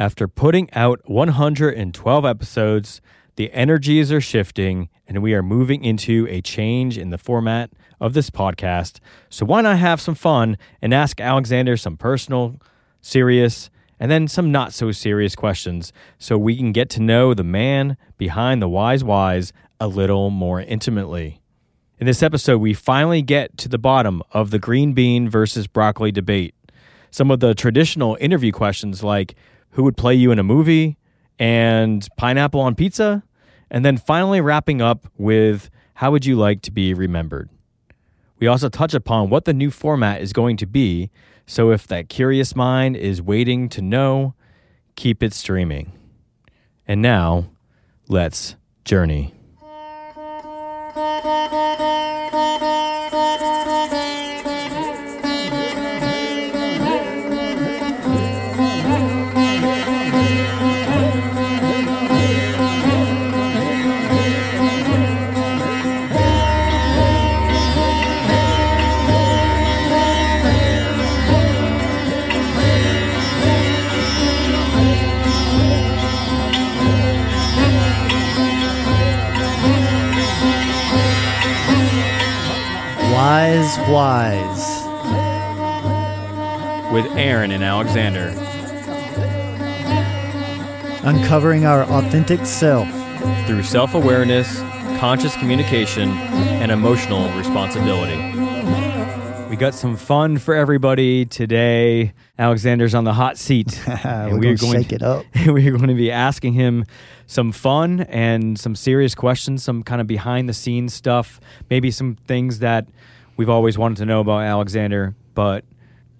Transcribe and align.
After 0.00 0.26
putting 0.26 0.72
out 0.72 1.02
112 1.10 2.24
episodes, 2.24 3.02
the 3.36 3.52
energies 3.52 4.10
are 4.10 4.20
shifting 4.20 4.88
and 5.06 5.22
we 5.22 5.34
are 5.34 5.42
moving 5.42 5.84
into 5.84 6.26
a 6.30 6.40
change 6.40 6.96
in 6.96 7.10
the 7.10 7.18
format 7.18 7.70
of 8.00 8.14
this 8.14 8.30
podcast. 8.30 9.00
So, 9.28 9.44
why 9.44 9.60
not 9.60 9.78
have 9.78 10.00
some 10.00 10.14
fun 10.14 10.56
and 10.80 10.94
ask 10.94 11.20
Alexander 11.20 11.76
some 11.76 11.98
personal, 11.98 12.58
serious, 13.02 13.68
and 13.98 14.10
then 14.10 14.26
some 14.26 14.50
not 14.50 14.72
so 14.72 14.90
serious 14.90 15.36
questions 15.36 15.92
so 16.18 16.38
we 16.38 16.56
can 16.56 16.72
get 16.72 16.88
to 16.90 17.02
know 17.02 17.34
the 17.34 17.44
man 17.44 17.98
behind 18.16 18.62
the 18.62 18.70
Wise 18.70 19.04
Whys 19.04 19.52
a 19.78 19.86
little 19.86 20.30
more 20.30 20.62
intimately. 20.62 21.42
In 21.98 22.06
this 22.06 22.22
episode, 22.22 22.56
we 22.56 22.72
finally 22.72 23.20
get 23.20 23.58
to 23.58 23.68
the 23.68 23.76
bottom 23.76 24.22
of 24.30 24.50
the 24.50 24.58
green 24.58 24.94
bean 24.94 25.28
versus 25.28 25.66
broccoli 25.66 26.10
debate. 26.10 26.54
Some 27.10 27.30
of 27.30 27.40
the 27.40 27.54
traditional 27.54 28.16
interview 28.18 28.52
questions, 28.52 29.02
like 29.02 29.34
who 29.72 29.82
would 29.84 29.96
play 29.96 30.14
you 30.14 30.30
in 30.30 30.38
a 30.38 30.42
movie 30.42 30.96
and 31.38 32.06
pineapple 32.16 32.60
on 32.60 32.74
pizza, 32.74 33.22
and 33.70 33.84
then 33.84 33.96
finally 33.96 34.40
wrapping 34.40 34.82
up 34.82 35.06
with 35.16 35.70
how 35.94 36.10
would 36.10 36.26
you 36.26 36.36
like 36.36 36.62
to 36.62 36.70
be 36.70 36.92
remembered. 36.92 37.48
We 38.38 38.46
also 38.46 38.68
touch 38.68 38.94
upon 38.94 39.30
what 39.30 39.44
the 39.44 39.54
new 39.54 39.70
format 39.70 40.20
is 40.20 40.32
going 40.32 40.56
to 40.58 40.66
be, 40.66 41.10
so 41.46 41.70
if 41.70 41.86
that 41.88 42.08
curious 42.08 42.56
mind 42.56 42.96
is 42.96 43.20
waiting 43.20 43.68
to 43.70 43.82
know, 43.82 44.34
keep 44.96 45.22
it 45.22 45.32
streaming. 45.32 45.92
And 46.86 47.02
now, 47.02 47.50
let's 48.08 48.56
journey. 48.84 49.34
Wise, 83.30 83.76
Whys. 83.88 84.82
with 86.92 87.06
Aaron 87.16 87.52
and 87.52 87.62
Alexander. 87.62 88.34
Uncovering 91.04 91.64
our 91.64 91.84
authentic 91.84 92.44
self. 92.44 92.88
through 93.46 93.62
self 93.62 93.94
awareness, 93.94 94.58
conscious 94.98 95.36
communication, 95.36 96.10
and 96.10 96.72
emotional 96.72 97.30
responsibility. 97.38 98.16
We 99.48 99.54
got 99.54 99.74
some 99.74 99.96
fun 99.96 100.38
for 100.38 100.54
everybody 100.54 101.24
today. 101.24 102.14
Alexander's 102.36 102.96
on 102.96 103.04
the 103.04 103.14
hot 103.14 103.38
seat. 103.38 103.80
and 104.04 104.40
We're 104.40 104.40
going 104.40 104.40
we're 104.40 104.56
to 104.56 104.66
shake 104.82 104.92
it 104.92 105.02
up. 105.02 105.24
we're 105.46 105.76
going 105.76 105.86
to 105.86 105.94
be 105.94 106.10
asking 106.10 106.54
him 106.54 106.84
some 107.28 107.52
fun 107.52 108.00
and 108.00 108.58
some 108.58 108.74
serious 108.74 109.14
questions, 109.14 109.62
some 109.62 109.84
kind 109.84 110.00
of 110.00 110.08
behind 110.08 110.48
the 110.48 110.52
scenes 110.52 110.94
stuff, 110.94 111.38
maybe 111.68 111.92
some 111.92 112.16
things 112.26 112.58
that 112.58 112.88
we've 113.40 113.48
always 113.48 113.78
wanted 113.78 113.96
to 113.96 114.04
know 114.04 114.20
about 114.20 114.42
Alexander, 114.42 115.14
but 115.32 115.64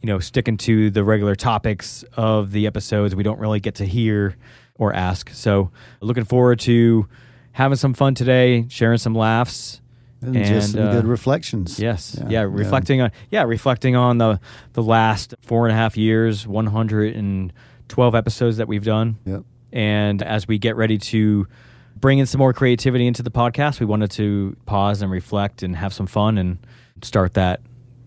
you 0.01 0.07
know, 0.07 0.21
sticking 0.21 0.57
to 0.57 0.89
the 0.89 1.05
regular 1.05 1.35
topics 1.35 2.03
of 2.15 2.51
the 2.51 2.67
episodes, 2.67 3.15
we 3.15 3.23
don't 3.23 3.39
really 3.39 3.61
get 3.61 3.75
to 3.75 3.85
hear 3.85 4.39
or 4.77 4.95
ask. 4.95 5.29
So, 5.29 5.71
looking 6.01 6.25
forward 6.25 6.61
to 6.61 7.07
having 7.53 7.77
some 7.77 7.93
fun 7.93 8.15
today, 8.15 8.65
sharing 8.71 8.97
some 8.97 9.15
laughs. 9.15 9.83
And, 10.23 10.35
just 10.35 10.73
some 10.73 10.81
uh, 10.81 10.93
good 10.93 11.05
reflections. 11.05 11.78
Yes. 11.78 12.19
Yeah, 12.27 12.47
reflecting 12.49 13.03
on 13.03 13.11
yeah, 13.31 13.43
reflecting 13.43 13.97
on 13.97 14.17
the 14.17 14.41
the 14.73 14.83
last 14.83 15.34
four 15.43 15.67
and 15.67 15.75
a 15.75 15.77
half 15.77 15.99
years, 15.99 16.47
one 16.47 16.69
hundred 16.69 17.15
and 17.17 17.53
twelve 17.89 18.15
episodes 18.15 18.56
that 18.56 18.67
we've 18.67 18.84
done. 18.84 19.19
Yep. 19.27 19.43
And 19.75 20.23
as 20.23 20.49
we 20.49 20.59
get 20.59 20.75
ready 20.75 20.97
to 20.97 21.47
bring 21.97 22.19
in 22.19 22.25
some 22.25 22.39
more 22.39 22.55
creativity 22.55 23.06
into 23.06 23.23
the 23.23 23.31
podcast, 23.31 23.78
we 23.78 23.84
wanted 23.84 24.11
to 24.12 24.56
pause 24.65 25.03
and 25.03 25.11
reflect 25.11 25.62
and 25.62 25.77
have 25.77 25.93
some 25.93 26.06
fun 26.06 26.39
and 26.39 26.59
start 27.05 27.34
that 27.34 27.61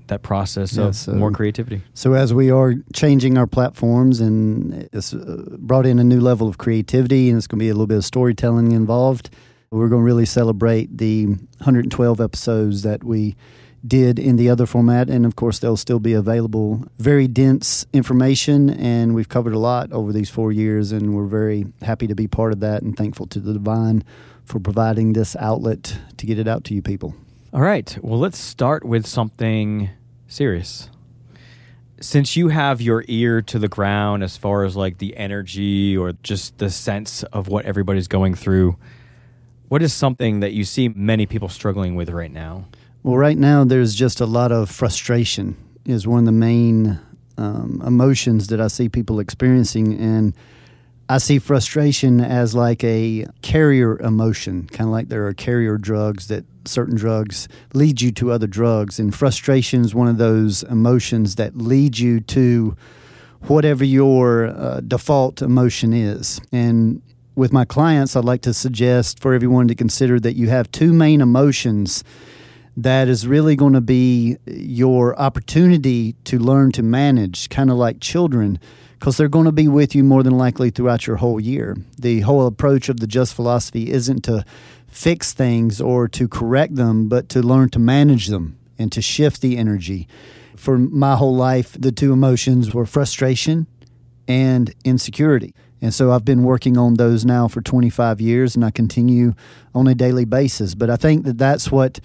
that 0.08 0.22
process 0.22 0.76
Yeah, 0.76 0.88
of 0.88 0.96
so- 0.98 1.14
more 1.14 1.32
creativity. 1.32 1.82
So 1.94 2.14
as 2.14 2.34
we 2.34 2.52
are 2.52 2.76
changing 2.94 3.38
our 3.38 3.48
platforms 3.48 4.20
and 4.20 4.90
it's 4.92 5.14
uh, 5.14 5.46
brought 5.58 5.86
in 5.86 5.98
a 5.98 6.04
new 6.04 6.20
level 6.20 6.50
of 6.50 6.58
creativity 6.58 7.30
and 7.30 7.38
it's 7.38 7.48
going 7.48 7.60
to 7.60 7.64
be 7.64 7.70
a 7.70 7.74
little 7.74 7.88
bit 7.88 7.98
of 7.98 8.06
storytelling 8.06 8.74
involved, 8.74 9.30
we're 9.72 9.88
going 9.88 10.02
to 10.02 10.06
really 10.06 10.26
celebrate 10.26 10.98
the 10.98 11.28
112 11.28 12.20
episodes 12.20 12.82
that 12.84 13.04
we 13.06 13.36
did 13.88 14.20
in 14.20 14.36
the 14.36 14.50
other 14.50 14.66
format 14.66 15.10
and 15.10 15.26
of 15.26 15.36
course 15.36 15.60
they'll 15.60 15.76
still 15.76 16.00
be 16.00 16.14
available 16.14 16.86
very 17.00 17.28
dense 17.28 17.86
information 17.92 18.70
and 18.70 19.14
we've 19.14 19.28
covered 19.28 19.54
a 19.54 19.60
lot 19.60 19.92
over 19.92 20.14
these 20.14 20.30
4 20.30 20.54
years 20.54 20.94
and 20.94 21.14
we're 21.16 21.26
very 21.28 21.66
happy 21.82 22.08
to 22.08 22.16
be 22.16 22.26
part 22.28 22.54
of 22.54 22.60
that 22.62 22.82
and 22.82 22.96
thankful 22.96 23.26
to 23.28 23.40
the 23.42 23.52
divine 23.52 24.04
for 24.46 24.60
providing 24.60 25.14
this 25.14 25.36
outlet 25.38 25.98
to 26.18 26.26
get 26.26 26.40
it 26.40 26.48
out 26.48 26.64
to 26.66 26.74
you 26.74 26.82
people. 26.82 27.14
All 27.54 27.62
right. 27.62 27.96
Well, 28.02 28.18
let's 28.18 28.40
start 28.40 28.84
with 28.84 29.06
something 29.06 29.92
serious. 30.28 30.90
Since 32.02 32.36
you 32.36 32.48
have 32.48 32.82
your 32.82 33.06
ear 33.08 33.44
to 33.44 33.60
the 33.60 33.68
ground 33.68 34.24
as 34.24 34.36
far 34.38 34.64
as 34.64 34.76
like 34.76 34.98
the 34.98 35.16
energy 35.16 35.96
or 35.96 36.14
just 36.24 36.58
the 36.58 36.72
sense 36.72 37.22
of 37.26 37.50
what 37.50 37.66
everybody's 37.66 38.08
going 38.08 38.34
through, 38.34 38.76
what 39.68 39.84
is 39.84 39.94
something 39.94 40.40
that 40.40 40.54
you 40.54 40.64
see 40.64 40.90
many 40.90 41.28
people 41.28 41.48
struggling 41.48 41.94
with 41.94 42.10
right 42.10 42.32
now? 42.32 42.66
Well, 43.04 43.18
right 43.18 43.38
now 43.38 43.64
there's 43.66 43.94
just 43.94 44.20
a 44.20 44.26
lot 44.26 44.52
of 44.52 44.72
frustration 44.72 45.56
is 45.86 46.08
one 46.08 46.20
of 46.20 46.26
the 46.26 46.32
main 46.32 47.00
um, 47.38 47.84
emotions 47.86 48.48
that 48.48 48.62
I 48.62 48.68
see 48.68 48.90
people 48.90 49.20
experiencing, 49.20 50.00
and 50.00 50.34
I 51.08 51.20
see 51.20 51.38
frustration 51.38 52.20
as 52.20 52.56
like 52.56 52.84
a 52.84 53.28
carrier 53.44 54.00
emotion, 54.00 54.68
kind 54.72 54.88
of 54.88 54.92
like 54.92 55.10
there 55.10 55.28
are 55.28 55.34
carrier 55.34 55.78
drugs 55.78 56.30
that 56.30 56.46
certain 56.66 56.96
drugs 56.96 57.48
lead 57.74 58.02
you 58.02 58.12
to 58.14 58.32
other 58.32 58.48
drugs, 58.48 59.00
and 59.00 59.14
frustration 59.14 59.82
is 59.82 59.94
one 59.94 60.08
of 60.08 60.18
those 60.18 60.64
emotions 60.64 61.36
that 61.36 61.58
lead 61.58 61.98
you 61.98 62.20
to 62.20 62.76
whatever 63.42 63.84
your 63.84 64.48
uh, 64.48 64.80
default 64.82 65.42
emotion 65.42 65.94
is, 65.94 66.40
and 66.52 67.02
with 67.36 67.52
my 67.52 67.66
clients, 67.66 68.16
I'd 68.16 68.26
like 68.26 68.42
to 68.42 68.54
suggest 68.54 69.20
for 69.20 69.34
everyone 69.34 69.68
to 69.68 69.76
consider 69.76 70.20
that 70.20 70.36
you 70.36 70.50
have 70.50 70.72
two 70.72 70.94
main 70.94 71.20
emotions 71.20 72.04
that 72.78 73.08
is 73.08 73.28
really 73.28 73.56
going 73.56 73.74
to 73.74 73.82
be 73.82 74.38
your 74.46 75.20
opportunity 75.20 76.14
to 76.26 76.40
learn 76.40 76.72
to 76.74 76.84
manage, 76.84 77.50
kind 77.50 77.70
of 77.70 77.78
like 77.78 78.00
children, 78.00 78.60
because 79.00 79.18
they're 79.18 79.28
going 79.28 79.46
to 79.46 79.52
be 79.52 79.68
with 79.68 79.96
you 79.96 80.04
more 80.04 80.24
than 80.24 80.38
likely 80.38 80.70
throughout 80.70 81.06
your 81.06 81.18
whole 81.18 81.40
year. 81.40 81.76
The 81.98 82.22
whole 82.22 82.48
approach 82.48 82.90
of 82.90 83.00
the 83.00 83.08
Just 83.08 83.34
philosophy 83.34 83.92
isn't 83.92 84.24
to 84.26 84.46
fix 84.94 85.34
things 85.34 85.82
or 85.82 86.08
to 86.08 86.28
correct 86.28 86.76
them, 86.76 87.08
but 87.08 87.30
to 87.30 87.42
learn 87.42 87.70
to 87.70 87.80
manage 87.80 88.28
them 88.28 88.58
and 88.78 88.92
to 88.92 89.02
shift 89.02 89.42
the 89.42 89.58
energy. 89.58 90.08
For 90.56 90.78
my 90.78 91.16
whole 91.16 91.36
life, 91.36 91.76
the 91.80 91.92
two 91.92 92.14
emotions 92.14 92.74
were 92.74 92.86
frustration 92.86 93.68
and 94.28 94.74
insecurity. 94.86 95.54
And 95.82 95.94
so 95.94 96.12
I've 96.12 96.24
been 96.24 96.44
working 96.44 96.78
on 96.78 96.94
those 96.94 97.26
now 97.26 97.48
for 97.48 97.62
25 97.62 98.22
years 98.22 98.56
and 98.56 98.64
I 98.64 98.72
continue 98.72 99.34
on 99.76 99.88
a 99.88 99.96
daily 99.96 100.26
basis. 100.26 100.76
But 100.76 100.90
I 100.90 100.96
think 100.96 101.26
that 101.26 101.38
that's 101.38 101.72
what 101.72 102.00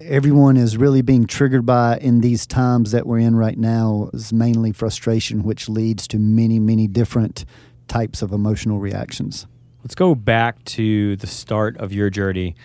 everyone 0.00 0.56
is 0.56 0.76
really 0.76 1.00
being 1.00 1.26
triggered 1.26 1.64
by 1.64 1.98
in 1.98 2.20
these 2.20 2.46
times 2.46 2.90
that 2.90 3.06
we're 3.06 3.20
in 3.20 3.36
right 3.36 3.56
now 3.56 4.10
is 4.12 4.32
mainly 4.32 4.72
frustration, 4.72 5.42
which 5.42 5.68
leads 5.68 6.06
to 6.08 6.18
many, 6.18 6.58
many 6.58 6.86
different 6.86 7.44
types 7.88 8.20
of 8.20 8.32
emotional 8.32 8.78
reactions. 8.78 9.46
Let's 9.84 9.94
go 9.94 10.14
back 10.14 10.64
to 10.64 11.14
the 11.16 11.26
start 11.26 11.76
of 11.76 11.92
your 11.92 12.08
journey. 12.08 12.56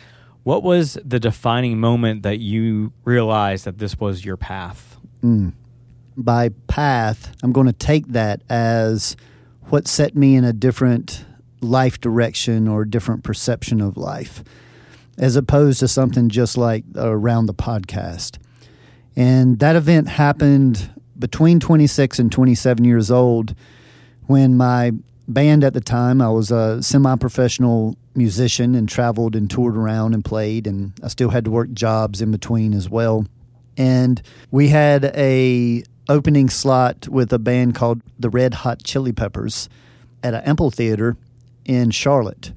What 0.44 0.64
was 0.64 0.98
the 1.04 1.20
defining 1.20 1.78
moment 1.78 2.24
that 2.24 2.40
you 2.40 2.94
realized 3.04 3.66
that 3.66 3.78
this 3.78 4.00
was 4.00 4.24
your 4.24 4.38
path? 4.38 4.98
Mm. 5.22 5.52
By 6.16 6.50
path, 6.68 7.36
I'm 7.44 7.52
going 7.52 7.68
to 7.68 7.74
take 7.74 8.08
that 8.08 8.42
as 8.50 9.18
what 9.64 9.86
set 9.86 10.16
me 10.16 10.38
in 10.38 10.46
a 10.46 10.54
different 10.54 11.26
life 11.60 12.00
direction 12.00 12.70
or 12.70 12.86
different 12.86 13.26
perception 13.26 13.82
of 13.82 13.98
life, 13.98 14.42
as 15.18 15.36
opposed 15.36 15.82
to 15.82 15.90
something 15.90 16.30
just 16.30 16.56
like 16.56 16.86
around 16.96 17.48
the 17.48 17.54
podcast. 17.54 18.38
And 19.18 19.60
that 19.60 19.76
event 19.76 20.08
happened 20.08 20.90
between 21.20 21.60
26 21.60 22.18
and 22.18 22.32
27 22.32 22.86
years 22.86 23.12
old 23.12 23.56
when 24.28 24.56
my 24.56 24.94
band 25.30 25.64
at 25.64 25.74
the 25.74 25.82
time, 25.82 26.22
I 26.22 26.30
was 26.30 26.52
a 26.52 26.82
semi 26.84 27.16
professional 27.16 27.96
musician 28.16 28.76
and 28.76 28.90
traveled 28.90 29.36
and 29.36 29.50
toured 29.50 29.78
around 29.78 30.14
and 30.14 30.26
played, 30.26 30.68
and 30.68 30.94
I 31.04 31.08
still 31.08 31.30
had 31.30 31.46
to 31.46 31.52
work 31.52 31.72
jobs 31.72 32.22
in 32.22 32.32
between 32.32 32.74
as 32.74 32.90
well. 32.90 33.26
And 33.78 34.22
we 34.52 34.70
had 34.70 35.06
a 35.16 35.84
opening 36.10 36.50
slot 36.50 37.08
with 37.08 37.32
a 37.32 37.40
band 37.40 37.76
called 37.76 38.02
the 38.18 38.30
Red 38.30 38.56
Hot 38.56 38.84
Chili 38.84 39.14
Peppers 39.14 39.70
at 40.24 40.34
an 40.34 40.42
amphitheater 40.44 41.16
in 41.66 41.92
Charlotte. 41.92 42.52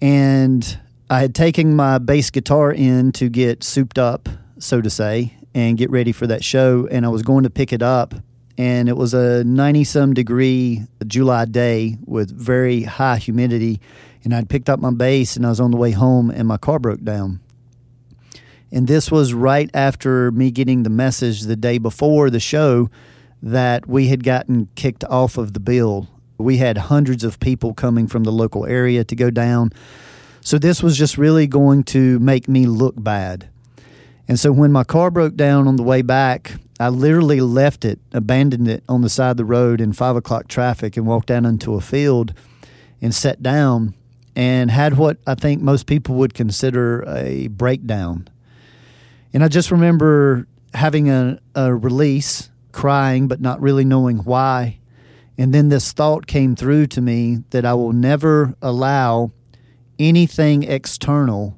And 0.00 0.78
I 1.10 1.20
had 1.20 1.34
taken 1.34 1.76
my 1.76 1.98
bass 1.98 2.30
guitar 2.30 2.72
in 2.72 3.12
to 3.12 3.28
get 3.28 3.62
souped 3.62 3.98
up, 3.98 4.28
so 4.58 4.80
to 4.80 4.88
say, 4.88 5.34
and 5.52 5.76
get 5.76 5.90
ready 5.90 6.12
for 6.12 6.26
that 6.26 6.42
show. 6.42 6.88
And 6.90 7.04
I 7.04 7.08
was 7.08 7.22
going 7.22 7.42
to 7.42 7.50
pick 7.50 7.72
it 7.72 7.82
up, 7.82 8.14
and 8.62 8.88
it 8.88 8.96
was 8.96 9.12
a 9.12 9.42
90 9.42 9.82
some 9.82 10.14
degree 10.14 10.82
July 11.08 11.46
day 11.46 11.98
with 12.06 12.30
very 12.30 12.84
high 12.84 13.16
humidity. 13.16 13.80
And 14.22 14.32
I'd 14.32 14.48
picked 14.48 14.70
up 14.70 14.78
my 14.78 14.92
bass, 14.92 15.34
and 15.34 15.44
I 15.44 15.48
was 15.48 15.58
on 15.58 15.72
the 15.72 15.76
way 15.76 15.90
home, 15.90 16.30
and 16.30 16.46
my 16.46 16.58
car 16.58 16.78
broke 16.78 17.02
down. 17.02 17.40
And 18.70 18.86
this 18.86 19.10
was 19.10 19.34
right 19.34 19.68
after 19.74 20.30
me 20.30 20.52
getting 20.52 20.84
the 20.84 20.90
message 20.90 21.40
the 21.40 21.56
day 21.56 21.78
before 21.78 22.30
the 22.30 22.38
show 22.38 22.88
that 23.42 23.88
we 23.88 24.06
had 24.06 24.22
gotten 24.22 24.68
kicked 24.76 25.02
off 25.06 25.38
of 25.38 25.54
the 25.54 25.60
bill. 25.60 26.06
We 26.38 26.58
had 26.58 26.78
hundreds 26.78 27.24
of 27.24 27.40
people 27.40 27.74
coming 27.74 28.06
from 28.06 28.22
the 28.22 28.30
local 28.30 28.64
area 28.64 29.02
to 29.02 29.16
go 29.16 29.30
down. 29.30 29.72
So 30.40 30.56
this 30.56 30.84
was 30.84 30.96
just 30.96 31.18
really 31.18 31.48
going 31.48 31.82
to 31.84 32.20
make 32.20 32.48
me 32.48 32.66
look 32.66 32.94
bad. 32.96 33.48
And 34.28 34.38
so 34.38 34.52
when 34.52 34.70
my 34.70 34.84
car 34.84 35.10
broke 35.10 35.34
down 35.34 35.66
on 35.66 35.74
the 35.74 35.82
way 35.82 36.02
back, 36.02 36.54
I 36.80 36.88
literally 36.88 37.40
left 37.40 37.84
it, 37.84 38.00
abandoned 38.12 38.68
it 38.68 38.82
on 38.88 39.02
the 39.02 39.08
side 39.08 39.32
of 39.32 39.36
the 39.36 39.44
road 39.44 39.80
in 39.80 39.92
five 39.92 40.16
o'clock 40.16 40.48
traffic 40.48 40.96
and 40.96 41.06
walked 41.06 41.28
down 41.28 41.44
into 41.44 41.74
a 41.74 41.80
field 41.80 42.34
and 43.00 43.14
sat 43.14 43.42
down 43.42 43.94
and 44.34 44.70
had 44.70 44.96
what 44.96 45.18
I 45.26 45.34
think 45.34 45.60
most 45.60 45.86
people 45.86 46.14
would 46.16 46.34
consider 46.34 47.04
a 47.06 47.48
breakdown. 47.48 48.28
And 49.32 49.44
I 49.44 49.48
just 49.48 49.70
remember 49.70 50.46
having 50.74 51.10
a, 51.10 51.38
a 51.54 51.74
release, 51.74 52.50
crying, 52.72 53.28
but 53.28 53.40
not 53.40 53.60
really 53.60 53.84
knowing 53.84 54.18
why. 54.18 54.78
And 55.38 55.52
then 55.52 55.68
this 55.68 55.92
thought 55.92 56.26
came 56.26 56.56
through 56.56 56.86
to 56.88 57.00
me 57.00 57.44
that 57.50 57.64
I 57.64 57.74
will 57.74 57.92
never 57.92 58.54
allow 58.62 59.32
anything 59.98 60.62
external 60.62 61.56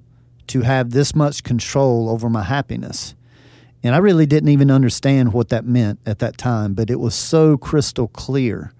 to 0.48 0.62
have 0.62 0.90
this 0.90 1.14
much 1.14 1.42
control 1.42 2.08
over 2.10 2.28
my 2.28 2.42
happiness. 2.42 3.14
And 3.84 3.94
I 3.94 3.98
really 3.98 4.24
didn't 4.24 4.48
even 4.48 4.70
understand 4.70 5.34
what 5.34 5.50
that 5.50 5.66
meant 5.66 6.00
at 6.06 6.18
that 6.20 6.38
time, 6.38 6.72
but 6.72 6.88
it 6.90 6.98
was 6.98 7.14
so 7.14 7.58
crystal 7.58 8.08
clear. 8.08 8.72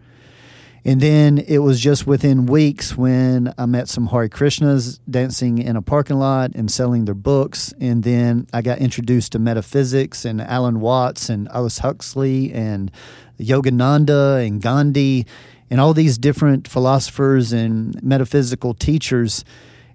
And 0.82 1.00
then 1.00 1.38
it 1.38 1.58
was 1.58 1.78
just 1.78 2.06
within 2.06 2.46
weeks 2.46 2.96
when 2.96 3.52
I 3.58 3.66
met 3.66 3.88
some 3.88 4.06
Hare 4.06 4.28
Krishnas 4.30 4.98
dancing 5.08 5.58
in 5.58 5.76
a 5.76 5.82
parking 5.82 6.18
lot 6.18 6.52
and 6.54 6.70
selling 6.70 7.04
their 7.04 7.14
books. 7.14 7.74
And 7.80 8.02
then 8.02 8.46
I 8.52 8.62
got 8.62 8.78
introduced 8.78 9.32
to 9.32 9.38
metaphysics 9.38 10.24
and 10.24 10.40
Alan 10.40 10.80
Watts 10.80 11.28
and 11.28 11.48
Aldous 11.48 11.78
Huxley 11.78 12.50
and 12.52 12.90
Yogananda 13.38 14.46
and 14.46 14.60
Gandhi 14.60 15.26
and 15.70 15.80
all 15.80 15.92
these 15.92 16.16
different 16.16 16.66
philosophers 16.66 17.52
and 17.52 18.02
metaphysical 18.02 18.72
teachers. 18.72 19.44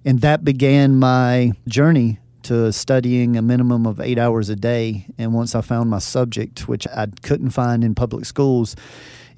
And 0.06 0.22
that 0.22 0.44
began 0.44 0.98
my 1.00 1.54
journey 1.68 2.20
to 2.44 2.72
studying 2.72 3.36
a 3.38 3.42
minimum 3.42 3.86
of 3.86 4.00
eight 4.00 4.18
hours 4.18 4.50
a 4.50 4.56
day. 4.56 5.06
And 5.18 5.34
once 5.34 5.56
I 5.56 5.62
found 5.62 5.90
my 5.90 6.00
subject, 6.00 6.68
which 6.68 6.88
I 6.88 7.08
couldn't 7.24 7.50
find 7.52 7.84
in 7.84 7.96
public 7.96 8.26
schools, 8.26 8.76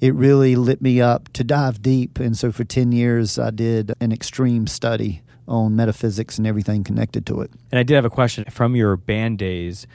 it 0.00 0.14
really 0.14 0.56
lit 0.56 0.80
me 0.82 1.00
up 1.00 1.32
to 1.34 1.44
dive 1.44 1.82
deep. 1.82 2.18
And 2.18 2.36
so 2.36 2.50
for 2.52 2.64
10 2.64 2.92
years, 2.92 3.38
I 3.38 3.50
did 3.50 3.92
an 4.00 4.12
extreme 4.12 4.66
study 4.66 5.22
on 5.48 5.74
metaphysics 5.76 6.38
and 6.38 6.46
everything 6.46 6.84
connected 6.84 7.26
to 7.26 7.40
it. 7.40 7.50
And 7.70 7.78
I 7.78 7.82
did 7.82 7.94
have 7.94 8.04
a 8.04 8.10
question 8.10 8.44
from 8.50 8.76
your 8.76 8.96
band 8.96 9.38
days. 9.38 9.86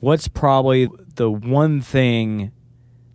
What's 0.00 0.28
probably 0.28 0.88
the 1.16 1.30
one 1.30 1.80
thing 1.80 2.52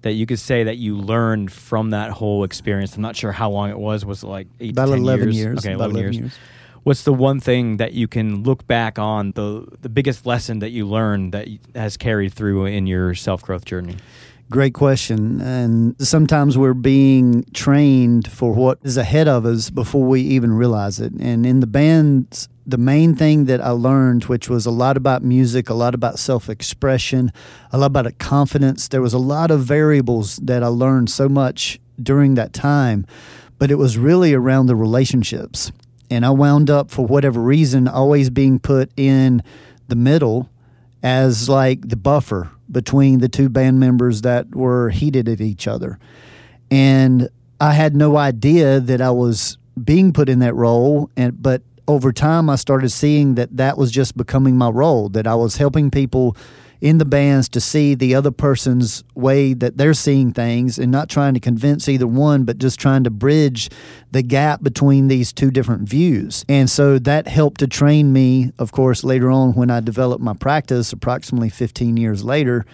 that 0.01 0.13
you 0.13 0.25
could 0.25 0.39
say 0.39 0.63
that 0.63 0.77
you 0.77 0.97
learned 0.97 1.51
from 1.51 1.91
that 1.91 2.11
whole 2.11 2.43
experience? 2.43 2.95
I'm 2.95 3.01
not 3.03 3.15
sure 3.15 3.31
how 3.31 3.51
long 3.51 3.69
it 3.69 3.77
was. 3.77 4.05
Was 4.05 4.23
it 4.23 4.27
like 4.27 4.47
eight 4.59 4.71
About 4.71 4.85
to 4.87 4.91
10 4.93 4.99
11 5.01 5.25
years? 5.27 5.37
years. 5.37 5.57
Okay, 5.59 5.73
About 5.73 5.91
11, 5.91 5.95
11 5.97 6.13
years. 6.13 6.17
years. 6.33 6.37
What's 6.83 7.03
the 7.03 7.13
one 7.13 7.39
thing 7.39 7.77
that 7.77 7.93
you 7.93 8.07
can 8.07 8.43
look 8.43 8.65
back 8.67 8.97
on 8.97 9.31
the 9.31 9.67
the 9.81 9.89
biggest 9.89 10.25
lesson 10.25 10.59
that 10.59 10.69
you 10.71 10.87
learned 10.87 11.33
that 11.33 11.47
has 11.75 11.97
carried 11.97 12.33
through 12.33 12.65
in 12.65 12.87
your 12.87 13.15
self 13.15 13.41
growth 13.43 13.65
journey? 13.65 13.97
Great 14.51 14.73
question. 14.73 15.39
And 15.41 15.95
sometimes 15.99 16.57
we're 16.57 16.73
being 16.73 17.45
trained 17.53 18.31
for 18.31 18.51
what 18.51 18.79
is 18.81 18.97
ahead 18.97 19.27
of 19.27 19.45
us 19.45 19.69
before 19.69 20.03
we 20.03 20.21
even 20.21 20.51
realize 20.51 20.99
it. 20.99 21.13
And 21.19 21.45
in 21.45 21.59
the 21.59 21.67
bands, 21.67 22.49
the 22.65 22.79
main 22.79 23.13
thing 23.15 23.45
that 23.45 23.61
I 23.61 23.69
learned, 23.69 24.25
which 24.25 24.49
was 24.49 24.65
a 24.65 24.71
lot 24.71 24.97
about 24.97 25.23
music, 25.23 25.69
a 25.69 25.75
lot 25.75 25.93
about 25.93 26.17
self 26.17 26.49
expression, 26.49 27.31
a 27.71 27.77
lot 27.77 27.87
about 27.87 28.17
confidence, 28.17 28.87
there 28.87 29.03
was 29.03 29.13
a 29.13 29.19
lot 29.19 29.51
of 29.51 29.61
variables 29.61 30.37
that 30.37 30.63
I 30.63 30.67
learned 30.67 31.11
so 31.11 31.29
much 31.29 31.79
during 32.01 32.33
that 32.33 32.51
time, 32.51 33.05
but 33.59 33.69
it 33.69 33.75
was 33.75 33.99
really 33.99 34.33
around 34.33 34.65
the 34.65 34.75
relationships. 34.75 35.71
And 36.09 36.25
I 36.25 36.31
wound 36.31 36.69
up, 36.69 36.89
for 36.89 37.05
whatever 37.05 37.39
reason, 37.39 37.87
always 37.87 38.29
being 38.29 38.59
put 38.59 38.91
in 38.97 39.43
the 39.87 39.95
middle 39.95 40.49
as 41.03 41.47
like 41.47 41.87
the 41.87 41.95
buffer 41.95 42.51
between 42.71 43.19
the 43.19 43.29
two 43.29 43.49
band 43.49 43.79
members 43.79 44.21
that 44.21 44.53
were 44.55 44.89
heated 44.89 45.27
at 45.27 45.41
each 45.41 45.67
other. 45.67 45.99
And 46.71 47.29
I 47.59 47.73
had 47.73 47.95
no 47.95 48.17
idea 48.17 48.79
that 48.79 49.01
I 49.01 49.11
was 49.11 49.57
being 49.81 50.13
put 50.13 50.29
in 50.29 50.39
that 50.39 50.53
role 50.55 51.09
and 51.15 51.41
but 51.41 51.61
over 51.87 52.11
time 52.11 52.49
I 52.49 52.55
started 52.55 52.89
seeing 52.89 53.35
that 53.35 53.55
that 53.57 53.77
was 53.77 53.91
just 53.91 54.15
becoming 54.15 54.57
my 54.57 54.69
role 54.69 55.09
that 55.09 55.25
I 55.25 55.35
was 55.35 55.57
helping 55.57 55.89
people 55.89 56.35
in 56.81 56.97
the 56.97 57.05
bands 57.05 57.49
to 57.49 57.59
see 57.59 57.93
the 57.93 58.15
other 58.15 58.31
person's 58.31 59.03
way 59.15 59.53
that 59.53 59.77
they're 59.77 59.93
seeing 59.93 60.31
things 60.31 60.79
and 60.79 60.91
not 60.91 61.09
trying 61.09 61.33
to 61.33 61.39
convince 61.39 61.89
either 61.89 62.07
one, 62.07 62.45
but 62.45 62.57
just 62.57 62.79
trying 62.79 63.03
to 63.03 63.09
bridge 63.09 63.69
the 64.11 64.21
gap 64.21 64.63
between 64.63 65.07
these 65.07 65.33
two 65.33 65.51
different 65.51 65.87
views. 65.87 66.45
And 66.47 66.69
so 66.69 66.99
that 66.99 67.27
helped 67.27 67.59
to 67.59 67.67
train 67.67 68.13
me, 68.13 68.53
of 68.57 68.71
course, 68.71 69.03
later 69.03 69.29
on 69.29 69.53
when 69.53 69.69
I 69.69 69.81
developed 69.81 70.23
my 70.23 70.33
practice 70.33 70.93
approximately 70.93 71.49
15 71.49 71.97
years 71.97 72.23
later 72.23 72.65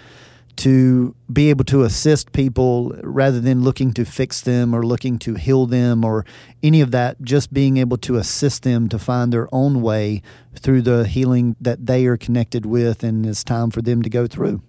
to 0.58 1.16
be 1.32 1.50
able 1.50 1.66
to 1.66 1.84
assist 1.84 2.32
people 2.32 2.96
rather 3.04 3.40
than 3.40 3.62
looking 3.62 3.94
to 3.94 4.06
fix 4.06 4.42
them 4.42 4.74
or 4.74 4.84
looking 4.84 5.20
to 5.20 5.36
heal 5.36 5.66
them 5.66 6.04
or 6.04 6.26
any 6.64 6.82
of 6.82 6.92
that, 6.92 7.22
just 7.22 7.54
being 7.54 7.78
able 7.78 7.98
to 7.98 8.16
assist 8.18 8.64
them 8.64 8.90
to 8.90 9.00
find 9.00 9.32
their 9.32 9.48
own 9.54 9.82
way 9.82 10.22
through 10.56 10.82
the 10.82 11.06
healing 11.06 11.56
that 11.60 11.86
they 11.86 12.06
are 12.06 12.18
connected 12.18 12.66
with 12.66 13.04
and 13.04 13.26
it's 13.26 13.44
time 13.44 13.70
for 13.70 13.82
them 13.82 14.02
to 14.02 14.10
go 14.10 14.28
through. 14.28 14.62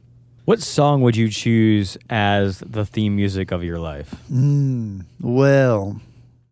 What 0.44 0.62
song 0.62 1.02
would 1.02 1.16
you 1.16 1.28
choose 1.28 1.98
as 2.08 2.60
the 2.60 2.86
theme 2.86 3.16
music 3.16 3.50
of 3.50 3.64
your 3.64 3.80
life? 3.80 4.14
Mm, 4.32 5.04
well, 5.20 6.00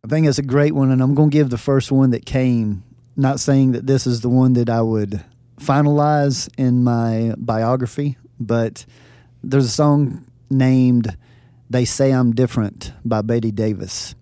I 0.04 0.08
think 0.08 0.26
it's 0.26 0.38
a 0.38 0.42
great 0.42 0.74
one, 0.74 0.90
and 0.90 1.00
I'm 1.00 1.14
going 1.14 1.30
to 1.30 1.32
give 1.32 1.48
the 1.48 1.58
first 1.58 1.92
one 1.92 2.10
that 2.10 2.26
came. 2.26 2.82
Not 3.16 3.38
saying 3.38 3.70
that 3.72 3.86
this 3.86 4.04
is 4.04 4.20
the 4.20 4.28
one 4.28 4.54
that 4.54 4.68
I 4.68 4.82
would 4.82 5.24
finalize 5.60 6.48
in 6.58 6.82
my 6.82 7.34
biography, 7.38 8.18
but 8.40 8.84
there's 9.44 9.66
a 9.66 9.70
song 9.70 10.24
named 10.50 11.16
They 11.68 11.84
Say 11.84 12.12
I'm 12.12 12.32
Different 12.32 12.92
by 13.04 13.22
Betty 13.22 13.50
Davis. 13.50 14.14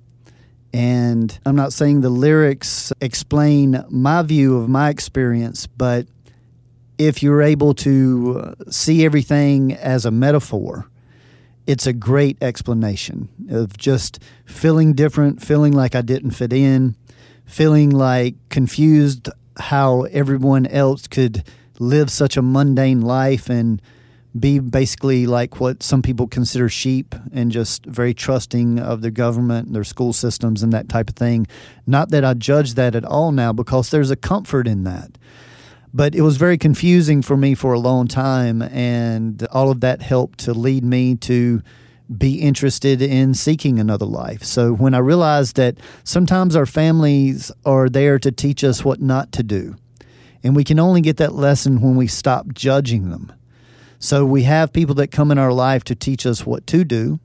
And 0.73 1.39
I'm 1.45 1.55
not 1.55 1.73
saying 1.73 2.01
the 2.01 2.11
lyrics 2.11 2.93
explain 3.01 3.85
my 3.89 4.23
view 4.23 4.57
of 4.57 4.69
my 4.69 4.89
experience, 4.89 5.67
but 5.67 6.07
if 6.99 7.23
you're 7.23 7.43
able 7.43 7.75
to 7.75 8.43
uh, 8.43 8.71
see 8.71 9.05
everything 9.05 9.75
as 9.75 10.05
a 10.05 10.11
metaphor, 10.11 10.89
it's 11.67 11.87
a 11.87 11.93
great 11.93 12.43
explanation 12.43 13.29
of 13.51 13.77
just 13.77 14.19
feeling 14.45 14.95
different, 14.95 15.43
feeling 15.43 15.73
like 15.73 15.95
I 15.95 16.03
didn't 16.03 16.33
fit 16.33 16.53
in, 16.53 16.97
feeling 17.45 17.91
like 17.91 18.35
confused 18.49 19.29
how 19.57 20.03
everyone 20.05 20.67
else 20.67 21.07
could 21.07 21.45
live 21.79 22.11
such 22.11 22.37
a 22.37 22.43
mundane 22.43 23.03
life 23.03 23.49
and 23.49 23.81
be 24.39 24.59
basically 24.59 25.27
like 25.27 25.61
what 25.61 25.83
some 25.83 26.01
people 26.01 26.27
consider 26.27 26.69
sheep 26.69 27.15
and 27.33 27.53
just 27.53 27.85
very 27.85 28.15
trusting 28.15 28.79
of 28.79 29.03
their 29.03 29.11
government 29.11 29.67
and 29.67 29.77
their 29.77 29.85
school 29.85 30.13
systems 30.13 30.63
and 30.63 30.73
that 30.73 30.89
type 30.89 31.11
of 31.11 31.17
thing. 31.17 31.47
Not 31.87 32.11
that 32.11 32.25
I 32.25 32.35
judge 32.35 32.75
that 32.75 32.95
at 32.95 33.05
all 33.05 33.33
now 33.33 33.53
because 33.53 33.91
there's 33.91 34.11
a 34.11 34.17
comfort 34.17 34.67
in 34.67 34.85
that. 34.85 35.19
But 35.95 36.15
it 36.15 36.23
was 36.23 36.39
very 36.39 36.57
confusing 36.57 37.21
for 37.21 37.37
me 37.37 37.55
for 37.55 37.75
a 37.75 37.79
long 37.79 38.09
time, 38.09 38.63
and 38.63 39.47
all 39.53 39.71
of 39.71 39.81
that 39.81 40.01
helped 40.01 40.39
to 40.41 40.55
lead 40.55 40.83
me 40.83 41.17
to 41.17 41.61
be 42.17 42.41
interested 42.41 43.03
in 43.03 43.35
seeking 43.35 43.79
another 43.79 44.07
life. 44.07 44.43
So 44.43 44.73
when 44.73 44.95
I 44.95 44.99
realized 44.99 45.57
that 45.57 45.77
sometimes 46.03 46.57
our 46.57 46.65
families 46.65 47.53
are 47.67 47.91
there 47.91 48.19
to 48.21 48.33
teach 48.33 48.65
us 48.65 48.83
what 48.83 49.03
not 49.03 49.33
to 49.33 49.43
do, 49.43 49.77
and 50.43 50.57
we 50.57 50.65
can 50.65 50.79
only 50.79 51.03
get 51.03 51.19
that 51.19 51.35
lesson 51.35 51.83
when 51.83 51.97
we 51.97 52.07
stop 52.07 52.55
judging 52.55 53.11
them. 53.11 53.31
So 54.03 54.27
we 54.27 54.43
have 54.43 54.73
people 54.73 54.97
that 54.97 55.13
come 55.13 55.31
in 55.31 55.39
our 55.39 55.53
life 55.53 55.85
to 55.85 55.95
teach 55.95 56.27
us 56.27 56.45
what 56.45 56.67
to 56.67 56.83
do, 56.83 57.21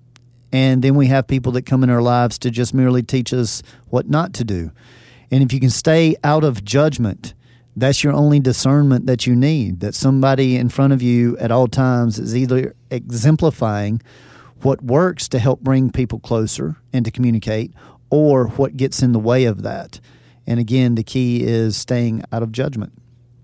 and 0.51 0.83
then 0.83 0.93
we 0.93 1.07
have 1.07 1.25
people 1.27 1.51
that 1.53 1.65
come 1.65 1.83
in 1.83 1.89
our 1.89 2.03
lives 2.03 2.37
to 2.37 2.51
just 2.51 2.71
merely 2.71 3.01
teach 3.01 3.33
us 3.33 3.63
what 3.87 4.07
not 4.07 4.31
to 4.35 4.43
do. 4.43 4.69
And 5.31 5.41
if 5.41 5.51
you 5.51 5.59
can 5.59 5.71
stay 5.71 6.15
out 6.23 6.43
of 6.43 6.63
judgment, 6.63 7.33
that's 7.75 8.03
your 8.03 8.13
only 8.13 8.39
discernment 8.39 9.07
that 9.07 9.25
you 9.25 9.35
need. 9.35 9.79
That 9.79 9.95
somebody 9.95 10.55
in 10.55 10.69
front 10.69 10.93
of 10.93 11.01
you 11.01 11.35
at 11.39 11.49
all 11.49 11.67
times 11.67 12.19
is 12.19 12.37
either 12.37 12.75
exemplifying 12.91 13.99
what 14.61 14.83
works 14.83 15.27
to 15.29 15.39
help 15.39 15.61
bring 15.61 15.91
people 15.91 16.19
closer 16.19 16.75
and 16.93 17.03
to 17.05 17.09
communicate, 17.09 17.73
or 18.11 18.49
what 18.49 18.77
gets 18.77 19.01
in 19.01 19.13
the 19.13 19.19
way 19.19 19.45
of 19.45 19.63
that. 19.63 19.99
And 20.45 20.59
again, 20.59 20.93
the 20.93 21.03
key 21.03 21.43
is 21.43 21.75
staying 21.75 22.21
out 22.31 22.43
of 22.43 22.51
judgment. 22.51 22.93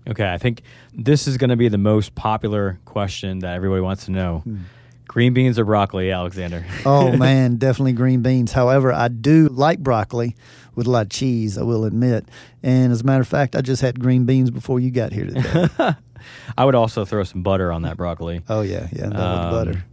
Okay, 0.08 0.30
I 0.30 0.38
think 0.38 0.62
this 0.92 1.26
is 1.26 1.36
going 1.38 1.50
to 1.50 1.56
be 1.56 1.68
the 1.68 1.78
most 1.78 2.14
popular 2.14 2.78
question 2.84 3.38
that 3.40 3.54
everybody 3.54 3.80
wants 3.80 4.04
to 4.06 4.10
know. 4.10 4.40
Hmm. 4.40 4.58
Green 5.06 5.34
beans 5.34 5.58
or 5.58 5.64
broccoli, 5.64 6.10
Alexander? 6.10 6.64
oh 6.86 7.12
man, 7.16 7.56
definitely 7.56 7.92
green 7.92 8.22
beans. 8.22 8.52
However, 8.52 8.92
I 8.92 9.08
do 9.08 9.48
like 9.48 9.78
broccoli 9.78 10.34
with 10.74 10.86
a 10.86 10.90
lot 10.90 11.06
of 11.06 11.10
cheese, 11.10 11.56
I 11.56 11.62
will 11.62 11.84
admit. 11.84 12.26
And 12.62 12.92
as 12.92 13.02
a 13.02 13.04
matter 13.04 13.20
of 13.20 13.28
fact, 13.28 13.54
I 13.54 13.60
just 13.60 13.80
had 13.80 14.00
green 14.00 14.24
beans 14.24 14.50
before 14.50 14.80
you 14.80 14.90
got 14.90 15.12
here 15.12 15.26
today. 15.26 15.68
I 16.58 16.64
would 16.64 16.74
also 16.74 17.04
throw 17.04 17.22
some 17.22 17.42
butter 17.42 17.70
on 17.70 17.82
that 17.82 17.96
broccoli. 17.96 18.42
Oh 18.48 18.62
yeah, 18.62 18.88
yeah, 18.92 19.06
um, 19.06 19.10
butter. 19.50 19.84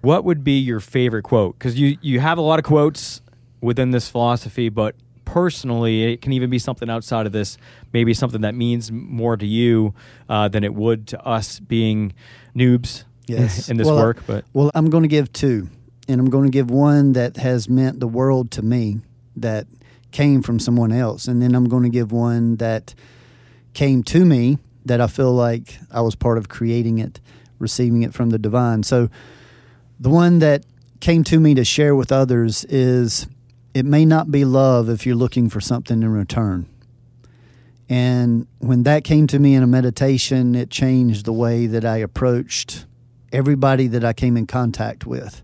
What 0.00 0.24
would 0.24 0.44
be 0.44 0.58
your 0.58 0.80
favorite 0.80 1.22
quote? 1.22 1.58
Because 1.58 1.78
you 1.78 1.98
you 2.00 2.20
have 2.20 2.38
a 2.38 2.42
lot 2.42 2.58
of 2.58 2.64
quotes 2.64 3.20
within 3.60 3.90
this 3.90 4.08
philosophy, 4.08 4.68
but 4.68 4.94
personally, 5.32 6.12
it 6.12 6.22
can 6.22 6.32
even 6.32 6.48
be 6.48 6.58
something 6.58 6.88
outside 6.88 7.26
of 7.26 7.32
this. 7.32 7.58
Maybe 7.92 8.14
something 8.14 8.40
that 8.40 8.54
means 8.54 8.90
more 8.90 9.36
to 9.36 9.46
you 9.46 9.94
uh, 10.28 10.48
than 10.48 10.64
it 10.64 10.74
would 10.74 11.06
to 11.08 11.22
us 11.24 11.60
being 11.60 12.14
noobs 12.56 13.04
yes. 13.26 13.68
in 13.68 13.76
this 13.76 13.86
well, 13.86 13.96
work. 13.96 14.22
But 14.26 14.44
well, 14.52 14.70
I'm 14.74 14.88
going 14.90 15.02
to 15.02 15.08
give 15.08 15.32
two, 15.32 15.68
and 16.08 16.20
I'm 16.20 16.30
going 16.30 16.44
to 16.44 16.50
give 16.50 16.70
one 16.70 17.12
that 17.12 17.36
has 17.36 17.68
meant 17.68 18.00
the 18.00 18.08
world 18.08 18.50
to 18.52 18.62
me 18.62 18.98
that 19.36 19.66
came 20.10 20.42
from 20.42 20.58
someone 20.58 20.92
else, 20.92 21.28
and 21.28 21.42
then 21.42 21.54
I'm 21.54 21.68
going 21.68 21.82
to 21.82 21.90
give 21.90 22.10
one 22.10 22.56
that 22.56 22.94
came 23.74 24.02
to 24.04 24.24
me 24.24 24.58
that 24.86 25.00
I 25.00 25.06
feel 25.06 25.32
like 25.32 25.78
I 25.90 26.00
was 26.00 26.14
part 26.14 26.38
of 26.38 26.48
creating 26.48 26.98
it, 26.98 27.20
receiving 27.58 28.02
it 28.02 28.14
from 28.14 28.30
the 28.30 28.38
divine. 28.38 28.82
So 28.82 29.10
the 30.00 30.08
one 30.08 30.38
that 30.38 30.64
came 31.00 31.22
to 31.24 31.38
me 31.38 31.54
to 31.54 31.64
share 31.64 31.94
with 31.94 32.10
others 32.10 32.64
is 32.64 33.26
it 33.78 33.86
may 33.86 34.04
not 34.04 34.28
be 34.28 34.44
love 34.44 34.88
if 34.88 35.06
you're 35.06 35.14
looking 35.14 35.48
for 35.48 35.60
something 35.60 36.02
in 36.02 36.08
return. 36.10 36.66
And 37.88 38.48
when 38.58 38.82
that 38.82 39.04
came 39.04 39.28
to 39.28 39.38
me 39.38 39.54
in 39.54 39.62
a 39.62 39.68
meditation, 39.68 40.56
it 40.56 40.68
changed 40.68 41.24
the 41.24 41.32
way 41.32 41.68
that 41.68 41.84
I 41.84 41.98
approached 41.98 42.86
everybody 43.32 43.86
that 43.86 44.04
I 44.04 44.12
came 44.12 44.36
in 44.36 44.48
contact 44.48 45.06
with. 45.06 45.42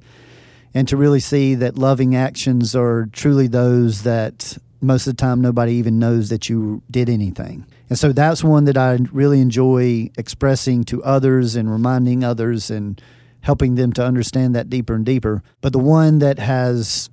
And 0.75 0.89
to 0.89 0.97
really 0.97 1.21
see 1.21 1.55
that 1.55 1.79
loving 1.79 2.17
actions 2.17 2.75
are 2.75 3.07
truly 3.13 3.47
those 3.47 4.03
that 4.03 4.59
most 4.81 5.07
of 5.07 5.17
the 5.17 5.21
time 5.21 5.41
nobody 5.41 5.75
even 5.75 6.01
knows 6.01 6.29
that 6.31 6.49
you 6.49 6.83
did 6.91 7.09
anything. 7.09 7.65
And 7.89 7.97
so 7.97 8.11
that's 8.11 8.43
one 8.43 8.65
that 8.65 8.77
I 8.77 8.99
really 9.13 9.41
enjoy 9.41 10.11
expressing 10.19 10.83
to 10.85 11.05
others 11.05 11.55
and 11.55 11.71
reminding 11.71 12.25
others 12.25 12.69
and 12.69 13.01
helping 13.43 13.77
them 13.77 13.93
to 13.93 14.05
understand 14.05 14.57
that 14.57 14.69
deeper 14.69 14.95
and 14.95 15.07
deeper. 15.07 15.45
But 15.61 15.73
the 15.73 15.79
one 15.79 16.19
that 16.19 16.41
has 16.41 17.11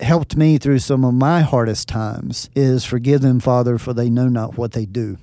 helped 0.00 0.36
me 0.36 0.58
through 0.58 0.78
some 0.78 1.04
of 1.04 1.14
my 1.14 1.40
hardest 1.40 1.88
times 1.88 2.48
is 2.54 2.84
forgive 2.84 3.20
them, 3.20 3.40
Father, 3.40 3.78
for 3.78 3.92
they 3.92 4.10
know 4.10 4.28
not 4.28 4.56
what 4.56 4.72
they 4.72 4.86
do. 4.86 5.18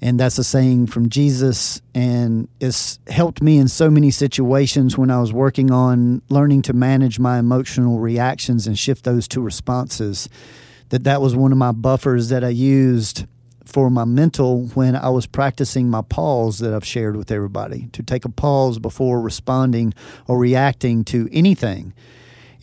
And 0.00 0.20
that's 0.20 0.36
a 0.36 0.44
saying 0.44 0.88
from 0.88 1.08
Jesus, 1.08 1.80
and 1.94 2.48
it's 2.60 2.98
helped 3.06 3.40
me 3.42 3.56
in 3.56 3.68
so 3.68 3.90
many 3.90 4.10
situations 4.10 4.98
when 4.98 5.10
I 5.10 5.18
was 5.18 5.32
working 5.32 5.70
on 5.70 6.20
learning 6.28 6.62
to 6.62 6.74
manage 6.74 7.18
my 7.18 7.38
emotional 7.38 7.98
reactions 8.00 8.66
and 8.66 8.78
shift 8.78 9.04
those 9.04 9.26
to 9.28 9.40
responses. 9.40 10.28
That 10.90 11.04
that 11.04 11.22
was 11.22 11.34
one 11.34 11.52
of 11.52 11.58
my 11.58 11.72
buffers 11.72 12.28
that 12.28 12.44
I 12.44 12.50
used 12.50 13.24
for 13.64 13.88
my 13.88 14.04
mental 14.04 14.66
when 14.74 14.94
I 14.94 15.08
was 15.08 15.26
practicing 15.26 15.88
my 15.88 16.02
pause 16.02 16.58
that 16.58 16.74
I've 16.74 16.84
shared 16.84 17.16
with 17.16 17.30
everybody 17.30 17.88
to 17.92 18.02
take 18.02 18.26
a 18.26 18.28
pause 18.28 18.78
before 18.78 19.22
responding 19.22 19.94
or 20.28 20.38
reacting 20.38 21.04
to 21.04 21.28
anything. 21.32 21.94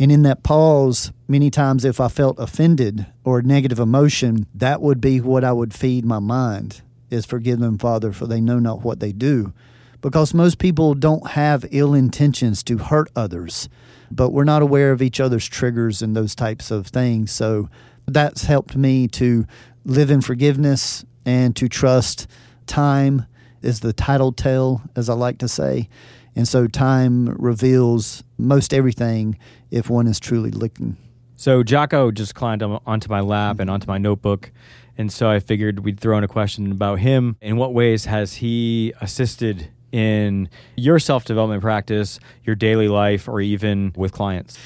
And 0.01 0.11
in 0.11 0.23
that 0.23 0.41
pause, 0.41 1.11
many 1.27 1.51
times 1.51 1.85
if 1.85 1.99
I 1.99 2.07
felt 2.07 2.39
offended 2.39 3.05
or 3.23 3.43
negative 3.43 3.77
emotion, 3.77 4.47
that 4.55 4.81
would 4.81 4.99
be 4.99 5.21
what 5.21 5.43
I 5.43 5.53
would 5.53 5.75
feed 5.75 6.05
my 6.05 6.17
mind 6.17 6.81
is 7.11 7.23
forgive 7.23 7.59
them, 7.59 7.77
Father, 7.77 8.11
for 8.11 8.25
they 8.25 8.41
know 8.41 8.57
not 8.57 8.81
what 8.81 8.99
they 8.99 9.11
do. 9.11 9.53
Because 10.01 10.33
most 10.33 10.57
people 10.57 10.95
don't 10.95 11.27
have 11.31 11.67
ill 11.69 11.93
intentions 11.93 12.63
to 12.63 12.79
hurt 12.79 13.11
others, 13.15 13.69
but 14.09 14.31
we're 14.31 14.43
not 14.43 14.63
aware 14.63 14.91
of 14.91 15.03
each 15.03 15.19
other's 15.19 15.47
triggers 15.47 16.01
and 16.01 16.15
those 16.15 16.33
types 16.33 16.71
of 16.71 16.87
things. 16.87 17.31
So 17.31 17.69
that's 18.07 18.45
helped 18.45 18.75
me 18.75 19.07
to 19.09 19.45
live 19.85 20.09
in 20.09 20.21
forgiveness 20.21 21.05
and 21.27 21.55
to 21.57 21.69
trust 21.69 22.25
time 22.65 23.27
is 23.61 23.81
the 23.81 23.93
title 23.93 24.31
tale, 24.31 24.81
as 24.95 25.09
I 25.09 25.13
like 25.13 25.37
to 25.37 25.47
say. 25.47 25.89
And 26.35 26.47
so 26.47 26.67
time 26.67 27.27
reveals 27.37 28.23
most 28.37 28.73
everything 28.73 29.37
if 29.69 29.89
one 29.89 30.07
is 30.07 30.19
truly 30.19 30.51
looking. 30.51 30.97
So 31.35 31.63
Jocko 31.63 32.11
just 32.11 32.35
climbed 32.35 32.61
onto 32.63 33.09
my 33.09 33.19
lap 33.19 33.59
and 33.59 33.69
onto 33.69 33.87
my 33.87 33.97
notebook 33.97 34.51
and 34.97 35.11
so 35.11 35.29
I 35.29 35.39
figured 35.39 35.79
we'd 35.79 35.99
throw 35.99 36.17
in 36.17 36.23
a 36.23 36.27
question 36.27 36.71
about 36.71 36.99
him. 36.99 37.37
In 37.41 37.57
what 37.57 37.73
ways 37.73 38.05
has 38.05 38.35
he 38.35 38.93
assisted 39.01 39.69
in 39.91 40.49
your 40.75 40.99
self 40.99 41.25
development 41.25 41.61
practice, 41.61 42.19
your 42.43 42.55
daily 42.55 42.87
life, 42.87 43.27
or 43.27 43.41
even 43.41 43.93
with 43.95 44.11
clients? 44.11 44.57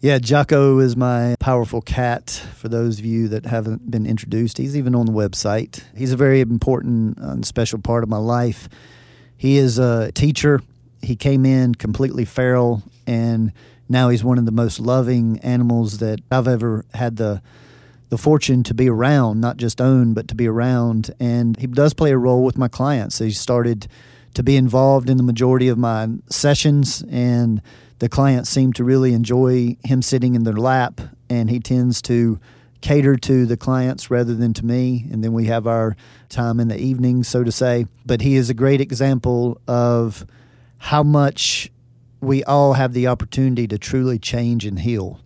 Yeah, 0.00 0.18
Jocko 0.18 0.78
is 0.78 0.96
my 0.96 1.34
powerful 1.40 1.80
cat. 1.80 2.30
For 2.54 2.68
those 2.68 2.98
of 2.98 3.04
you 3.04 3.28
that 3.28 3.46
haven't 3.46 3.90
been 3.90 4.06
introduced, 4.06 4.58
he's 4.58 4.76
even 4.76 4.94
on 4.94 5.06
the 5.06 5.12
website. 5.12 5.82
He's 5.96 6.12
a 6.12 6.16
very 6.16 6.40
important 6.40 7.18
and 7.18 7.44
special 7.44 7.80
part 7.80 8.04
of 8.04 8.08
my 8.08 8.18
life. 8.18 8.68
He 9.36 9.56
is 9.56 9.78
a 9.78 10.12
teacher. 10.12 10.60
He 11.06 11.14
came 11.14 11.46
in 11.46 11.76
completely 11.76 12.24
feral, 12.24 12.82
and 13.06 13.52
now 13.88 14.08
he's 14.08 14.24
one 14.24 14.38
of 14.38 14.44
the 14.44 14.52
most 14.52 14.80
loving 14.80 15.38
animals 15.38 15.98
that 15.98 16.20
I've 16.32 16.48
ever 16.48 16.84
had 16.94 17.16
the 17.16 17.42
the 18.08 18.18
fortune 18.18 18.62
to 18.62 18.74
be 18.74 18.88
around, 18.88 19.40
not 19.40 19.56
just 19.56 19.80
own, 19.80 20.14
but 20.14 20.28
to 20.28 20.34
be 20.34 20.46
around. 20.46 21.10
And 21.18 21.56
he 21.56 21.66
does 21.66 21.92
play 21.92 22.12
a 22.12 22.18
role 22.18 22.44
with 22.44 22.56
my 22.56 22.68
clients. 22.68 23.18
He 23.18 23.32
started 23.32 23.88
to 24.34 24.42
be 24.42 24.56
involved 24.56 25.10
in 25.10 25.16
the 25.16 25.22
majority 25.22 25.68
of 25.68 25.78
my 25.78 26.08
sessions, 26.28 27.04
and 27.10 27.62
the 27.98 28.08
clients 28.08 28.50
seem 28.50 28.72
to 28.74 28.84
really 28.84 29.12
enjoy 29.12 29.76
him 29.84 30.02
sitting 30.02 30.34
in 30.34 30.44
their 30.44 30.54
lap. 30.54 31.00
And 31.28 31.50
he 31.50 31.60
tends 31.60 32.00
to 32.02 32.38
cater 32.80 33.16
to 33.16 33.46
the 33.46 33.56
clients 33.56 34.10
rather 34.10 34.34
than 34.34 34.54
to 34.54 34.64
me. 34.64 35.06
And 35.10 35.22
then 35.22 35.32
we 35.32 35.46
have 35.46 35.66
our 35.66 35.96
time 36.28 36.60
in 36.60 36.68
the 36.68 36.78
evening, 36.78 37.24
so 37.24 37.42
to 37.42 37.52
say. 37.52 37.86
But 38.04 38.20
he 38.20 38.36
is 38.36 38.50
a 38.50 38.54
great 38.54 38.80
example 38.80 39.60
of 39.66 40.26
how 40.86 41.02
much 41.02 41.68
we 42.20 42.44
all 42.44 42.74
have 42.74 42.92
the 42.92 43.08
opportunity 43.08 43.66
to 43.66 43.76
truly 43.76 44.20
change 44.20 44.64
and 44.64 44.78
heal. 44.78 45.20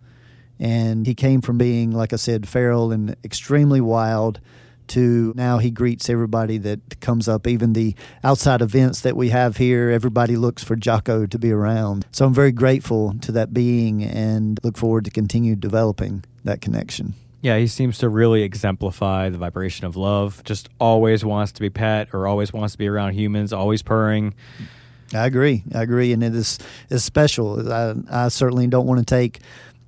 And 0.58 1.06
he 1.06 1.14
came 1.14 1.42
from 1.42 1.58
being, 1.58 1.90
like 1.90 2.14
I 2.14 2.16
said, 2.16 2.48
feral 2.48 2.92
and 2.92 3.14
extremely 3.22 3.80
wild 3.80 4.40
to 4.88 5.34
now 5.36 5.58
he 5.58 5.70
greets 5.70 6.08
everybody 6.08 6.56
that 6.56 7.00
comes 7.00 7.28
up, 7.28 7.46
even 7.46 7.74
the 7.74 7.94
outside 8.24 8.62
events 8.62 9.02
that 9.02 9.16
we 9.16 9.28
have 9.28 9.58
here. 9.58 9.90
Everybody 9.90 10.36
looks 10.36 10.64
for 10.64 10.76
Jocko 10.76 11.26
to 11.26 11.38
be 11.38 11.52
around. 11.52 12.06
So 12.10 12.24
I'm 12.24 12.34
very 12.34 12.52
grateful 12.52 13.14
to 13.20 13.32
that 13.32 13.52
being 13.52 14.02
and 14.02 14.58
look 14.62 14.78
forward 14.78 15.04
to 15.04 15.10
continue 15.10 15.56
developing 15.56 16.24
that 16.42 16.62
connection. 16.62 17.12
Yeah, 17.42 17.58
he 17.58 17.66
seems 17.66 17.98
to 17.98 18.08
really 18.08 18.44
exemplify 18.44 19.28
the 19.28 19.36
vibration 19.36 19.84
of 19.84 19.94
love. 19.94 20.42
Just 20.42 20.70
always 20.80 21.22
wants 21.22 21.52
to 21.52 21.60
be 21.60 21.68
pet 21.68 22.08
or 22.14 22.26
always 22.26 22.50
wants 22.50 22.72
to 22.72 22.78
be 22.78 22.88
around 22.88 23.12
humans, 23.12 23.52
always 23.52 23.82
purring. 23.82 24.34
I 25.12 25.26
agree. 25.26 25.64
I 25.74 25.82
agree. 25.82 26.12
And 26.12 26.22
it 26.22 26.34
is, 26.34 26.58
is 26.88 27.02
special. 27.02 27.72
I, 27.72 27.94
I 28.10 28.28
certainly 28.28 28.66
don't 28.66 28.86
want 28.86 29.00
to 29.00 29.04
take 29.04 29.40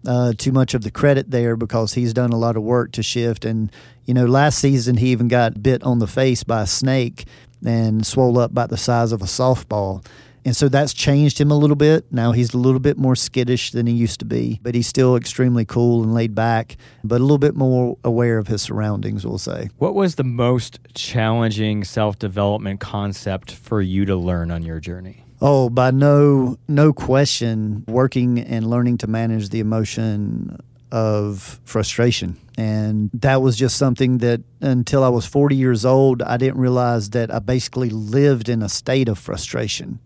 uh, 0.06 0.32
too 0.36 0.52
much 0.52 0.74
of 0.74 0.82
the 0.82 0.90
credit 0.90 1.30
there 1.30 1.56
because 1.56 1.94
he's 1.94 2.12
done 2.12 2.30
a 2.32 2.38
lot 2.38 2.56
of 2.56 2.62
work 2.62 2.92
to 2.92 3.02
shift. 3.02 3.44
And, 3.44 3.70
you 4.04 4.14
know, 4.14 4.26
last 4.26 4.58
season 4.58 4.96
he 4.96 5.08
even 5.08 5.28
got 5.28 5.62
bit 5.62 5.82
on 5.84 6.00
the 6.00 6.08
face 6.08 6.42
by 6.42 6.62
a 6.62 6.66
snake 6.66 7.24
and 7.64 8.04
swole 8.04 8.38
up 8.38 8.50
about 8.50 8.70
the 8.70 8.76
size 8.76 9.12
of 9.12 9.22
a 9.22 9.26
softball. 9.26 10.04
And 10.44 10.56
so 10.56 10.68
that's 10.68 10.92
changed 10.92 11.40
him 11.40 11.50
a 11.50 11.56
little 11.56 11.76
bit. 11.76 12.12
Now 12.12 12.32
he's 12.32 12.52
a 12.52 12.58
little 12.58 12.80
bit 12.80 12.98
more 12.98 13.14
skittish 13.14 13.70
than 13.70 13.86
he 13.86 13.92
used 13.92 14.18
to 14.20 14.24
be, 14.24 14.58
but 14.62 14.74
he's 14.74 14.86
still 14.86 15.16
extremely 15.16 15.64
cool 15.64 16.02
and 16.02 16.14
laid 16.14 16.34
back, 16.34 16.76
but 17.04 17.20
a 17.20 17.24
little 17.24 17.38
bit 17.38 17.54
more 17.54 17.96
aware 18.04 18.38
of 18.38 18.48
his 18.48 18.62
surroundings, 18.62 19.24
we'll 19.24 19.38
say. 19.38 19.70
What 19.78 19.94
was 19.94 20.16
the 20.16 20.24
most 20.24 20.80
challenging 20.94 21.84
self 21.84 22.18
development 22.18 22.80
concept 22.80 23.52
for 23.52 23.80
you 23.80 24.04
to 24.06 24.16
learn 24.16 24.50
on 24.50 24.62
your 24.62 24.80
journey? 24.80 25.24
Oh, 25.40 25.68
by 25.68 25.90
no 25.90 26.56
no 26.68 26.92
question, 26.92 27.84
working 27.88 28.38
and 28.38 28.68
learning 28.68 28.98
to 28.98 29.06
manage 29.06 29.48
the 29.48 29.60
emotion 29.60 30.58
of 30.92 31.60
frustration. 31.64 32.36
And 32.56 33.10
that 33.14 33.42
was 33.42 33.56
just 33.56 33.76
something 33.76 34.18
that 34.18 34.42
until 34.60 35.02
I 35.02 35.08
was 35.08 35.26
40 35.26 35.56
years 35.56 35.84
old, 35.84 36.22
I 36.22 36.36
didn't 36.36 36.60
realize 36.60 37.10
that 37.10 37.32
I 37.32 37.38
basically 37.38 37.88
lived 37.88 38.48
in 38.48 38.62
a 38.62 38.68
state 38.68 39.08
of 39.08 39.18
frustration. 39.18 39.98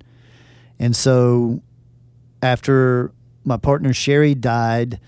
And 0.78 0.94
so 0.94 1.62
after 2.42 3.12
my 3.44 3.56
partner 3.56 3.92
Sherry 3.92 4.34
died, 4.34 5.00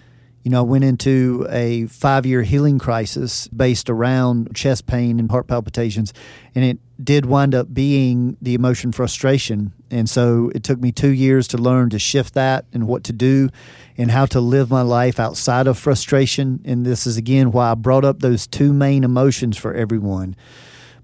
You 0.45 0.53
know, 0.53 0.61
I 0.61 0.63
went 0.63 0.85
into 0.85 1.47
a 1.51 1.87
five 1.87 2.25
year 2.25 2.43
healing 2.43 2.79
crisis 2.79 3.49
based 3.49 3.91
around 3.91 4.55
chest 4.55 4.87
pain 4.87 5.21
and 5.21 5.31
heart 5.31 5.47
palpitations, 5.47 6.15
and 6.55 6.65
it 6.65 6.79
did 7.03 7.27
wind 7.27 7.55
up 7.55 7.73
being 7.75 8.37
the 8.41 8.55
emotion 8.55 8.93
frustration. 8.93 9.73
And 9.91 10.09
so 10.09 10.51
it 10.55 10.63
took 10.63 10.81
me 10.81 10.91
two 10.91 11.11
years 11.11 11.49
to 11.49 11.59
learn 11.59 11.91
to 11.91 11.99
shift 11.99 12.35
that 12.35 12.65
and 12.73 12.87
what 12.87 13.05
to 13.05 13.13
do 13.13 13.51
and 13.97 14.11
how 14.11 14.27
to 14.27 14.41
live 14.41 14.71
my 14.71 14.83
life 14.83 15.21
outside 15.21 15.67
of 15.67 15.79
frustration. 15.79 16.61
And 16.65 16.87
this 16.87 17.07
is 17.07 17.17
again 17.17 17.53
why 17.53 17.73
I 17.73 17.75
brought 17.75 18.05
up 18.05 18.21
those 18.21 18.47
two 18.47 18.73
main 18.73 19.05
emotions 19.05 19.57
for 19.57 19.75
everyone 19.75 20.35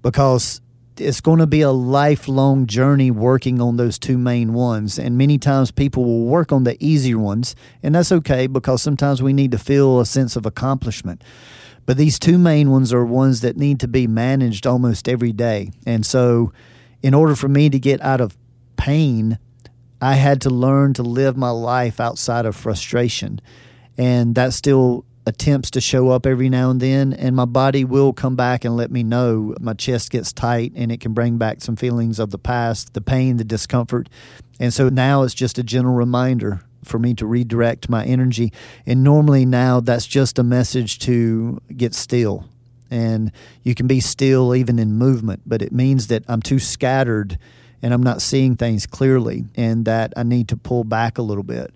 because 0.03 0.61
it's 0.97 1.21
going 1.21 1.41
to 1.41 1.47
be 1.47 1.61
a 1.61 1.71
lifelong 1.71 2.67
journey 2.67 3.11
working 3.11 3.61
on 3.61 3.77
those 3.77 3.99
two 3.99 4.17
main 4.17 4.53
ones. 4.53 4.99
And 4.99 5.19
many 5.19 5.39
times 5.39 5.71
people 5.71 6.05
will 6.05 6.25
work 6.25 6.53
on 6.53 6.65
the 6.65 6.83
easier 6.85 7.19
ones, 7.19 7.57
and 7.83 7.95
that's 7.95 8.13
okay 8.13 8.47
because 8.47 8.83
sometimes 8.83 9.23
we 9.23 9.33
need 9.33 9.53
to 9.53 9.59
feel 9.59 10.01
a 10.01 10.07
sense 10.07 10.37
of 10.37 10.47
accomplishment. 10.47 11.23
But 11.87 11.97
these 11.97 12.19
two 12.19 12.39
main 12.39 12.71
ones 12.71 12.93
are 12.93 13.05
ones 13.05 13.41
that 13.43 13.57
need 13.57 13.81
to 13.81 13.89
be 13.89 14.07
managed 14.07 14.67
almost 14.67 15.09
every 15.09 15.33
day. 15.33 15.73
And 15.85 16.07
so, 16.07 16.53
in 17.03 17.13
order 17.13 17.37
for 17.37 17.49
me 17.49 17.69
to 17.69 17.79
get 17.79 18.01
out 18.01 18.21
of 18.21 18.37
pain, 18.77 19.39
I 20.01 20.15
had 20.15 20.41
to 20.43 20.51
learn 20.51 20.95
to 20.95 21.03
live 21.03 21.37
my 21.37 21.51
life 21.51 22.01
outside 22.01 22.47
of 22.47 22.57
frustration. 22.57 23.41
And 23.99 24.35
that 24.35 24.55
still 24.55 25.05
attempts 25.27 25.71
to 25.71 25.81
show 25.81 26.11
up 26.11 26.27
every 26.27 26.49
now 26.49 26.71
and 26.71 26.81
then, 26.81 27.13
and 27.13 27.35
my 27.35 27.45
body 27.45 27.85
will 27.85 28.13
come 28.13 28.37
back 28.37 28.65
and 28.65 28.77
let 28.77 28.91
me 28.91 29.03
know. 29.03 29.55
My 29.61 29.75
chest 29.75 30.11
gets 30.11 30.33
tight, 30.33 30.73
and 30.75 30.93
it 30.93 31.01
can 31.01 31.13
bring 31.13 31.39
back 31.39 31.63
some 31.63 31.77
feelings 31.77 32.19
of 32.19 32.31
the 32.31 32.39
past, 32.39 32.95
the 32.95 33.01
pain, 33.01 33.37
the 33.37 33.45
discomfort. 33.45 34.09
And 34.61 34.73
so 34.73 34.89
now 34.89 35.23
it's 35.23 35.35
just 35.35 35.59
a 35.59 35.63
gentle 35.63 35.95
reminder 35.95 36.63
for 36.85 36.99
me 36.99 37.15
to 37.15 37.27
redirect 37.27 37.89
my 37.89 38.05
energy. 38.05 38.53
And 38.87 39.03
normally 39.03 39.47
now 39.47 39.81
that's 39.81 40.07
just 40.07 40.39
a 40.39 40.43
message 40.43 40.99
to 41.01 41.61
get 41.75 41.95
still. 41.95 42.45
And 42.91 43.33
you 43.63 43.75
can 43.75 43.87
be 43.87 44.01
still 44.01 44.55
even 44.55 44.79
in 44.79 44.93
movement, 44.93 45.43
but 45.47 45.63
it 45.63 45.73
means 45.73 46.09
that 46.09 46.25
I'm 46.29 46.43
too 46.43 46.59
scattered 46.59 47.39
and 47.83 47.93
I'm 47.93 48.03
not 48.03 48.23
seeing 48.23 48.57
things 48.57 48.87
clearly 48.87 49.45
and 49.57 49.85
that 49.87 50.13
I 50.17 50.23
need 50.23 50.49
to 50.49 50.57
pull 50.57 50.85
back 50.85 51.19
a 51.19 51.23
little 51.23 51.43
bit. 51.43 51.73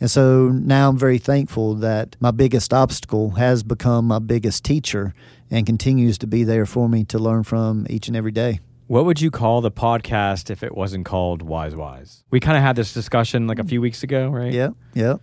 And 0.00 0.10
so 0.10 0.48
now 0.48 0.90
I'm 0.90 0.98
very 0.98 1.18
thankful 1.18 1.74
that 1.76 2.16
my 2.20 2.30
biggest 2.30 2.72
obstacle 2.72 3.30
has 3.30 3.62
become 3.62 4.06
my 4.06 4.20
biggest 4.20 4.64
teacher 4.64 5.12
and 5.50 5.66
continues 5.66 6.18
to 6.18 6.26
be 6.26 6.44
there 6.44 6.66
for 6.66 6.88
me 6.88 7.04
to 7.04 7.18
learn 7.18 7.42
from 7.42 7.86
each 7.90 8.06
and 8.06 8.16
every 8.16 8.30
day. 8.30 8.60
What 8.86 9.04
would 9.04 9.20
you 9.20 9.30
call 9.30 9.60
the 9.60 9.70
podcast 9.70 10.50
if 10.50 10.62
it 10.62 10.74
wasn't 10.74 11.04
called 11.04 11.42
Wise 11.42 11.74
Whys? 11.74 12.24
We 12.30 12.40
kind 12.40 12.56
of 12.56 12.62
had 12.62 12.76
this 12.76 12.94
discussion 12.94 13.46
like 13.46 13.58
a 13.58 13.64
few 13.64 13.80
weeks 13.80 14.02
ago, 14.02 14.30
right? 14.30 14.52
Yeah, 14.52 14.70
yeah. 14.94 15.16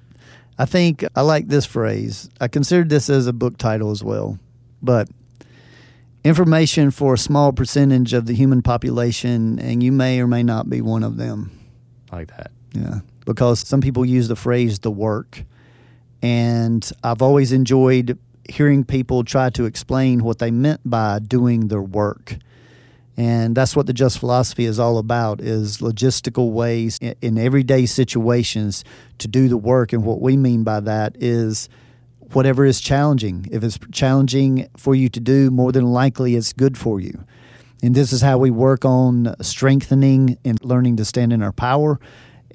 I 0.58 0.66
think 0.66 1.04
I 1.16 1.22
like 1.22 1.48
this 1.48 1.66
phrase. 1.66 2.30
I 2.40 2.48
considered 2.48 2.90
this 2.90 3.10
as 3.10 3.28
a 3.28 3.34
book 3.34 3.58
title 3.58 3.92
as 3.92 4.04
well. 4.04 4.38
But 4.84 5.10
information 6.24 6.92
for 6.92 7.16
a 7.16 7.18
small 7.18 7.54
percentage 7.54 8.14
of 8.14 8.28
the 8.28 8.36
human 8.36 8.62
population, 8.62 9.58
and 9.60 9.82
you 9.82 9.92
may 9.92 10.20
or 10.20 10.28
may 10.28 10.44
not 10.44 10.70
be 10.70 10.82
one 10.82 11.04
of 11.04 11.18
them. 11.18 11.52
I 12.12 12.18
like 12.18 12.28
that. 12.38 12.52
Yeah 12.74 13.00
because 13.26 13.60
some 13.60 13.82
people 13.82 14.06
use 14.06 14.28
the 14.28 14.36
phrase 14.36 14.80
the 14.80 14.92
work. 14.92 15.44
And 16.22 16.90
I've 17.04 17.22
always 17.22 17.52
enjoyed 17.52 18.18
hearing 18.48 18.84
people 18.84 19.24
try 19.24 19.50
to 19.52 19.66
explain 19.66 20.24
what 20.24 20.40
they 20.40 20.52
meant 20.52 20.82
by 20.86 21.20
doing 21.20 21.68
their 21.68 21.82
work. 21.82 22.38
And 23.18 23.56
that's 23.56 23.76
what 23.76 23.88
the 23.88 23.94
just 23.94 24.20
philosophy 24.20 24.66
is 24.66 24.80
all 24.80 24.98
about 24.98 25.40
is 25.40 25.78
logistical 25.78 26.52
ways 26.52 27.00
in 27.00 27.38
everyday 27.38 27.86
situations 27.86 28.84
to 29.20 29.28
do 29.28 29.48
the 29.48 29.58
work 29.58 29.94
and 29.94 30.04
what 30.04 30.22
we 30.22 30.36
mean 30.36 30.64
by 30.64 30.82
that 30.82 31.16
is 31.20 31.70
whatever 32.34 32.66
is 32.66 32.82
challenging. 32.82 33.48
If 33.52 33.64
it's 33.64 33.80
challenging 33.92 34.68
for 34.76 34.96
you 34.96 35.08
to 35.10 35.20
do, 35.20 35.50
more 35.50 35.72
than 35.72 35.86
likely 35.86 36.36
it's 36.36 36.52
good 36.52 36.78
for 36.78 37.00
you. 37.00 37.24
And 37.82 37.96
this 37.96 38.12
is 38.12 38.22
how 38.22 38.38
we 38.38 38.52
work 38.52 38.84
on 38.84 39.36
strengthening 39.42 40.38
and 40.44 40.64
learning 40.64 40.98
to 40.98 41.06
stand 41.06 41.32
in 41.32 41.42
our 41.42 41.52
power 41.52 42.00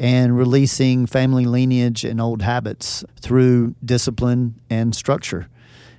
and 0.00 0.36
releasing 0.36 1.04
family 1.04 1.44
lineage 1.44 2.04
and 2.04 2.20
old 2.22 2.40
habits 2.40 3.04
through 3.20 3.74
discipline 3.84 4.58
and 4.70 4.94
structure. 4.94 5.46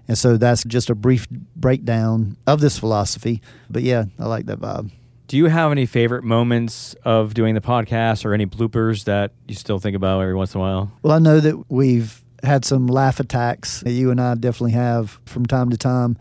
And 0.08 0.18
so 0.18 0.38
that's 0.38 0.64
just 0.64 0.90
a 0.90 0.96
brief 0.96 1.30
breakdown 1.56 2.36
of 2.48 2.60
this 2.60 2.80
philosophy. 2.80 3.44
But 3.70 3.84
yeah, 3.84 4.06
I 4.18 4.26
like 4.26 4.48
that 4.48 4.60
vibe. 4.60 4.92
Do 5.28 5.38
you 5.38 5.46
have 5.46 5.72
any 5.72 5.86
favorite 5.86 6.24
moments 6.24 6.96
of 7.06 7.36
doing 7.36 7.54
the 7.54 7.62
podcast 7.62 8.26
or 8.26 8.34
any 8.34 8.48
bloopers 8.48 9.06
that 9.06 9.32
you 9.48 9.54
still 9.54 9.80
think 9.80 9.96
about 9.96 10.20
every 10.20 10.34
once 10.34 10.56
in 10.56 10.60
a 10.60 10.64
while? 10.64 10.92
Well, 11.04 11.14
I 11.14 11.20
know 11.20 11.40
that 11.40 11.72
we've 11.72 12.24
had 12.44 12.66
some 12.66 12.88
laugh 12.88 13.20
attacks 13.20 13.82
that 13.82 13.92
you 13.92 14.10
and 14.10 14.20
I 14.20 14.34
definitely 14.34 14.72
have 14.72 15.22
from 15.26 15.46
time 15.46 15.70
to 15.70 15.78
time. 15.78 16.18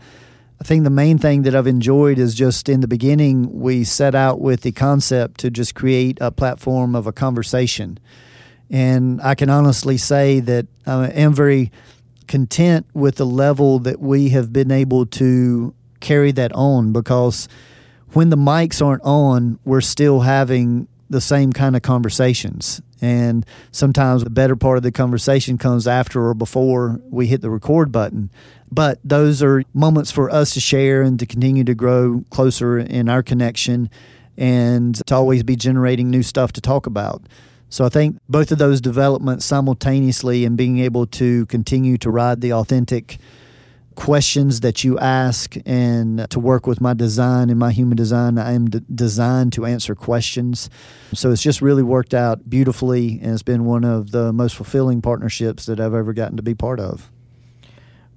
I 0.61 0.63
think 0.63 0.83
the 0.83 0.91
main 0.91 1.17
thing 1.17 1.41
that 1.41 1.55
I've 1.55 1.65
enjoyed 1.65 2.19
is 2.19 2.35
just 2.35 2.69
in 2.69 2.81
the 2.81 2.87
beginning, 2.87 3.61
we 3.61 3.83
set 3.83 4.13
out 4.13 4.39
with 4.39 4.61
the 4.61 4.71
concept 4.71 5.39
to 5.39 5.49
just 5.49 5.73
create 5.73 6.19
a 6.21 6.29
platform 6.29 6.93
of 6.93 7.07
a 7.07 7.11
conversation. 7.11 7.97
And 8.69 9.19
I 9.23 9.33
can 9.33 9.49
honestly 9.49 9.97
say 9.97 10.39
that 10.41 10.67
I 10.85 11.07
am 11.07 11.33
very 11.33 11.71
content 12.27 12.85
with 12.93 13.15
the 13.15 13.25
level 13.25 13.79
that 13.79 13.99
we 13.99 14.29
have 14.29 14.53
been 14.53 14.69
able 14.69 15.07
to 15.07 15.73
carry 15.99 16.31
that 16.33 16.53
on 16.53 16.93
because 16.93 17.47
when 18.13 18.29
the 18.29 18.37
mics 18.37 18.85
aren't 18.85 19.01
on, 19.01 19.57
we're 19.65 19.81
still 19.81 20.19
having 20.19 20.87
the 21.11 21.21
same 21.21 21.51
kind 21.51 21.75
of 21.75 21.81
conversations. 21.81 22.81
And 23.01 23.45
sometimes 23.71 24.23
the 24.23 24.29
better 24.29 24.55
part 24.55 24.77
of 24.77 24.83
the 24.83 24.91
conversation 24.91 25.57
comes 25.57 25.87
after 25.87 26.25
or 26.25 26.33
before 26.33 27.01
we 27.09 27.27
hit 27.27 27.41
the 27.41 27.49
record 27.49 27.91
button. 27.91 28.31
But 28.71 28.99
those 29.03 29.43
are 29.43 29.63
moments 29.73 30.11
for 30.11 30.29
us 30.31 30.53
to 30.53 30.61
share 30.61 31.01
and 31.01 31.19
to 31.19 31.25
continue 31.25 31.65
to 31.65 31.75
grow 31.75 32.23
closer 32.29 32.79
in 32.79 33.09
our 33.09 33.21
connection 33.21 33.89
and 34.37 34.95
to 35.07 35.13
always 35.13 35.43
be 35.43 35.57
generating 35.57 36.09
new 36.09 36.23
stuff 36.23 36.53
to 36.53 36.61
talk 36.61 36.87
about. 36.87 37.21
So 37.69 37.85
I 37.85 37.89
think 37.89 38.17
both 38.29 38.51
of 38.51 38.57
those 38.57 38.79
developments 38.79 39.45
simultaneously 39.45 40.45
and 40.45 40.57
being 40.57 40.79
able 40.79 41.07
to 41.07 41.45
continue 41.47 41.97
to 41.99 42.09
ride 42.09 42.41
the 42.41 42.53
authentic 42.53 43.17
questions 43.95 44.61
that 44.61 44.83
you 44.83 44.97
ask 44.99 45.55
and 45.65 46.29
to 46.29 46.39
work 46.39 46.65
with 46.65 46.79
my 46.81 46.93
design 46.93 47.49
and 47.49 47.59
my 47.59 47.71
human 47.71 47.97
design. 47.97 48.37
I 48.37 48.53
am 48.53 48.69
d- 48.69 48.81
designed 48.93 49.53
to 49.53 49.65
answer 49.65 49.95
questions. 49.95 50.69
So 51.13 51.31
it's 51.31 51.41
just 51.41 51.61
really 51.61 51.83
worked 51.83 52.13
out 52.13 52.49
beautifully 52.49 53.19
and 53.21 53.33
it's 53.33 53.43
been 53.43 53.65
one 53.65 53.83
of 53.83 54.11
the 54.11 54.31
most 54.31 54.55
fulfilling 54.55 55.01
partnerships 55.01 55.65
that 55.65 55.79
I've 55.79 55.93
ever 55.93 56.13
gotten 56.13 56.37
to 56.37 56.43
be 56.43 56.55
part 56.55 56.79
of. 56.79 57.11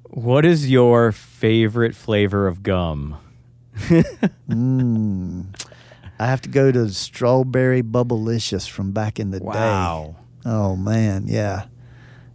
What 0.04 0.46
is 0.46 0.70
your 0.70 1.10
favorite 1.10 1.96
flavor 1.96 2.46
of 2.46 2.62
gum? 2.62 3.16
mm, 4.48 5.46
I 6.20 6.26
have 6.26 6.40
to 6.42 6.48
go 6.48 6.70
to 6.70 6.88
strawberry 6.90 7.82
bubblicious 7.82 8.68
from 8.68 8.92
back 8.92 9.18
in 9.18 9.32
the 9.32 9.40
wow. 9.40 9.52
day. 9.52 9.58
Wow. 9.58 10.16
Oh 10.46 10.76
man, 10.76 11.24
yeah. 11.26 11.64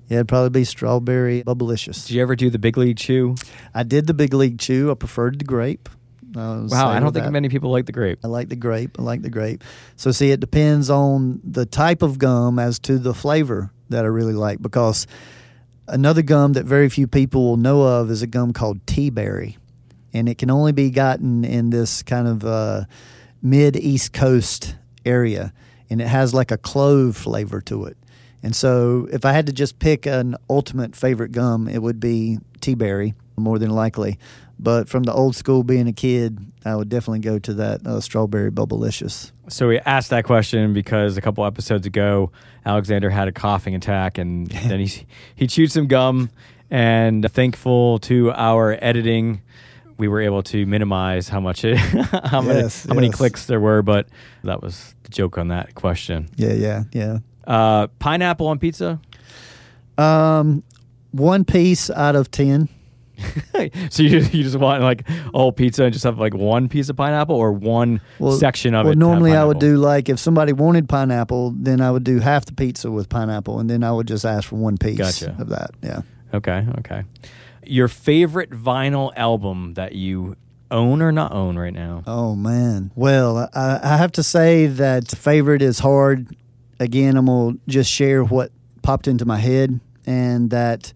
Yeah, 0.10 0.17
it'd 0.17 0.28
probably 0.28 0.50
be 0.50 0.63
strawberry 0.63 1.43
bubblicious. 1.43 2.08
Did 2.08 2.15
you 2.15 2.22
ever 2.22 2.36
do 2.36 2.50
the 2.50 2.60
big 2.60 2.78
league 2.78 2.98
chew? 2.98 3.36
I 3.74 3.84
did 3.84 4.08
the 4.08 4.13
big 4.13 4.34
league 4.34 4.60
chew. 4.60 4.91
I 4.91 4.95
preferred 4.95 5.39
the 5.39 5.45
grape. 5.45 5.88
I 6.36 6.65
wow, 6.67 6.89
I 6.89 7.00
don't 7.00 7.13
think 7.13 7.26
that. 7.26 7.32
many 7.32 7.50
people 7.50 7.72
like 7.72 7.86
the 7.86 7.91
grape. 7.91 8.19
I 8.24 8.28
like 8.28 8.50
the 8.50 8.56
grape. 8.56 9.00
I 9.00 9.04
like 9.04 9.22
the 9.22 9.30
grape. 9.30 9.63
So 9.95 10.12
see, 10.12 10.32
it 10.32 10.39
depends 10.39 10.89
on 10.89 11.41
the 11.43 11.65
type 11.65 12.02
of 12.02 12.19
gum 12.19 12.60
as 12.60 12.78
to 12.80 13.00
the 13.00 13.13
flavor 13.13 13.72
that 13.89 14.04
I 14.04 14.08
really 14.08 14.34
like 14.34 14.62
because 14.62 15.08
Another 15.89 16.22
gum 16.22 16.54
that 16.54 16.65
very 16.65 16.88
few 16.88 17.08
people 17.08 17.43
will 17.43 17.58
know 17.58 17.82
of 17.82 18.12
is 18.12 18.22
a 18.22 18.28
gum 18.28 18.54
called 18.54 18.86
Teaberry, 18.86 19.58
and 20.13 20.30
it 20.30 20.38
can 20.38 20.52
only 20.52 20.72
be 20.72 20.91
gotten 20.91 21.43
in 21.43 21.72
this 21.72 22.04
kind 22.04 22.28
of 22.28 22.45
uh, 22.45 22.86
mid 23.41 23.76
East 23.76 24.13
Coast 24.13 24.76
area, 25.04 25.52
and 25.89 26.00
it 26.00 26.08
has 26.08 26.32
like 26.32 26.52
a 26.52 26.60
clove 26.60 27.17
flavor 27.17 27.60
to 27.62 27.86
it. 27.86 27.98
And 28.41 28.56
so, 28.56 29.08
if 29.12 29.25
I 29.25 29.34
had 29.34 29.47
to 29.47 29.54
just 29.54 29.80
pick 29.80 30.06
an 30.06 30.36
ultimate 30.49 30.95
favorite 30.95 31.32
gum, 31.32 31.67
it 31.67 31.82
would 31.82 31.99
be 31.99 32.39
Teaberry, 32.62 33.13
more 33.36 33.60
than 33.60 33.69
likely. 33.69 34.17
But 34.60 34.89
from 34.89 35.04
the 35.04 35.13
old 35.13 35.36
school, 35.36 35.63
being 35.63 35.88
a 35.88 35.93
kid, 35.93 36.38
I 36.65 36.75
would 36.75 36.89
definitely 36.89 37.19
go 37.19 37.39
to 37.39 37.54
that 37.56 37.88
uh, 37.88 38.02
strawberry 38.02 38.52
bubblicious. 38.52 39.32
So 39.47 39.69
we 39.69 39.80
asked 39.80 40.10
that 40.10 40.25
question 40.25 40.73
because 40.73 41.15
a 41.15 41.21
couple 41.21 41.45
episodes 41.45 41.88
ago, 41.88 42.32
Alexander 42.65 43.10
had 43.10 43.30
a 43.30 43.32
coughing 43.32 43.73
attack, 43.73 44.17
and 44.17 44.47
then 44.67 44.82
he 44.82 45.06
he 45.36 45.47
chewed 45.47 45.71
some 45.71 45.88
gum. 45.88 46.30
And 46.71 47.30
thankful 47.32 47.97
to 47.99 48.32
our 48.34 48.78
editing, 48.80 49.41
we 49.97 50.08
were 50.08 50.21
able 50.21 50.43
to 50.43 50.65
minimize 50.67 51.28
how 51.28 51.39
much 51.39 51.65
it, 51.65 51.78
how 52.25 52.41
many 52.41 52.60
how 52.60 52.65
yes. 52.65 52.88
many 52.88 53.10
clicks 53.10 53.45
there 53.45 53.60
were. 53.60 53.82
But 53.82 54.08
that 54.43 54.62
was 54.62 54.93
the 55.04 55.10
joke 55.10 55.38
on 55.38 55.47
that 55.47 55.73
question. 55.73 56.30
Yeah, 56.36 56.54
yeah, 56.54 56.84
yeah. 56.91 57.19
Uh, 57.49 57.88
pineapple 57.99 58.47
on 58.47 58.59
pizza. 58.59 59.01
Um, 59.97 60.63
one 61.12 61.43
piece 61.43 61.89
out 61.89 62.15
of 62.15 62.31
ten. 62.31 62.69
so 63.89 64.03
you 64.03 64.09
just, 64.09 64.33
you 64.33 64.43
just 64.43 64.55
want 64.55 64.81
like 64.81 65.05
whole 65.33 65.51
pizza 65.51 65.83
and 65.83 65.91
just 65.91 66.05
have 66.05 66.19
like 66.19 66.33
one 66.33 66.69
piece 66.69 66.88
of 66.88 66.95
pineapple 66.95 67.35
or 67.35 67.51
one 67.51 67.99
well, 68.17 68.31
section 68.33 68.73
of 68.73 68.85
well, 68.85 68.93
it. 68.93 68.97
Well, 68.97 69.09
normally 69.09 69.33
I 69.33 69.43
would 69.43 69.59
do 69.59 69.77
like 69.77 70.07
if 70.07 70.19
somebody 70.19 70.53
wanted 70.53 70.88
pineapple, 70.88 71.53
then 71.57 71.81
I 71.81 71.91
would 71.91 72.03
do 72.03 72.19
half 72.19 72.45
the 72.45 72.53
pizza 72.53 72.91
with 72.91 73.09
pineapple, 73.09 73.59
and 73.59 73.69
then 73.69 73.83
I 73.83 73.91
would 73.91 74.07
just 74.07 74.25
ask 74.25 74.47
for 74.47 74.55
one 74.55 74.77
piece 74.77 74.97
gotcha. 74.97 75.35
of 75.39 75.49
that. 75.49 75.71
Yeah. 75.81 76.01
Okay, 76.33 76.65
okay. 76.79 77.03
Your 77.65 77.88
favorite 77.88 78.51
vinyl 78.51 79.12
album 79.15 79.73
that 79.73 79.93
you 79.93 80.38
own 80.71 81.01
or 81.01 81.12
not 81.12 81.31
own 81.31 81.57
right 81.57 81.73
now? 81.73 82.03
Oh 82.05 82.35
man. 82.35 82.91
Well, 82.95 83.49
I, 83.53 83.79
I 83.81 83.97
have 83.97 84.12
to 84.13 84.23
say 84.23 84.67
that 84.67 85.07
favorite 85.09 85.62
is 85.62 85.79
hard. 85.79 86.35
Again, 86.79 87.17
I'm 87.17 87.25
gonna 87.25 87.57
just 87.67 87.91
share 87.91 88.23
what 88.23 88.51
popped 88.81 89.07
into 89.07 89.25
my 89.25 89.37
head, 89.37 89.79
and 90.05 90.49
that 90.51 90.93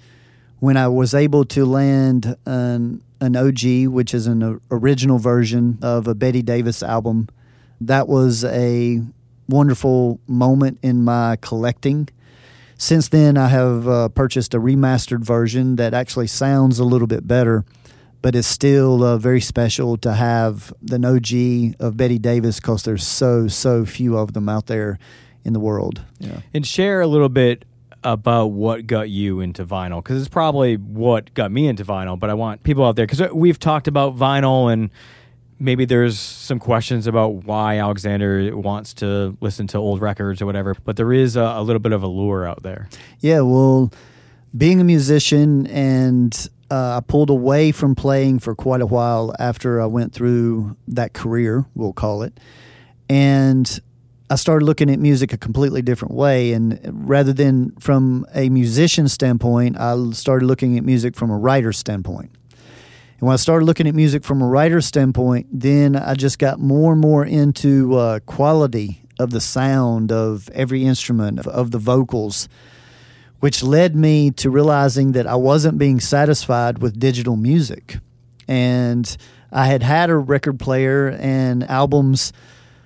when 0.59 0.77
I 0.77 0.87
was 0.87 1.13
able 1.13 1.45
to 1.45 1.65
land 1.65 2.35
an 2.45 3.01
an 3.19 3.35
OG, 3.35 3.87
which 3.87 4.13
is 4.13 4.27
an 4.27 4.59
original 4.69 5.17
version 5.17 5.79
of 5.81 6.07
a 6.07 6.15
Betty 6.15 6.41
Davis 6.41 6.83
album, 6.83 7.29
that 7.81 8.07
was 8.07 8.43
a 8.43 9.01
wonderful 9.47 10.19
moment 10.27 10.79
in 10.81 11.03
my 11.03 11.37
collecting. 11.41 12.09
Since 12.77 13.09
then, 13.09 13.37
I 13.37 13.47
have 13.47 13.87
uh, 13.87 14.09
purchased 14.09 14.53
a 14.53 14.59
remastered 14.59 15.21
version 15.21 15.77
that 15.77 15.93
actually 15.93 16.27
sounds 16.27 16.79
a 16.79 16.83
little 16.83 17.07
bit 17.07 17.27
better 17.27 17.65
but 18.23 18.35
it's 18.35 18.47
still 18.47 19.03
uh, 19.03 19.17
very 19.17 19.41
special 19.41 19.97
to 19.97 20.13
have 20.13 20.73
the 20.81 20.95
OG 20.95 21.75
of 21.85 21.97
Betty 21.97 22.17
Davis 22.17 22.55
because 22.55 22.83
there's 22.83 23.05
so 23.05 23.49
so 23.49 23.85
few 23.85 24.17
of 24.17 24.31
them 24.31 24.47
out 24.47 24.67
there 24.67 24.97
in 25.43 25.53
the 25.53 25.60
world. 25.60 26.01
Yeah. 26.19 26.41
And 26.53 26.65
share 26.65 27.01
a 27.01 27.08
little 27.08 27.29
bit 27.29 27.65
about 28.03 28.47
what 28.47 28.86
got 28.86 29.10
you 29.10 29.39
into 29.39 29.65
vinyl 29.65 30.03
because 30.03 30.19
it's 30.19 30.29
probably 30.29 30.75
what 30.75 31.34
got 31.34 31.51
me 31.51 31.67
into 31.67 31.86
vinyl. 31.86 32.19
But 32.19 32.29
I 32.29 32.34
want 32.34 32.63
people 32.63 32.86
out 32.86 32.95
there 32.95 33.06
because 33.08 33.32
we've 33.34 33.60
talked 33.60 33.88
about 33.88 34.17
vinyl 34.17 34.71
and 34.71 34.89
maybe 35.60 35.86
there's 35.86 36.19
some 36.19 36.60
questions 36.60 37.08
about 37.08 37.45
why 37.45 37.79
Alexander 37.79 38.56
wants 38.58 38.93
to 38.95 39.38
listen 39.39 39.67
to 39.67 39.77
old 39.77 40.01
records 40.01 40.41
or 40.41 40.45
whatever. 40.45 40.75
But 40.84 40.97
there 40.97 41.13
is 41.13 41.36
a, 41.36 41.41
a 41.41 41.63
little 41.63 41.79
bit 41.79 41.93
of 41.93 42.03
a 42.03 42.08
lure 42.08 42.45
out 42.45 42.63
there. 42.63 42.89
Yeah, 43.19 43.41
well, 43.41 43.91
being 44.56 44.82
a 44.82 44.84
musician 44.84 45.65
and 45.67 46.47
uh, 46.69 46.97
I 46.97 46.99
pulled 47.06 47.29
away 47.29 47.71
from 47.71 47.95
playing 47.95 48.39
for 48.39 48.56
quite 48.56 48.82
a 48.82 48.86
while 48.86 49.34
after 49.39 49.82
I 49.82 49.86
went 49.86 50.13
through 50.13 50.75
that 50.89 51.13
career, 51.13 51.65
we'll 51.75 51.93
call 51.93 52.23
it. 52.23 52.39
And 53.10 53.79
I 54.33 54.35
started 54.35 54.65
looking 54.65 54.89
at 54.89 54.97
music 54.97 55.31
a 55.31 55.37
completely 55.37 55.83
different 55.83 56.15
way. 56.15 56.53
And 56.53 56.79
rather 57.07 57.33
than 57.33 57.69
from 57.79 58.25
a 58.33 58.49
musician 58.49 59.07
standpoint, 59.07 59.77
I 59.77 60.09
started 60.13 60.47
looking 60.47 60.75
at 60.75 60.83
music 60.83 61.15
from 61.15 61.29
a 61.29 61.37
writer 61.37 61.71
standpoint. 61.71 62.31
And 62.49 63.27
when 63.27 63.33
I 63.33 63.35
started 63.35 63.65
looking 63.65 63.87
at 63.87 63.93
music 63.93 64.23
from 64.23 64.41
a 64.41 64.47
writer 64.47 64.81
standpoint, 64.81 65.49
then 65.51 65.95
I 65.95 66.15
just 66.15 66.39
got 66.39 66.59
more 66.59 66.93
and 66.93 66.99
more 66.99 67.23
into 67.23 67.95
uh, 67.95 68.21
quality 68.25 69.03
of 69.19 69.29
the 69.29 69.39
sound 69.39 70.11
of 70.11 70.49
every 70.49 70.83
instrument, 70.83 71.37
of, 71.37 71.47
of 71.47 71.69
the 71.69 71.77
vocals 71.77 72.49
which 73.39 73.61
led 73.61 73.95
me 73.95 74.31
to 74.31 74.49
realizing 74.49 75.11
that 75.11 75.27
I 75.27 75.35
wasn't 75.35 75.77
being 75.77 75.99
satisfied 75.99 76.79
with 76.79 76.97
digital 76.97 77.35
music. 77.35 77.99
And 78.47 79.15
I 79.51 79.67
had 79.67 79.83
had 79.83 80.09
a 80.09 80.15
record 80.15 80.59
player 80.59 81.09
and 81.19 81.69
albums 81.69 82.33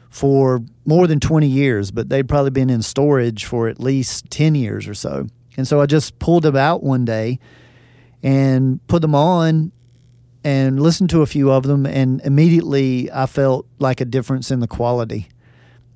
for 0.10 0.62
more 0.86 1.08
than 1.08 1.20
20 1.20 1.48
years, 1.48 1.92
but 1.92 2.10
they'd 2.10 2.28
probably 2.28 2.52
been 2.52 2.70
in 2.70 2.82
storage 2.82 3.46
for 3.46 3.68
at 3.68 3.80
least 3.80 4.30
10 4.32 4.56
years 4.56 4.88
or 4.88 4.94
so. 4.94 5.28
And 5.58 5.68
so 5.68 5.82
I 5.82 5.86
just 5.86 6.20
pulled 6.20 6.44
them 6.44 6.56
out 6.56 6.84
one 6.84 7.06
day 7.06 7.40
and 8.24 8.86
put 8.88 9.02
them 9.02 9.16
on 9.16 9.72
and 10.44 10.82
listened 10.82 11.10
to 11.10 11.22
a 11.22 11.26
few 11.26 11.52
of 11.52 11.64
them, 11.64 11.86
and 11.86 12.22
immediately 12.22 13.12
I 13.12 13.26
felt 13.26 13.68
like 13.80 14.00
a 14.00 14.06
difference 14.06 14.50
in 14.50 14.60
the 14.60 14.68
quality. 14.68 15.28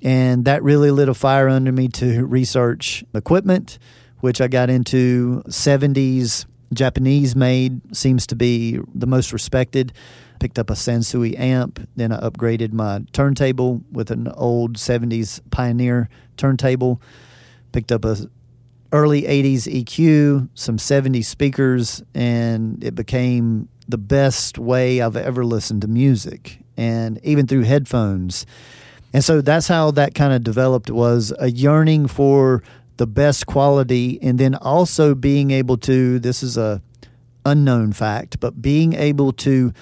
And 0.02 0.44
that 0.44 0.62
really 0.62 0.90
lit 0.90 1.08
a 1.08 1.14
fire 1.14 1.48
under 1.48 1.72
me 1.72 1.88
to 1.88 2.26
research 2.26 3.04
equipment 3.14 3.78
which 4.22 4.40
I 4.40 4.48
got 4.48 4.70
into. 4.70 5.42
70s 5.48 6.46
Japanese 6.72 7.36
made 7.36 7.94
seems 7.94 8.26
to 8.28 8.36
be 8.36 8.78
the 8.94 9.06
most 9.06 9.32
respected. 9.32 9.92
Picked 10.42 10.58
up 10.58 10.70
a 10.70 10.72
Sansui 10.72 11.38
amp, 11.38 11.88
then 11.94 12.10
I 12.10 12.18
upgraded 12.18 12.72
my 12.72 13.04
turntable 13.12 13.80
with 13.92 14.10
an 14.10 14.26
old 14.26 14.76
70s 14.76 15.40
Pioneer 15.52 16.08
turntable. 16.36 17.00
Picked 17.70 17.92
up 17.92 18.04
a 18.04 18.16
early 18.92 19.22
80s 19.22 19.72
EQ, 19.72 20.48
some 20.54 20.78
70s 20.78 21.26
speakers, 21.26 22.02
and 22.12 22.82
it 22.82 22.96
became 22.96 23.68
the 23.86 23.98
best 23.98 24.58
way 24.58 25.00
I've 25.00 25.14
ever 25.14 25.44
listened 25.44 25.82
to 25.82 25.86
music, 25.86 26.58
and 26.76 27.20
even 27.22 27.46
through 27.46 27.62
headphones. 27.62 28.44
And 29.12 29.22
so 29.22 29.42
that's 29.42 29.68
how 29.68 29.92
that 29.92 30.16
kind 30.16 30.32
of 30.32 30.42
developed 30.42 30.90
was 30.90 31.32
a 31.38 31.52
yearning 31.52 32.08
for 32.08 32.64
the 32.96 33.06
best 33.06 33.46
quality 33.46 34.18
and 34.20 34.40
then 34.40 34.56
also 34.56 35.14
being 35.14 35.52
able 35.52 35.76
to 35.76 36.18
this 36.18 36.42
is 36.42 36.56
a 36.56 36.82
unknown 37.46 37.92
fact 37.92 38.38
but 38.38 38.60
being 38.60 38.92
able 38.92 39.32
to 39.32 39.72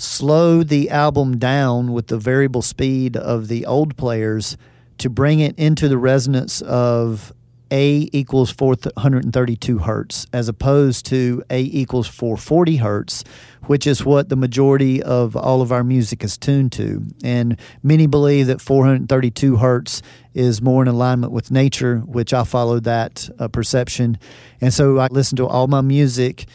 slow 0.00 0.62
the 0.62 0.90
album 0.90 1.38
down 1.38 1.92
with 1.92 2.06
the 2.08 2.18
variable 2.18 2.62
speed 2.62 3.16
of 3.16 3.48
the 3.48 3.66
old 3.66 3.96
players 3.96 4.56
to 4.98 5.10
bring 5.10 5.40
it 5.40 5.58
into 5.58 5.88
the 5.88 5.98
resonance 5.98 6.60
of 6.62 7.32
a 7.70 8.08
equals 8.12 8.50
432 8.50 9.78
hertz 9.78 10.26
as 10.32 10.48
opposed 10.48 11.06
to 11.06 11.42
A 11.50 11.62
equals 11.62 12.08
440 12.08 12.76
hertz, 12.76 13.24
which 13.66 13.86
is 13.86 14.04
what 14.04 14.28
the 14.28 14.36
majority 14.36 15.02
of 15.02 15.36
all 15.36 15.62
of 15.62 15.70
our 15.70 15.84
music 15.84 16.24
is 16.24 16.36
tuned 16.36 16.72
to. 16.72 17.06
And 17.22 17.58
many 17.82 18.06
believe 18.06 18.48
that 18.48 18.60
432 18.60 19.56
hertz 19.56 20.02
is 20.34 20.60
more 20.60 20.82
in 20.82 20.88
alignment 20.88 21.32
with 21.32 21.50
nature, 21.50 21.98
which 21.98 22.34
I 22.34 22.44
followed 22.44 22.84
that 22.84 23.28
uh, 23.38 23.48
perception. 23.48 24.18
And 24.60 24.74
so 24.74 24.98
I 24.98 25.06
listen 25.10 25.36
to 25.36 25.46
all 25.46 25.68
my 25.68 25.80
music 25.80 26.46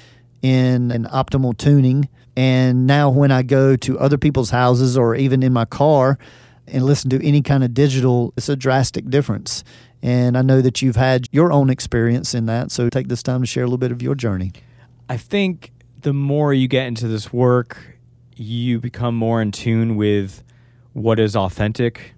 in 0.41 0.91
an 0.91 1.05
optimal 1.05 1.57
tuning. 1.57 2.09
And 2.35 2.85
now 2.85 3.09
when 3.09 3.31
I 3.31 3.43
go 3.43 3.75
to 3.77 3.99
other 3.99 4.17
people's 4.17 4.49
houses 4.49 4.97
or 4.97 5.15
even 5.15 5.41
in 5.41 5.53
my 5.53 5.65
car, 5.65 6.17
and 6.67 6.83
listen 6.83 7.09
to 7.11 7.25
any 7.25 7.41
kind 7.41 7.63
of 7.63 7.73
digital, 7.73 8.33
it's 8.35 8.49
a 8.49 8.55
drastic 8.55 9.09
difference. 9.09 9.63
And 10.01 10.37
I 10.37 10.41
know 10.41 10.61
that 10.61 10.81
you've 10.81 10.95
had 10.95 11.27
your 11.31 11.51
own 11.51 11.69
experience 11.69 12.33
in 12.33 12.45
that. 12.47 12.71
So 12.71 12.89
take 12.89 13.07
this 13.07 13.23
time 13.23 13.41
to 13.41 13.47
share 13.47 13.63
a 13.63 13.67
little 13.67 13.77
bit 13.77 13.91
of 13.91 14.01
your 14.01 14.15
journey. 14.15 14.51
I 15.09 15.17
think 15.17 15.71
the 16.01 16.13
more 16.13 16.53
you 16.53 16.67
get 16.67 16.87
into 16.87 17.07
this 17.07 17.31
work, 17.31 17.97
you 18.35 18.79
become 18.79 19.15
more 19.15 19.41
in 19.41 19.51
tune 19.51 19.95
with 19.95 20.43
what 20.93 21.19
is 21.19 21.35
authentic 21.35 22.13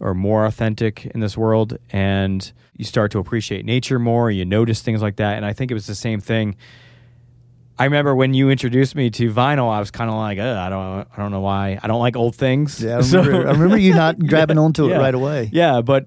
or 0.00 0.14
more 0.14 0.44
authentic 0.44 1.06
in 1.06 1.20
this 1.20 1.36
world. 1.36 1.78
And 1.90 2.52
you 2.76 2.84
start 2.84 3.12
to 3.12 3.18
appreciate 3.18 3.64
nature 3.64 3.98
more. 3.98 4.30
You 4.30 4.44
notice 4.44 4.82
things 4.82 5.00
like 5.00 5.16
that. 5.16 5.36
And 5.36 5.46
I 5.46 5.52
think 5.52 5.70
it 5.70 5.74
was 5.74 5.86
the 5.86 5.94
same 5.94 6.20
thing. 6.20 6.56
I 7.78 7.84
remember 7.84 8.14
when 8.14 8.34
you 8.34 8.50
introduced 8.50 8.94
me 8.94 9.10
to 9.10 9.32
vinyl, 9.32 9.68
I 9.70 9.80
was 9.80 9.90
kind 9.90 10.08
of 10.08 10.16
like, 10.16 10.38
I 10.38 10.68
don't, 10.68 11.08
I 11.12 11.16
don't 11.16 11.32
know 11.32 11.40
why. 11.40 11.78
I 11.82 11.88
don't 11.88 12.00
like 12.00 12.16
old 12.16 12.36
things. 12.36 12.80
Yeah, 12.80 12.98
I 12.98 12.98
remember, 13.00 13.32
so, 13.32 13.48
I 13.48 13.52
remember 13.52 13.78
you 13.78 13.94
not 13.94 14.18
grabbing 14.26 14.58
onto 14.58 14.88
yeah, 14.88 14.96
it 14.96 14.98
right 14.98 15.14
away. 15.14 15.50
Yeah, 15.52 15.80
but 15.80 16.06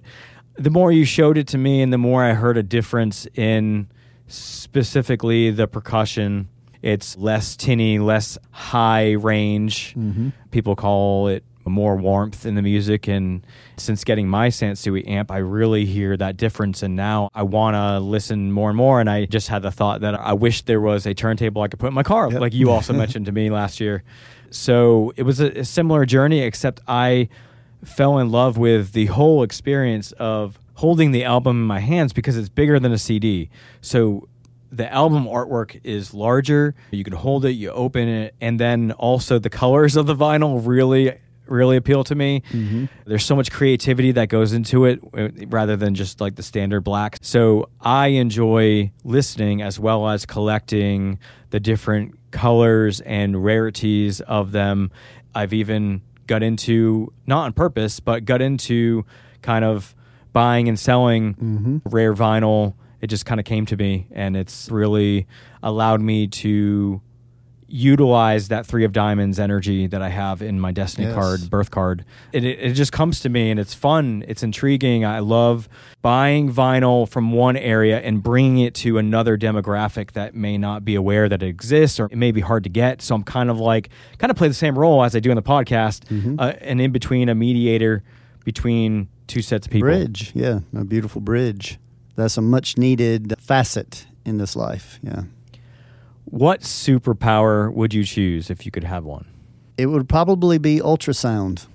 the 0.55 0.69
more 0.69 0.91
you 0.91 1.03
showed 1.03 1.37
it 1.37 1.47
to 1.49 1.57
me 1.57 1.81
and 1.81 1.91
the 1.91 1.97
more 1.97 2.23
I 2.23 2.33
heard 2.33 2.57
a 2.57 2.63
difference 2.63 3.27
in 3.35 3.87
specifically 4.27 5.51
the 5.51 5.67
percussion. 5.67 6.49
It's 6.81 7.17
less 7.17 7.57
tinny, 7.57 7.99
less 7.99 8.37
high 8.51 9.13
range. 9.13 9.93
Mm-hmm. 9.97 10.29
People 10.51 10.75
call 10.75 11.27
it 11.27 11.43
more 11.69 11.95
warmth 11.95 12.45
in 12.45 12.55
the 12.55 12.61
music. 12.61 13.07
And 13.07 13.45
since 13.77 14.03
getting 14.03 14.27
my 14.27 14.49
Sansui 14.49 15.07
amp, 15.07 15.31
I 15.31 15.37
really 15.37 15.85
hear 15.85 16.17
that 16.17 16.37
difference. 16.37 16.83
And 16.83 16.95
now 16.95 17.29
I 17.33 17.43
want 17.43 17.75
to 17.75 17.99
listen 17.99 18.51
more 18.51 18.69
and 18.69 18.77
more. 18.77 18.99
And 18.99 19.09
I 19.09 19.25
just 19.25 19.47
had 19.47 19.61
the 19.61 19.71
thought 19.71 20.01
that 20.01 20.15
I 20.15 20.33
wish 20.33 20.63
there 20.63 20.81
was 20.81 21.05
a 21.05 21.13
turntable 21.13 21.61
I 21.61 21.67
could 21.67 21.79
put 21.79 21.87
in 21.87 21.93
my 21.93 22.03
car, 22.03 22.31
yep. 22.31 22.41
like 22.41 22.53
you 22.53 22.71
also 22.71 22.93
mentioned 22.93 23.25
to 23.27 23.31
me 23.31 23.49
last 23.51 23.79
year. 23.79 24.03
So 24.49 25.13
it 25.15 25.23
was 25.23 25.39
a, 25.39 25.59
a 25.59 25.65
similar 25.65 26.05
journey, 26.05 26.41
except 26.41 26.81
I 26.87 27.29
fell 27.83 28.17
in 28.17 28.29
love 28.29 28.57
with 28.57 28.93
the 28.93 29.07
whole 29.07 29.43
experience 29.43 30.11
of 30.13 30.59
holding 30.75 31.11
the 31.11 31.23
album 31.23 31.61
in 31.61 31.67
my 31.67 31.79
hands 31.79 32.13
because 32.13 32.37
it's 32.37 32.49
bigger 32.49 32.79
than 32.79 32.91
a 32.91 32.97
CD. 32.97 33.49
So 33.81 34.27
the 34.71 34.91
album 34.91 35.25
artwork 35.25 35.79
is 35.83 36.13
larger. 36.13 36.75
You 36.91 37.03
can 37.03 37.13
hold 37.13 37.45
it, 37.45 37.51
you 37.51 37.71
open 37.71 38.07
it, 38.07 38.35
and 38.41 38.59
then 38.59 38.91
also 38.93 39.39
the 39.39 39.49
colors 39.49 39.95
of 39.95 40.05
the 40.05 40.15
vinyl 40.15 40.61
really 40.65 41.17
really 41.49 41.77
appeal 41.77 42.03
to 42.05 42.15
me. 42.15 42.41
Mm-hmm. 42.51 42.85
There's 43.05 43.25
so 43.25 43.35
much 43.35 43.51
creativity 43.51 44.11
that 44.13 44.29
goes 44.29 44.53
into 44.53 44.85
it 44.85 44.99
uh, 45.13 45.29
rather 45.47 45.75
than 45.75 45.95
just 45.95 46.21
like 46.21 46.35
the 46.35 46.43
standard 46.43 46.81
black. 46.81 47.17
So 47.21 47.69
I 47.81 48.07
enjoy 48.07 48.91
listening 49.03 49.61
as 49.61 49.79
well 49.79 50.07
as 50.07 50.25
collecting 50.25 51.19
the 51.49 51.59
different 51.59 52.15
colors 52.31 53.01
and 53.01 53.43
rarities 53.43 54.21
of 54.21 54.51
them. 54.51 54.91
I've 55.33 55.53
even 55.53 56.01
got 56.27 56.43
into 56.43 57.13
not 57.25 57.45
on 57.45 57.53
purpose, 57.53 57.99
but 57.99 58.25
got 58.25 58.41
into 58.41 59.05
kind 59.41 59.63
of 59.63 59.95
buying 60.33 60.67
and 60.67 60.79
selling 60.79 61.33
mm-hmm. 61.35 61.77
rare 61.85 62.13
vinyl. 62.13 62.75
It 63.01 63.07
just 63.07 63.25
kind 63.25 63.39
of 63.39 63.45
came 63.45 63.65
to 63.67 63.77
me, 63.77 64.07
and 64.11 64.35
it's 64.35 64.69
really 64.69 65.27
allowed 65.61 66.01
me 66.01 66.27
to 66.27 67.01
utilize 67.67 68.47
that 68.47 68.65
three 68.65 68.83
of 68.85 68.93
diamonds 68.93 69.39
energy 69.39 69.87
that 69.87 70.01
I 70.01 70.09
have 70.09 70.41
in 70.41 70.59
my 70.59 70.71
destiny 70.71 71.07
Yes. 71.07 71.15
card, 71.15 71.49
birth 71.49 71.69
card. 71.71 72.05
It, 72.31 72.43
it, 72.43 72.59
it 72.59 72.73
just 72.73 72.91
comes 72.91 73.19
to 73.21 73.29
me 73.29 73.51
and 73.51 73.59
it's 73.59 73.73
fun. 73.73 74.23
It's 74.27 74.41
intriguing. 74.43 75.03
I 75.05 75.19
love 75.19 75.67
buying 76.01 76.51
vinyl 76.51 77.07
from 77.09 77.31
one 77.33 77.57
area 77.57 77.99
and 77.99 78.23
bringing 78.23 78.59
it 78.65 78.73
to 78.75 78.97
another 78.97 79.37
demographic 79.37 80.13
that 80.13 80.33
may 80.33 80.57
not 80.57 80.85
be 80.85 80.95
aware 80.95 81.27
that 81.27 81.43
it 81.43 81.47
exists 81.47 81.99
or 81.99 82.05
it 82.05 82.15
may 82.17 82.31
be 82.31 82.41
hard 82.41 82.63
to 82.63 82.69
get. 82.69 83.01
So 83.01 83.15
I'm 83.15 83.23
kind 83.23 83.49
of 83.49 83.59
like, 83.59 83.89
kind 84.17 84.31
of 84.31 84.37
play 84.37 84.47
the 84.47 84.53
same 84.53 84.77
role 84.79 85.03
as 85.03 85.15
I 85.15 85.19
do 85.19 85.29
in 85.29 85.35
the 85.35 85.41
podcast, 85.41 86.05
Mm-hmm. 86.07 86.39
uh, 86.39 86.53
and 86.61 86.79
in 86.79 86.91
between 86.91 87.27
a 87.29 87.35
mediator 87.35 88.03
between 88.45 89.09
two 89.27 89.41
sets 89.41 89.67
of 89.67 89.71
people. 89.71 89.87
Bridge, 89.89 90.31
yeah, 90.33 90.59
a 90.75 90.85
beautiful 90.85 91.19
bridge. 91.21 91.79
That's 92.15 92.37
a 92.37 92.41
much 92.41 92.77
needed 92.77 93.33
facet 93.39 94.07
in 94.25 94.37
this 94.37 94.55
life. 94.55 94.99
Yeah, 95.03 95.23
What 96.29 96.61
superpower 96.61 97.73
would 97.73 97.93
you 97.93 98.03
choose 98.03 98.49
if 98.49 98.65
you 98.65 98.71
could 98.71 98.83
have 98.83 99.03
one? 99.03 99.25
it 99.77 99.85
would 99.85 100.09
probably 100.09 100.57
be 100.57 100.79
ultrasound, 100.79 101.67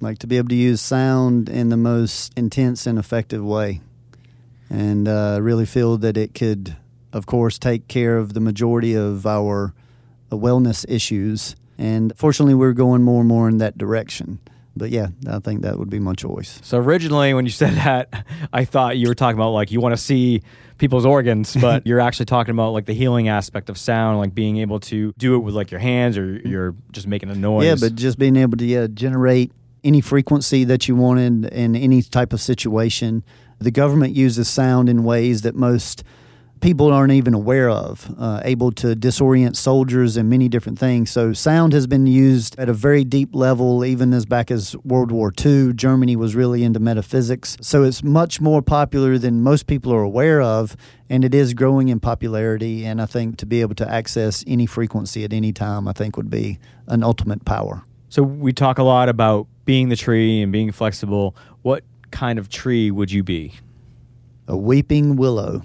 like 0.00 0.18
to 0.18 0.26
be 0.26 0.36
able 0.36 0.48
to 0.48 0.54
use 0.54 0.80
sound 0.80 1.48
in 1.48 1.70
the 1.70 1.76
most 1.76 2.32
intense 2.36 2.86
and 2.86 2.98
effective 2.98 3.44
way, 3.44 3.80
and 4.70 5.08
uh, 5.08 5.38
really 5.42 5.66
feel 5.66 5.98
that 5.98 6.16
it 6.16 6.34
could, 6.34 6.76
of 7.12 7.26
course, 7.26 7.58
take 7.58 7.88
care 7.88 8.16
of 8.16 8.34
the 8.34 8.40
majority 8.40 8.94
of 8.94 9.26
our 9.26 9.74
uh, 10.30 10.36
wellness 10.36 10.86
issues. 10.88 11.56
And 11.76 12.12
fortunately, 12.16 12.54
we're 12.54 12.72
going 12.72 13.02
more 13.02 13.20
and 13.20 13.28
more 13.28 13.48
in 13.48 13.58
that 13.58 13.76
direction. 13.76 14.38
But 14.76 14.90
yeah, 14.90 15.08
I 15.26 15.38
think 15.38 15.62
that 15.62 15.78
would 15.78 15.88
be 15.88 15.98
my 15.98 16.12
choice. 16.12 16.60
So 16.62 16.78
originally, 16.78 17.32
when 17.32 17.46
you 17.46 17.50
said 17.50 17.74
that, 17.74 18.26
I 18.52 18.64
thought 18.64 18.98
you 18.98 19.08
were 19.08 19.14
talking 19.14 19.38
about 19.38 19.50
like 19.50 19.70
you 19.70 19.80
want 19.80 19.94
to 19.94 20.02
see 20.02 20.42
people's 20.78 21.06
organs, 21.06 21.56
but 21.60 21.86
you're 21.86 22.00
actually 22.00 22.26
talking 22.26 22.52
about 22.52 22.72
like 22.72 22.84
the 22.84 22.92
healing 22.92 23.28
aspect 23.28 23.70
of 23.70 23.78
sound, 23.78 24.18
like 24.18 24.34
being 24.34 24.58
able 24.58 24.80
to 24.80 25.12
do 25.16 25.34
it 25.34 25.38
with 25.38 25.54
like 25.54 25.70
your 25.70 25.80
hands 25.80 26.18
or 26.18 26.40
you're 26.46 26.74
just 26.92 27.06
making 27.06 27.30
a 27.30 27.34
noise. 27.34 27.66
Yeah, 27.66 27.76
but 27.80 27.96
just 27.96 28.18
being 28.18 28.36
able 28.36 28.58
to 28.58 28.64
yeah, 28.64 28.86
generate 28.86 29.52
any 29.82 30.00
frequency 30.00 30.64
that 30.64 30.88
you 30.88 30.96
wanted 30.96 31.46
in 31.46 31.76
any 31.76 32.02
type 32.02 32.32
of 32.32 32.40
situation. 32.40 33.24
The 33.58 33.70
government 33.70 34.14
uses 34.14 34.48
sound 34.48 34.88
in 34.88 35.04
ways 35.04 35.42
that 35.42 35.54
most 35.54 36.04
people 36.60 36.92
aren't 36.92 37.12
even 37.12 37.34
aware 37.34 37.68
of, 37.68 38.12
uh, 38.18 38.40
able 38.44 38.72
to 38.72 38.94
disorient 38.94 39.56
soldiers 39.56 40.16
and 40.16 40.28
many 40.28 40.48
different 40.48 40.78
things. 40.78 41.10
So, 41.10 41.32
sound 41.32 41.72
has 41.72 41.86
been 41.86 42.06
used 42.06 42.58
at 42.58 42.68
a 42.68 42.72
very 42.72 43.04
deep 43.04 43.34
level, 43.34 43.84
even 43.84 44.12
as 44.12 44.26
back 44.26 44.50
as 44.50 44.76
World 44.84 45.10
War 45.10 45.32
II. 45.44 45.72
Germany 45.74 46.16
was 46.16 46.34
really 46.34 46.64
into 46.64 46.80
metaphysics. 46.80 47.56
So, 47.60 47.82
it's 47.82 48.02
much 48.02 48.40
more 48.40 48.62
popular 48.62 49.18
than 49.18 49.42
most 49.42 49.66
people 49.66 49.92
are 49.92 50.02
aware 50.02 50.40
of, 50.40 50.76
and 51.10 51.24
it 51.24 51.34
is 51.34 51.54
growing 51.54 51.88
in 51.88 52.00
popularity. 52.00 52.84
And 52.84 53.00
I 53.00 53.06
think 53.06 53.36
to 53.38 53.46
be 53.46 53.60
able 53.60 53.74
to 53.76 53.88
access 53.88 54.44
any 54.46 54.66
frequency 54.66 55.24
at 55.24 55.32
any 55.32 55.52
time, 55.52 55.88
I 55.88 55.92
think 55.92 56.16
would 56.16 56.30
be 56.30 56.58
an 56.86 57.02
ultimate 57.02 57.44
power. 57.44 57.82
so 58.08 58.22
we 58.22 58.52
talk 58.52 58.78
a 58.78 58.82
lot 58.82 59.08
about 59.08 59.46
being 59.64 59.88
the 59.88 59.96
tree 59.96 60.40
and 60.42 60.52
being 60.52 60.70
flexible. 60.72 61.34
What 61.62 61.82
kind 62.12 62.38
of 62.38 62.48
tree 62.48 62.90
would 62.90 63.10
you 63.10 63.22
be? 63.22 63.54
a 64.48 64.56
weeping 64.56 65.16
willow. 65.16 65.62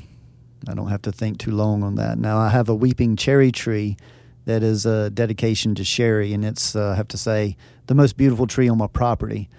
I 0.68 0.74
don't 0.74 0.90
have 0.90 1.02
to 1.04 1.12
think 1.12 1.40
too 1.40 1.52
long 1.52 1.84
on 1.84 1.96
that. 1.96 2.18
Now 2.18 2.38
I 2.38 2.50
have 2.50 2.70
a 2.70 2.76
weeping 2.76 3.16
cherry 3.16 3.52
tree 3.52 3.98
that 4.46 4.64
is 4.64 4.86
a 4.86 5.10
dedication 5.10 5.76
to 5.76 5.84
Sherry, 5.84 6.34
and 6.34 6.44
it's 6.44 6.76
uh, 6.76 6.90
I 6.90 6.96
have 6.96 7.08
to 7.10 7.18
say 7.18 7.58
the 7.88 7.96
most 7.96 8.18
beautiful 8.18 8.48
tree 8.48 8.70
on 8.70 8.78
my 8.78 8.88
property. 8.88 9.50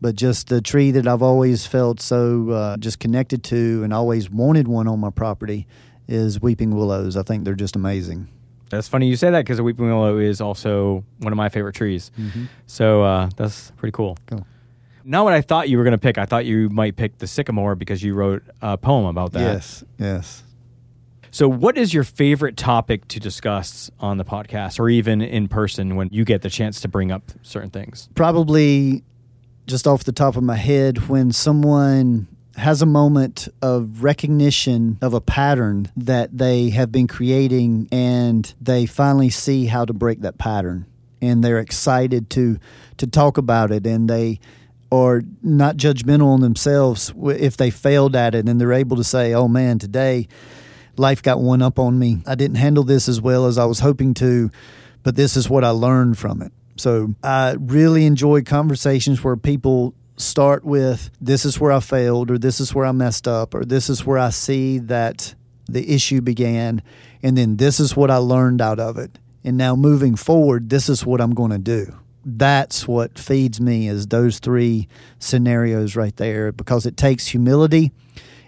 But 0.00 0.14
just 0.14 0.48
the 0.48 0.60
tree 0.60 0.90
that 0.90 1.06
I've 1.06 1.22
always 1.22 1.66
felt 1.66 2.00
so 2.00 2.50
uh, 2.50 2.76
just 2.76 2.98
connected 2.98 3.42
to, 3.44 3.82
and 3.82 3.94
always 3.94 4.28
wanted 4.30 4.68
one 4.68 4.88
on 4.88 5.00
my 5.00 5.10
property, 5.10 5.66
is 6.06 6.40
weeping 6.40 6.74
willows. 6.76 7.16
I 7.16 7.22
think 7.22 7.44
they're 7.44 7.54
just 7.54 7.76
amazing. 7.76 8.28
That's 8.68 8.88
funny 8.88 9.06
you 9.06 9.16
say 9.16 9.30
that 9.30 9.40
because 9.40 9.58
a 9.58 9.62
weeping 9.62 9.86
willow 9.86 10.18
is 10.18 10.40
also 10.40 11.04
one 11.18 11.32
of 11.32 11.36
my 11.36 11.48
favorite 11.48 11.74
trees. 11.74 12.10
So 12.66 13.02
uh, 13.04 13.30
that's 13.36 13.70
pretty 13.76 13.92
cool. 13.92 14.18
Cool. 14.26 14.46
Not 15.04 15.24
what 15.24 15.32
I 15.34 15.40
thought 15.40 15.68
you 15.68 15.78
were 15.78 15.84
going 15.84 15.92
to 15.92 15.98
pick. 15.98 16.18
I 16.18 16.26
thought 16.26 16.46
you 16.46 16.68
might 16.68 16.96
pick 16.96 17.18
the 17.18 17.28
sycamore 17.28 17.76
because 17.76 18.02
you 18.02 18.14
wrote 18.14 18.42
a 18.60 18.76
poem 18.76 19.06
about 19.06 19.32
that. 19.32 19.40
Yes, 19.40 19.84
yes. 19.98 20.42
So, 21.36 21.50
what 21.50 21.76
is 21.76 21.92
your 21.92 22.02
favorite 22.02 22.56
topic 22.56 23.08
to 23.08 23.20
discuss 23.20 23.90
on 24.00 24.16
the 24.16 24.24
podcast 24.24 24.80
or 24.80 24.88
even 24.88 25.20
in 25.20 25.48
person 25.48 25.94
when 25.94 26.08
you 26.10 26.24
get 26.24 26.40
the 26.40 26.48
chance 26.48 26.80
to 26.80 26.88
bring 26.88 27.12
up 27.12 27.30
certain 27.42 27.68
things? 27.68 28.08
probably 28.14 29.04
just 29.66 29.86
off 29.86 30.04
the 30.04 30.12
top 30.12 30.36
of 30.36 30.42
my 30.42 30.56
head 30.56 31.08
when 31.08 31.32
someone 31.32 32.26
has 32.56 32.80
a 32.80 32.86
moment 32.86 33.48
of 33.60 34.02
recognition 34.02 34.96
of 35.02 35.12
a 35.12 35.20
pattern 35.20 35.92
that 35.94 36.38
they 36.38 36.70
have 36.70 36.90
been 36.90 37.06
creating 37.06 37.86
and 37.92 38.54
they 38.58 38.86
finally 38.86 39.28
see 39.28 39.66
how 39.66 39.84
to 39.84 39.92
break 39.92 40.22
that 40.22 40.38
pattern 40.38 40.86
and 41.20 41.44
they're 41.44 41.58
excited 41.58 42.30
to 42.30 42.58
to 42.96 43.06
talk 43.06 43.36
about 43.36 43.70
it 43.70 43.86
and 43.86 44.08
they 44.08 44.40
are 44.90 45.20
not 45.42 45.76
judgmental 45.76 46.28
on 46.28 46.40
themselves 46.40 47.12
if 47.26 47.58
they 47.58 47.68
failed 47.68 48.16
at 48.16 48.34
it 48.34 48.48
and 48.48 48.58
they're 48.58 48.72
able 48.72 48.96
to 48.96 49.04
say 49.04 49.34
oh 49.34 49.46
man 49.46 49.78
today 49.78 50.26
life 50.98 51.22
got 51.22 51.40
one 51.40 51.62
up 51.62 51.78
on 51.78 51.98
me. 51.98 52.22
I 52.26 52.34
didn't 52.34 52.56
handle 52.56 52.84
this 52.84 53.08
as 53.08 53.20
well 53.20 53.46
as 53.46 53.58
I 53.58 53.64
was 53.64 53.80
hoping 53.80 54.14
to, 54.14 54.50
but 55.02 55.16
this 55.16 55.36
is 55.36 55.48
what 55.48 55.64
I 55.64 55.70
learned 55.70 56.18
from 56.18 56.42
it. 56.42 56.52
So 56.76 57.14
I 57.22 57.56
really 57.58 58.06
enjoy 58.06 58.42
conversations 58.42 59.24
where 59.24 59.36
people 59.36 59.94
start 60.16 60.64
with 60.64 61.10
this 61.20 61.44
is 61.44 61.60
where 61.60 61.72
I 61.72 61.80
failed, 61.80 62.30
or 62.30 62.38
this 62.38 62.60
is 62.60 62.74
where 62.74 62.86
I 62.86 62.92
messed 62.92 63.28
up, 63.28 63.54
or 63.54 63.64
this 63.64 63.88
is 63.90 64.04
where 64.04 64.18
I 64.18 64.30
see 64.30 64.78
that 64.78 65.34
the 65.68 65.94
issue 65.94 66.20
began, 66.20 66.82
and 67.22 67.36
then 67.36 67.56
this 67.56 67.80
is 67.80 67.96
what 67.96 68.10
I 68.10 68.16
learned 68.16 68.60
out 68.60 68.78
of 68.78 68.98
it. 68.98 69.18
And 69.44 69.56
now 69.56 69.76
moving 69.76 70.16
forward, 70.16 70.70
this 70.70 70.88
is 70.88 71.06
what 71.06 71.20
I'm 71.20 71.34
going 71.34 71.50
to 71.50 71.58
do. 71.58 71.94
That's 72.24 72.88
what 72.88 73.18
feeds 73.18 73.60
me 73.60 73.88
is 73.88 74.08
those 74.08 74.40
three 74.40 74.88
scenarios 75.18 75.94
right 75.94 76.16
there 76.16 76.50
because 76.50 76.84
it 76.84 76.96
takes 76.96 77.28
humility, 77.28 77.92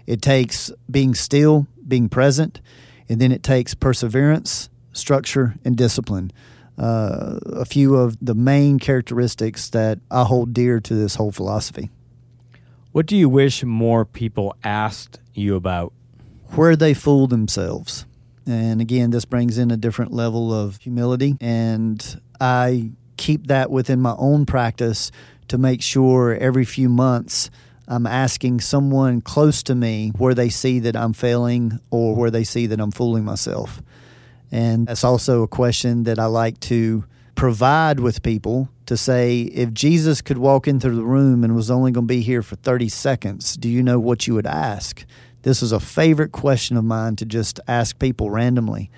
it 0.05 0.21
takes 0.21 0.71
being 0.91 1.15
still, 1.15 1.67
being 1.89 2.07
present, 2.09 2.61
and 3.09 3.19
then 3.19 3.31
it 3.31 3.43
takes 3.43 3.73
perseverance, 3.73 4.69
structure, 4.93 5.55
and 5.65 5.75
discipline. 5.75 6.31
Uh, 6.77 7.39
a 7.47 7.65
few 7.65 7.95
of 7.95 8.17
the 8.21 8.33
main 8.33 8.79
characteristics 8.79 9.69
that 9.71 9.99
I 10.09 10.23
hold 10.23 10.53
dear 10.53 10.79
to 10.79 10.93
this 10.95 11.15
whole 11.15 11.31
philosophy. 11.31 11.89
What 12.91 13.05
do 13.05 13.17
you 13.17 13.27
wish 13.27 13.63
more 13.63 14.05
people 14.05 14.55
asked 14.63 15.19
you 15.33 15.55
about? 15.55 15.91
Where 16.51 16.75
they 16.75 16.93
fool 16.93 17.27
themselves. 17.27 18.05
And 18.47 18.81
again, 18.81 19.11
this 19.11 19.25
brings 19.25 19.57
in 19.57 19.69
a 19.71 19.77
different 19.77 20.11
level 20.11 20.53
of 20.53 20.77
humility. 20.77 21.35
And 21.41 22.21
I 22.39 22.91
keep 23.17 23.47
that 23.47 23.69
within 23.69 23.99
my 23.99 24.15
own 24.17 24.45
practice 24.45 25.11
to 25.49 25.57
make 25.57 25.81
sure 25.81 26.35
every 26.35 26.65
few 26.65 26.89
months 26.89 27.51
I'm 27.89 28.05
asking 28.05 28.61
someone 28.61 29.19
close 29.19 29.63
to 29.63 29.73
me 29.73 30.11
where 30.15 30.35
they 30.35 30.49
see 30.49 30.79
that 30.81 30.95
I'm 30.95 31.11
failing 31.11 31.79
or 31.89 32.15
where 32.15 32.29
they 32.29 32.43
see 32.43 32.67
that 32.67 32.79
I'm 32.79 32.91
fooling 32.91 33.25
myself. 33.25 33.81
And 34.51 34.85
that's 34.85 35.03
also 35.03 35.41
a 35.41 35.47
question 35.47 36.03
that 36.03 36.19
I 36.19 36.25
like 36.25 36.59
to 36.61 37.03
provide 37.33 37.99
with 37.99 38.21
people 38.21 38.69
to 38.85 38.95
say 38.95 39.41
if 39.41 39.73
Jesus 39.73 40.21
could 40.21 40.37
walk 40.37 40.67
into 40.67 40.91
the 40.91 41.03
room 41.03 41.43
and 41.43 41.55
was 41.55 41.71
only 41.71 41.91
going 41.91 42.07
to 42.07 42.13
be 42.13 42.21
here 42.21 42.43
for 42.43 42.57
30 42.57 42.89
seconds, 42.89 43.57
do 43.57 43.67
you 43.67 43.81
know 43.81 43.99
what 43.99 44.27
you 44.27 44.35
would 44.35 44.45
ask? 44.45 45.03
This 45.41 45.63
is 45.63 45.71
a 45.71 45.79
favorite 45.79 46.31
question 46.31 46.77
of 46.77 46.83
mine 46.83 47.15
to 47.15 47.25
just 47.25 47.59
ask 47.67 47.97
people 47.97 48.29
randomly. 48.29 48.91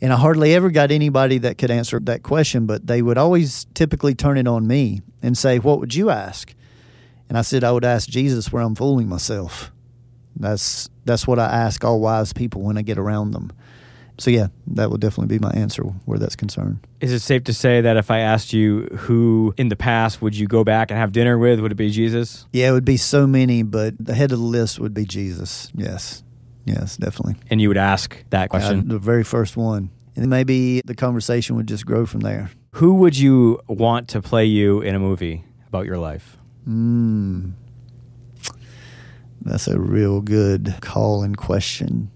And 0.00 0.12
I 0.12 0.16
hardly 0.16 0.54
ever 0.54 0.70
got 0.70 0.92
anybody 0.92 1.38
that 1.38 1.58
could 1.58 1.70
answer 1.72 1.98
that 2.00 2.22
question, 2.22 2.66
but 2.66 2.86
they 2.86 3.02
would 3.02 3.18
always 3.18 3.66
typically 3.74 4.14
turn 4.14 4.36
it 4.38 4.46
on 4.46 4.66
me 4.66 5.00
and 5.22 5.36
say, 5.36 5.58
What 5.58 5.80
would 5.80 5.94
you 5.94 6.10
ask? 6.10 6.54
And 7.32 7.38
I 7.38 7.40
said, 7.40 7.64
I 7.64 7.72
would 7.72 7.86
ask 7.86 8.10
Jesus 8.10 8.52
where 8.52 8.62
I'm 8.62 8.74
fooling 8.74 9.08
myself. 9.08 9.72
That's 10.36 10.90
that's 11.06 11.26
what 11.26 11.38
I 11.38 11.46
ask 11.46 11.82
all 11.82 11.98
wise 11.98 12.34
people 12.34 12.60
when 12.60 12.76
I 12.76 12.82
get 12.82 12.98
around 12.98 13.30
them. 13.30 13.50
So 14.18 14.30
yeah, 14.30 14.48
that 14.66 14.90
would 14.90 15.00
definitely 15.00 15.38
be 15.38 15.42
my 15.42 15.50
answer 15.52 15.82
where 15.82 16.18
that's 16.18 16.36
concerned. 16.36 16.86
Is 17.00 17.10
it 17.10 17.20
safe 17.20 17.44
to 17.44 17.54
say 17.54 17.80
that 17.80 17.96
if 17.96 18.10
I 18.10 18.18
asked 18.18 18.52
you 18.52 18.82
who 18.82 19.54
in 19.56 19.70
the 19.70 19.76
past 19.76 20.20
would 20.20 20.36
you 20.36 20.46
go 20.46 20.62
back 20.62 20.90
and 20.90 21.00
have 21.00 21.12
dinner 21.12 21.38
with, 21.38 21.60
would 21.60 21.72
it 21.72 21.76
be 21.76 21.88
Jesus? 21.88 22.44
Yeah, 22.52 22.68
it 22.68 22.72
would 22.72 22.84
be 22.84 22.98
so 22.98 23.26
many, 23.26 23.62
but 23.62 23.94
the 23.98 24.14
head 24.14 24.30
of 24.32 24.38
the 24.38 24.44
list 24.44 24.78
would 24.78 24.92
be 24.92 25.06
Jesus. 25.06 25.72
Yes. 25.74 26.22
Yes, 26.66 26.98
definitely. 26.98 27.36
And 27.48 27.62
you 27.62 27.68
would 27.68 27.78
ask 27.78 28.22
that 28.28 28.50
question. 28.50 28.88
the 28.88 28.98
very 28.98 29.24
first 29.24 29.56
one. 29.56 29.88
And 30.16 30.28
maybe 30.28 30.82
the 30.84 30.94
conversation 30.94 31.56
would 31.56 31.66
just 31.66 31.86
grow 31.86 32.04
from 32.04 32.20
there. 32.20 32.50
who 32.72 32.96
would 32.96 33.16
you 33.16 33.58
want 33.68 34.08
to 34.08 34.20
play 34.20 34.44
you 34.44 34.82
in 34.82 34.94
a 34.94 34.98
movie 34.98 35.46
about 35.66 35.86
your 35.86 35.96
life? 35.96 36.36
Mm. 36.68 37.52
That's 39.42 39.66
a 39.66 39.78
real 39.78 40.20
good 40.20 40.76
call 40.80 41.22
and 41.22 41.36
question. 41.36 42.10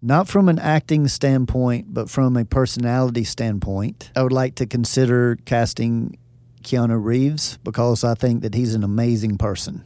Not 0.00 0.26
from 0.26 0.48
an 0.48 0.58
acting 0.58 1.06
standpoint, 1.06 1.94
but 1.94 2.10
from 2.10 2.36
a 2.36 2.44
personality 2.44 3.22
standpoint. 3.22 4.10
I 4.16 4.22
would 4.24 4.32
like 4.32 4.56
to 4.56 4.66
consider 4.66 5.36
casting 5.44 6.18
Keanu 6.62 7.02
Reeves 7.02 7.58
because 7.62 8.02
I 8.02 8.14
think 8.14 8.42
that 8.42 8.54
he's 8.54 8.74
an 8.74 8.82
amazing 8.82 9.38
person. 9.38 9.84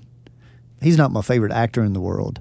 He's 0.80 0.96
not 0.96 1.10
my 1.10 1.20
favorite 1.20 1.52
actor 1.52 1.84
in 1.84 1.92
the 1.92 2.00
world. 2.00 2.40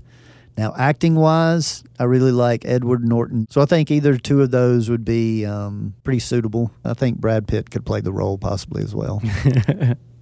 Now, 0.57 0.73
acting 0.77 1.15
wise, 1.15 1.83
I 1.99 2.05
really 2.05 2.31
like 2.31 2.63
Edward 2.63 3.03
Norton. 3.03 3.45
So 3.49 3.59
I 3.59 3.65
think 3.65 3.91
either 3.91 4.17
two 4.17 4.41
of 4.41 4.51
those 4.51 4.89
would 4.89 5.03
be 5.03 5.45
um, 5.45 5.95
pretty 6.05 6.19
suitable. 6.19 6.71
I 6.85 6.93
think 6.93 7.17
Brad 7.19 7.45
Pitt 7.45 7.71
could 7.71 7.85
play 7.85 7.99
the 7.99 8.13
role 8.13 8.37
possibly 8.37 8.83
as 8.83 8.95
well. 8.95 9.21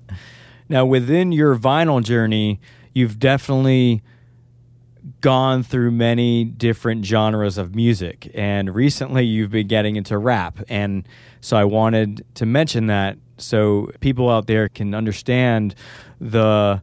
now, 0.69 0.85
within 0.85 1.31
your 1.31 1.55
vinyl 1.55 2.03
journey, 2.03 2.59
you've 2.93 3.19
definitely 3.19 4.01
gone 5.21 5.63
through 5.63 5.91
many 5.91 6.45
different 6.45 7.05
genres 7.05 7.57
of 7.57 7.75
music. 7.75 8.31
And 8.33 8.73
recently 8.73 9.25
you've 9.25 9.51
been 9.51 9.67
getting 9.67 9.95
into 9.95 10.17
rap. 10.17 10.59
And 10.69 11.07
so 11.41 11.57
I 11.57 11.65
wanted 11.65 12.25
to 12.35 12.45
mention 12.45 12.87
that 12.87 13.17
so 13.37 13.89
people 13.99 14.29
out 14.29 14.47
there 14.47 14.69
can 14.69 14.93
understand 14.93 15.75
the 16.21 16.81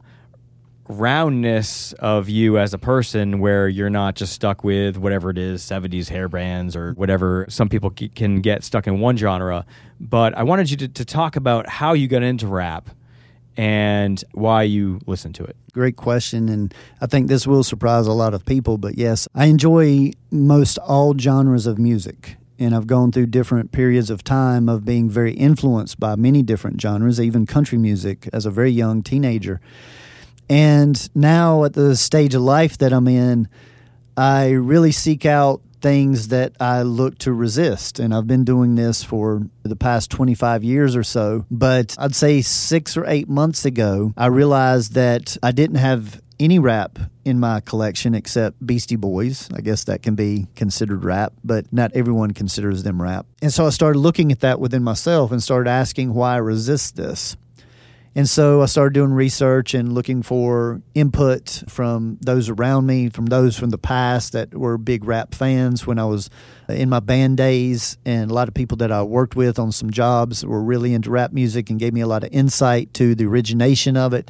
roundness 0.87 1.93
of 1.93 2.27
you 2.27 2.57
as 2.57 2.73
a 2.73 2.77
person 2.77 3.39
where 3.39 3.67
you're 3.69 3.89
not 3.89 4.15
just 4.15 4.33
stuck 4.33 4.63
with 4.63 4.97
whatever 4.97 5.29
it 5.29 5.37
is 5.37 5.63
70s 5.63 6.09
hair 6.09 6.27
bands 6.27 6.75
or 6.75 6.91
whatever 6.93 7.45
some 7.47 7.69
people 7.69 7.91
can 7.91 8.41
get 8.41 8.61
stuck 8.63 8.87
in 8.87 8.99
one 8.99 9.15
genre 9.15 9.65
but 10.01 10.35
i 10.37 10.43
wanted 10.43 10.69
you 10.69 10.75
to, 10.75 10.89
to 10.89 11.05
talk 11.05 11.37
about 11.37 11.69
how 11.69 11.93
you 11.93 12.09
got 12.09 12.23
into 12.23 12.45
rap 12.45 12.89
and 13.57 14.23
why 14.33 14.63
you 14.63 14.99
listen 15.05 15.33
to 15.33 15.43
it 15.43 15.55
great 15.73 15.95
question 15.95 16.49
and 16.49 16.73
i 17.01 17.05
think 17.05 17.27
this 17.27 17.45
will 17.47 17.63
surprise 17.63 18.07
a 18.07 18.11
lot 18.11 18.33
of 18.33 18.45
people 18.45 18.77
but 18.77 18.97
yes 18.97 19.27
i 19.35 19.45
enjoy 19.45 20.11
most 20.31 20.77
all 20.79 21.17
genres 21.17 21.65
of 21.65 21.77
music 21.77 22.37
and 22.61 22.75
I've 22.75 22.85
gone 22.85 23.11
through 23.11 23.25
different 23.25 23.71
periods 23.71 24.11
of 24.11 24.23
time 24.23 24.69
of 24.69 24.85
being 24.85 25.09
very 25.09 25.33
influenced 25.33 25.99
by 25.99 26.15
many 26.15 26.43
different 26.43 26.79
genres, 26.79 27.19
even 27.19 27.47
country 27.47 27.79
music 27.79 28.29
as 28.31 28.45
a 28.45 28.51
very 28.51 28.69
young 28.69 29.01
teenager. 29.01 29.59
And 30.47 31.09
now 31.15 31.63
at 31.63 31.73
the 31.73 31.95
stage 31.95 32.35
of 32.35 32.43
life 32.43 32.77
that 32.77 32.93
I'm 32.93 33.07
in, 33.07 33.47
I 34.15 34.51
really 34.51 34.91
seek 34.91 35.25
out 35.25 35.61
things 35.81 36.29
that 36.29 36.53
I 36.59 36.83
look 36.83 37.17
to 37.19 37.33
resist. 37.33 37.99
And 37.99 38.13
I've 38.13 38.27
been 38.27 38.43
doing 38.43 38.75
this 38.75 39.03
for 39.03 39.47
the 39.63 39.75
past 39.75 40.11
25 40.11 40.63
years 40.63 40.95
or 40.95 41.03
so. 41.03 41.45
But 41.49 41.95
I'd 41.99 42.15
say 42.15 42.41
six 42.41 42.95
or 42.95 43.05
eight 43.07 43.27
months 43.27 43.65
ago, 43.65 44.13
I 44.17 44.27
realized 44.27 44.93
that 44.93 45.37
I 45.43 45.51
didn't 45.51 45.77
have 45.77 46.21
any 46.39 46.57
rap 46.57 46.97
in 47.23 47.39
my 47.39 47.59
collection 47.59 48.15
except 48.15 48.65
Beastie 48.65 48.95
Boys. 48.95 49.47
I 49.55 49.61
guess 49.61 49.83
that 49.83 50.01
can 50.01 50.15
be 50.15 50.47
considered 50.55 51.03
rap, 51.03 51.33
but 51.43 51.71
not 51.71 51.91
everyone 51.93 52.31
considers 52.31 52.81
them 52.81 53.01
rap. 53.01 53.27
And 53.41 53.53
so 53.53 53.67
I 53.67 53.69
started 53.69 53.99
looking 53.99 54.31
at 54.31 54.39
that 54.39 54.59
within 54.59 54.83
myself 54.83 55.31
and 55.31 55.41
started 55.41 55.69
asking 55.69 56.13
why 56.13 56.33
I 56.33 56.37
resist 56.37 56.95
this. 56.95 57.37
And 58.13 58.27
so 58.27 58.61
I 58.61 58.65
started 58.65 58.93
doing 58.93 59.13
research 59.13 59.73
and 59.73 59.93
looking 59.93 60.21
for 60.21 60.81
input 60.93 61.63
from 61.69 62.17
those 62.19 62.49
around 62.49 62.85
me, 62.85 63.07
from 63.07 63.27
those 63.27 63.57
from 63.57 63.69
the 63.69 63.77
past 63.77 64.33
that 64.33 64.53
were 64.53 64.77
big 64.77 65.05
rap 65.05 65.33
fans 65.33 65.87
when 65.87 65.97
I 65.97 66.03
was 66.03 66.29
in 66.67 66.89
my 66.89 66.99
band 66.99 67.37
days, 67.37 67.97
and 68.03 68.29
a 68.29 68.33
lot 68.33 68.49
of 68.49 68.53
people 68.53 68.75
that 68.77 68.91
I 68.91 69.01
worked 69.01 69.37
with 69.37 69.57
on 69.57 69.71
some 69.71 69.91
jobs 69.91 70.45
were 70.45 70.61
really 70.61 70.93
into 70.93 71.09
rap 71.09 71.31
music 71.31 71.69
and 71.69 71.79
gave 71.79 71.93
me 71.93 72.01
a 72.01 72.07
lot 72.07 72.25
of 72.25 72.29
insight 72.33 72.93
to 72.95 73.15
the 73.15 73.25
origination 73.25 73.95
of 73.95 74.13
it. 74.13 74.29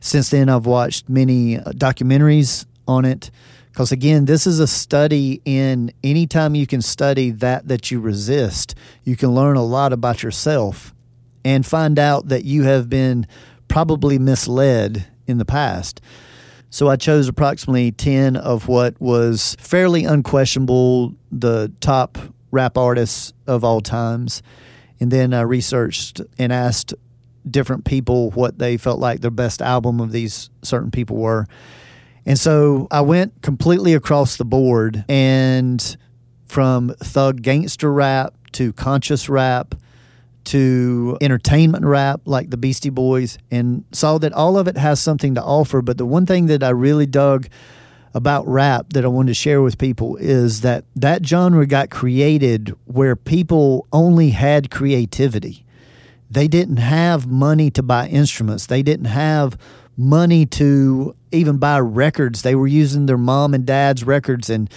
Since 0.00 0.30
then, 0.30 0.48
I've 0.48 0.66
watched 0.66 1.10
many 1.10 1.58
uh, 1.58 1.64
documentaries 1.72 2.64
on 2.86 3.04
it. 3.04 3.30
Because 3.66 3.92
again, 3.92 4.24
this 4.24 4.46
is 4.46 4.58
a 4.58 4.66
study 4.66 5.42
in 5.44 5.92
anytime 6.02 6.54
you 6.54 6.66
can 6.66 6.80
study 6.82 7.30
that 7.30 7.68
that 7.68 7.90
you 7.90 8.00
resist, 8.00 8.74
you 9.04 9.16
can 9.16 9.28
learn 9.30 9.56
a 9.56 9.64
lot 9.64 9.92
about 9.92 10.22
yourself 10.22 10.94
and 11.48 11.64
find 11.64 11.98
out 11.98 12.28
that 12.28 12.44
you 12.44 12.64
have 12.64 12.90
been 12.90 13.26
probably 13.68 14.18
misled 14.18 15.06
in 15.26 15.38
the 15.38 15.46
past. 15.46 16.02
So 16.68 16.88
I 16.88 16.96
chose 16.96 17.26
approximately 17.26 17.90
10 17.90 18.36
of 18.36 18.68
what 18.68 19.00
was 19.00 19.56
fairly 19.58 20.04
unquestionable, 20.04 21.14
the 21.32 21.72
top 21.80 22.18
rap 22.50 22.76
artists 22.76 23.32
of 23.46 23.64
all 23.64 23.80
times. 23.80 24.42
And 25.00 25.10
then 25.10 25.32
I 25.32 25.40
researched 25.40 26.20
and 26.38 26.52
asked 26.52 26.92
different 27.50 27.86
people 27.86 28.30
what 28.32 28.58
they 28.58 28.76
felt 28.76 29.00
like 29.00 29.22
their 29.22 29.30
best 29.30 29.62
album 29.62 30.00
of 30.00 30.12
these 30.12 30.50
certain 30.60 30.90
people 30.90 31.16
were. 31.16 31.46
And 32.26 32.38
so 32.38 32.88
I 32.90 33.00
went 33.00 33.40
completely 33.40 33.94
across 33.94 34.36
the 34.36 34.44
board 34.44 35.02
and 35.08 35.96
from 36.44 36.94
thug 37.00 37.40
gangster 37.40 37.90
rap 37.90 38.34
to 38.52 38.74
conscious 38.74 39.30
rap 39.30 39.74
to 40.48 41.18
entertainment 41.20 41.84
rap 41.84 42.22
like 42.24 42.50
the 42.50 42.56
Beastie 42.56 42.90
Boys 42.90 43.38
and 43.50 43.84
saw 43.92 44.18
that 44.18 44.32
all 44.32 44.58
of 44.58 44.66
it 44.66 44.76
has 44.76 45.00
something 45.00 45.34
to 45.34 45.42
offer. 45.42 45.82
But 45.82 45.98
the 45.98 46.06
one 46.06 46.26
thing 46.26 46.46
that 46.46 46.62
I 46.62 46.70
really 46.70 47.06
dug 47.06 47.48
about 48.14 48.48
rap 48.48 48.94
that 48.94 49.04
I 49.04 49.08
wanted 49.08 49.28
to 49.28 49.34
share 49.34 49.60
with 49.60 49.76
people 49.76 50.16
is 50.16 50.62
that 50.62 50.84
that 50.96 51.26
genre 51.26 51.66
got 51.66 51.90
created 51.90 52.74
where 52.86 53.14
people 53.14 53.86
only 53.92 54.30
had 54.30 54.70
creativity. 54.70 55.66
They 56.30 56.48
didn't 56.48 56.78
have 56.78 57.26
money 57.26 57.70
to 57.72 57.82
buy 57.82 58.08
instruments. 58.08 58.66
They 58.66 58.82
didn't 58.82 59.06
have 59.06 59.58
money 59.96 60.46
to 60.46 61.14
even 61.30 61.58
buy 61.58 61.80
records. 61.80 62.42
They 62.42 62.54
were 62.54 62.66
using 62.66 63.06
their 63.06 63.18
mom 63.18 63.52
and 63.52 63.66
dad's 63.66 64.04
records 64.04 64.48
and 64.48 64.70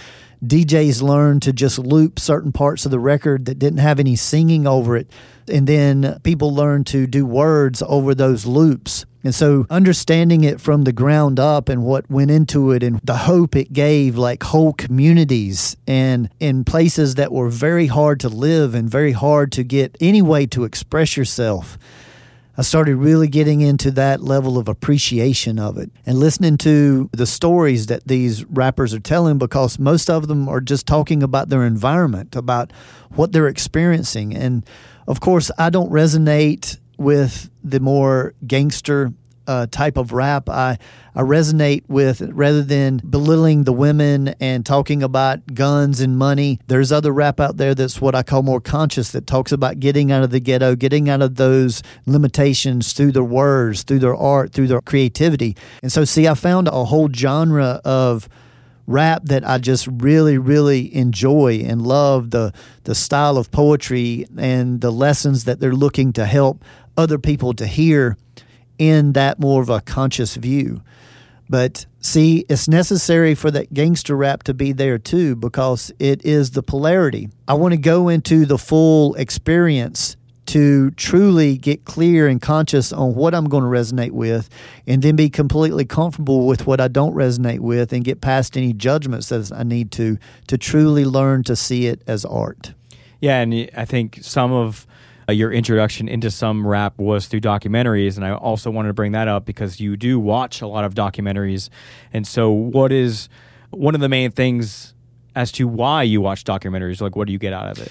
DJs 0.46 1.02
learned 1.04 1.44
to 1.44 1.54
just 1.54 1.78
loop 1.78 2.20
certain 2.20 2.52
parts 2.52 2.86
of 2.86 2.92
the 2.92 3.00
record 3.00 3.46
that 3.46 3.60
didn't 3.60 3.80
have 3.80 4.00
any 4.00 4.16
singing 4.16 4.66
over 4.66 4.98
it. 4.98 5.08
And 5.48 5.68
then 5.68 6.20
people 6.24 6.54
learned 6.54 6.88
to 6.88 7.08
do 7.08 7.26
words 7.26 7.82
over 7.86 8.14
those 8.16 8.46
loops. 8.46 9.06
And 9.24 9.36
so 9.36 9.68
understanding 9.70 10.44
it 10.44 10.60
from 10.60 10.84
the 10.84 10.92
ground 10.92 11.40
up 11.40 11.70
and 11.70 11.84
what 11.84 12.10
went 12.10 12.32
into 12.32 12.72
it 12.72 12.82
and 12.82 13.00
the 13.04 13.18
hope 13.18 13.56
it 13.56 13.72
gave 13.72 14.18
like 14.18 14.42
whole 14.42 14.74
communities 14.74 15.78
and 15.86 16.30
in 16.40 16.64
places 16.64 17.16
that 17.16 17.32
were 17.32 17.50
very 17.50 17.86
hard 17.86 18.20
to 18.22 18.30
live 18.30 18.74
and 18.74 18.90
very 18.90 19.12
hard 19.12 19.52
to 19.54 19.64
get 19.64 19.96
any 20.02 20.24
way 20.24 20.48
to 20.48 20.64
express 20.64 21.16
yourself. 21.16 21.78
I 22.58 22.64
started 22.64 22.98
really 22.98 23.28
getting 23.28 23.62
into 23.62 23.92
that 23.92 24.22
level 24.22 24.58
of 24.58 24.68
appreciation 24.68 25.58
of 25.58 25.78
it 25.78 25.90
and 26.06 26.20
listening 26.20 26.58
to 26.60 27.10
the 27.14 27.26
stories 27.26 27.88
that 27.88 28.08
these 28.08 28.44
rappers 28.46 28.94
are 28.94 29.00
telling 29.00 29.38
because 29.38 29.80
most 29.80 30.10
of 30.10 30.28
them 30.28 30.50
are 30.50 30.60
just 30.60 30.86
talking 30.86 31.24
about 31.24 31.50
their 31.50 31.64
environment, 31.64 32.36
about 32.36 32.74
what 33.12 33.32
they're 33.32 33.48
experiencing. 33.48 34.36
And 34.36 34.66
of 35.08 35.20
course, 35.20 35.52
I 35.58 35.70
don't 35.70 35.92
resonate 35.92 36.78
with 36.98 37.50
the 37.64 37.80
more 37.80 38.34
gangster 38.46 39.12
uh, 39.48 39.68
type 39.70 39.98
of 39.98 40.14
rap 40.14 40.48
I, 40.50 40.78
I 41.16 41.22
resonate 41.22 41.84
with 41.88 42.22
rather 42.22 42.62
than 42.62 43.02
belittling 43.10 43.64
the 43.64 43.74
women 43.74 44.30
and 44.40 44.66
talking 44.66 45.04
about 45.04 45.54
guns 45.54 46.00
and 46.00 46.18
money. 46.18 46.60
There's 46.68 46.92
other 46.92 47.12
rap 47.12 47.40
out 47.40 47.58
there 47.58 47.76
that's 47.76 48.00
what 48.00 48.16
I 48.16 48.24
call 48.24 48.44
more 48.44 48.62
conscious 48.62 49.12
that 49.12 49.28
talks 49.28 49.52
about 49.52 49.80
getting 49.80 50.12
out 50.12 50.24
of 50.24 50.30
the 50.30 50.40
ghetto, 50.40 50.76
getting 50.76 51.10
out 51.10 51.22
of 51.22 51.36
those 51.36 51.84
limitations 52.06 52.94
through 52.94 53.12
their 53.12 53.24
words, 53.24 53.84
through 53.84 54.00
their 54.00 54.16
art, 54.16 54.54
through 54.54 54.68
their 54.68 54.82
creativity. 54.82 55.58
And 55.82 55.92
so, 55.92 56.06
see, 56.06 56.28
I 56.28 56.36
found 56.36 56.68
a 56.68 56.86
whole 56.86 57.10
genre 57.12 57.82
of 57.84 58.30
rap 58.92 59.24
that 59.26 59.48
I 59.48 59.58
just 59.58 59.88
really, 59.88 60.38
really 60.38 60.94
enjoy 60.94 61.64
and 61.66 61.82
love 61.82 62.32
the 62.32 62.54
the 62.84 62.96
style 62.96 63.38
of 63.38 63.52
poetry 63.52 64.26
and 64.38 64.82
the 64.82 64.92
lessons 64.92 65.46
that 65.46 65.60
they're 65.60 65.74
looking 65.74 66.14
to 66.14 66.26
help 66.26 66.64
other 66.98 67.18
people 67.18 67.54
to 67.54 67.66
hear 67.66 68.18
in 68.78 69.14
that 69.14 69.40
more 69.40 69.62
of 69.62 69.70
a 69.70 69.82
conscious 69.82 70.36
view. 70.36 70.82
But 71.50 71.86
see, 72.00 72.46
it's 72.48 72.70
necessary 72.70 73.36
for 73.36 73.52
that 73.52 73.74
gangster 73.74 74.16
rap 74.16 74.44
to 74.44 74.54
be 74.54 74.72
there 74.72 74.98
too 74.98 75.36
because 75.36 75.92
it 76.00 76.26
is 76.26 76.52
the 76.52 76.64
polarity. 76.64 77.30
I 77.48 77.56
want 77.56 77.74
to 77.74 77.78
go 77.78 78.08
into 78.08 78.46
the 78.46 78.58
full 78.58 79.16
experience 79.16 80.16
to 80.52 80.92
truly 80.92 81.58
get 81.58 81.86
clear 81.86 82.28
and 82.28 82.42
conscious 82.42 82.92
on 82.92 83.16
what 83.16 83.34
I'm 83.34 83.46
going 83.46 83.64
to 83.64 83.70
resonate 83.70 84.12
with 84.12 84.50
and 84.86 85.02
then 85.02 85.16
be 85.16 85.30
completely 85.30 85.86
comfortable 85.86 86.46
with 86.46 86.68
what 86.68 86.82
I 86.82 86.90
don't 86.90 87.16
resonate 87.16 87.60
with 87.60 87.94
and 87.94 88.04
get 88.04 88.20
past 88.20 88.58
any 88.58 88.74
judgments 88.74 89.30
that 89.30 89.50
I 89.54 89.64
need 89.64 89.94
to 89.94 90.18
to 90.48 90.58
truly 90.58 91.06
learn 91.06 91.44
to 91.44 91.56
see 91.56 91.88
it 91.88 92.02
as 92.06 92.26
art. 92.26 92.74
Yeah, 93.22 93.40
and 93.40 93.70
I 93.78 93.86
think 93.86 94.20
some 94.22 94.52
of 94.52 94.86
uh, 95.30 95.32
your 95.32 95.54
introduction 95.54 96.10
into 96.10 96.30
some 96.30 96.68
rap 96.68 96.98
was 96.98 97.28
through 97.28 97.40
documentaries, 97.40 98.18
and 98.18 98.26
I 98.26 98.34
also 98.34 98.70
wanted 98.72 98.90
to 98.90 98.94
bring 98.94 99.14
that 99.14 99.30
up 99.30 99.46
because 99.46 99.80
you 99.80 99.96
do 99.96 100.20
watch 100.20 100.62
a 100.62 100.68
lot 100.68 100.84
of 100.84 100.96
documentaries. 100.96 101.70
And 102.12 102.28
so, 102.28 102.52
what 102.52 102.92
is 102.92 103.30
one 103.70 103.96
of 103.96 104.02
the 104.02 104.10
main 104.10 104.32
things 104.32 104.96
as 105.34 105.50
to 105.54 105.66
why 105.66 106.04
you 106.04 106.20
watch 106.20 106.44
documentaries? 106.44 107.00
Like, 107.00 107.16
what 107.16 107.28
do 107.28 107.32
you 107.32 107.40
get 107.40 107.54
out 107.54 107.70
of 107.70 107.80
it? 107.80 107.90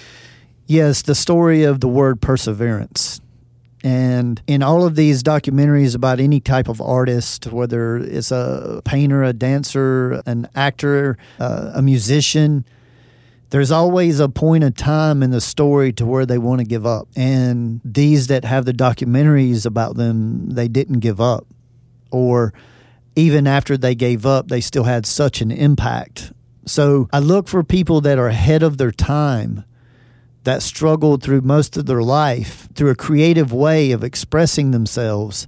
Yes, 0.71 1.01
the 1.01 1.15
story 1.15 1.63
of 1.63 1.81
the 1.81 1.89
word 1.89 2.21
perseverance. 2.21 3.19
And 3.83 4.41
in 4.47 4.63
all 4.63 4.85
of 4.85 4.95
these 4.95 5.21
documentaries 5.21 5.95
about 5.95 6.21
any 6.21 6.39
type 6.39 6.69
of 6.69 6.79
artist, 6.79 7.47
whether 7.47 7.97
it's 7.97 8.31
a 8.31 8.81
painter, 8.85 9.21
a 9.21 9.33
dancer, 9.33 10.21
an 10.25 10.47
actor, 10.55 11.17
uh, 11.41 11.73
a 11.75 11.81
musician, 11.81 12.63
there's 13.49 13.69
always 13.69 14.21
a 14.21 14.29
point 14.29 14.63
of 14.63 14.73
time 14.73 15.21
in 15.21 15.31
the 15.31 15.41
story 15.41 15.91
to 15.91 16.05
where 16.05 16.25
they 16.25 16.37
want 16.37 16.59
to 16.59 16.65
give 16.65 16.85
up. 16.85 17.09
And 17.17 17.81
these 17.83 18.27
that 18.27 18.45
have 18.45 18.63
the 18.63 18.71
documentaries 18.71 19.65
about 19.65 19.97
them, 19.97 20.51
they 20.51 20.69
didn't 20.69 20.99
give 20.99 21.19
up. 21.19 21.45
Or 22.11 22.53
even 23.17 23.45
after 23.45 23.75
they 23.75 23.93
gave 23.93 24.25
up, 24.25 24.47
they 24.47 24.61
still 24.61 24.85
had 24.85 25.05
such 25.05 25.41
an 25.41 25.51
impact. 25.51 26.31
So 26.65 27.09
I 27.11 27.19
look 27.19 27.49
for 27.49 27.61
people 27.61 27.99
that 27.99 28.17
are 28.17 28.29
ahead 28.29 28.63
of 28.63 28.77
their 28.77 28.91
time, 28.91 29.65
that 30.43 30.63
struggled 30.63 31.21
through 31.21 31.41
most 31.41 31.77
of 31.77 31.85
their 31.85 32.01
life 32.01 32.67
through 32.73 32.89
a 32.89 32.95
creative 32.95 33.53
way 33.53 33.91
of 33.91 34.03
expressing 34.03 34.71
themselves. 34.71 35.47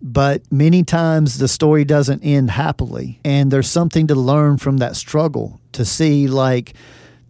But 0.00 0.42
many 0.52 0.84
times 0.84 1.38
the 1.38 1.48
story 1.48 1.84
doesn't 1.84 2.22
end 2.22 2.52
happily. 2.52 3.20
And 3.24 3.50
there's 3.50 3.68
something 3.68 4.06
to 4.06 4.14
learn 4.14 4.58
from 4.58 4.76
that 4.76 4.94
struggle 4.94 5.60
to 5.72 5.84
see, 5.84 6.28
like, 6.28 6.74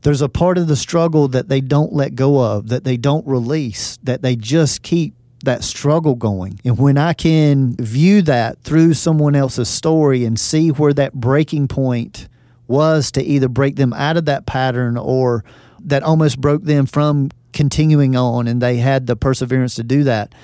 there's 0.03 0.21
a 0.21 0.29
part 0.29 0.59
of 0.59 0.69
the 0.69 0.77
struggle 0.77 1.29
that 1.29 1.49
they 1.49 1.61
don't 1.61 1.93
let 1.93 2.15
go 2.15 2.41
of, 2.41 2.69
that 2.69 2.85
they 2.85 2.97
don't 2.97 3.27
release, 3.27 3.99
that 4.03 4.23
they 4.23 4.37
just 4.37 4.83
keep 4.83 5.15
that 5.45 5.65
struggle 5.65 6.15
going. 6.15 6.61
And 6.65 6.79
when 6.79 6.99
I 6.99 7.13
can 7.13 7.75
view 7.77 8.23
that 8.23 8.63
through 8.63 8.95
someone 8.95 9.35
else's 9.35 9.69
story 9.69 10.25
and 10.25 10.39
see 10.39 10.71
where 10.71 10.93
that 10.95 11.15
breaking 11.15 11.69
point 11.69 12.29
was 12.67 13.11
to 13.13 13.23
either 13.23 13.49
break 13.49 13.77
them 13.77 13.93
out 13.93 14.17
of 14.17 14.27
that 14.27 14.47
pattern 14.47 14.97
or 14.97 15.45
that 15.81 16.03
almost 16.03 16.41
broke 16.41 16.65
them 16.65 16.87
from 16.87 17.31
continuing 17.53 18.17
on 18.17 18.47
and 18.47 18.61
they 18.61 18.77
had 18.77 19.07
the 19.07 19.17
perseverance 19.17 19.75
to 19.77 19.83
do 19.83 20.05
that. 20.05 20.35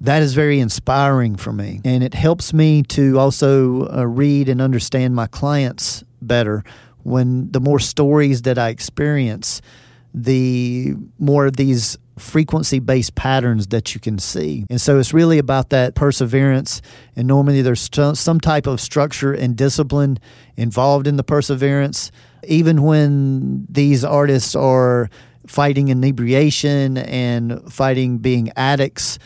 That 0.00 0.22
is 0.22 0.34
very 0.34 0.60
inspiring 0.60 1.36
for 1.36 1.52
me. 1.52 1.80
And 1.84 2.02
it 2.02 2.14
helps 2.14 2.52
me 2.52 2.82
to 2.84 3.18
also 3.18 3.88
uh, 3.88 4.04
read 4.06 4.48
and 4.48 4.60
understand 4.60 5.14
my 5.14 5.26
clients 5.26 6.04
better 6.20 6.64
when 7.02 7.50
the 7.50 7.60
more 7.60 7.78
stories 7.78 8.42
that 8.42 8.58
I 8.58 8.70
experience, 8.70 9.62
the 10.12 10.94
more 11.18 11.46
of 11.46 11.56
these 11.56 11.98
frequency 12.18 12.78
based 12.78 13.14
patterns 13.14 13.68
that 13.68 13.94
you 13.94 14.00
can 14.00 14.18
see. 14.18 14.64
And 14.70 14.80
so 14.80 14.98
it's 14.98 15.12
really 15.12 15.38
about 15.38 15.70
that 15.70 15.94
perseverance. 15.94 16.80
And 17.16 17.26
normally 17.26 17.62
there's 17.62 17.80
st- 17.80 18.16
some 18.16 18.40
type 18.40 18.66
of 18.66 18.80
structure 18.80 19.32
and 19.32 19.56
discipline 19.56 20.18
involved 20.56 21.06
in 21.06 21.16
the 21.16 21.24
perseverance. 21.24 22.12
Even 22.46 22.82
when 22.82 23.66
these 23.68 24.04
artists 24.04 24.54
are 24.54 25.10
fighting 25.46 25.88
inebriation 25.88 26.96
and 26.96 27.72
fighting 27.72 28.18
being 28.18 28.50
addicts, 28.56 29.18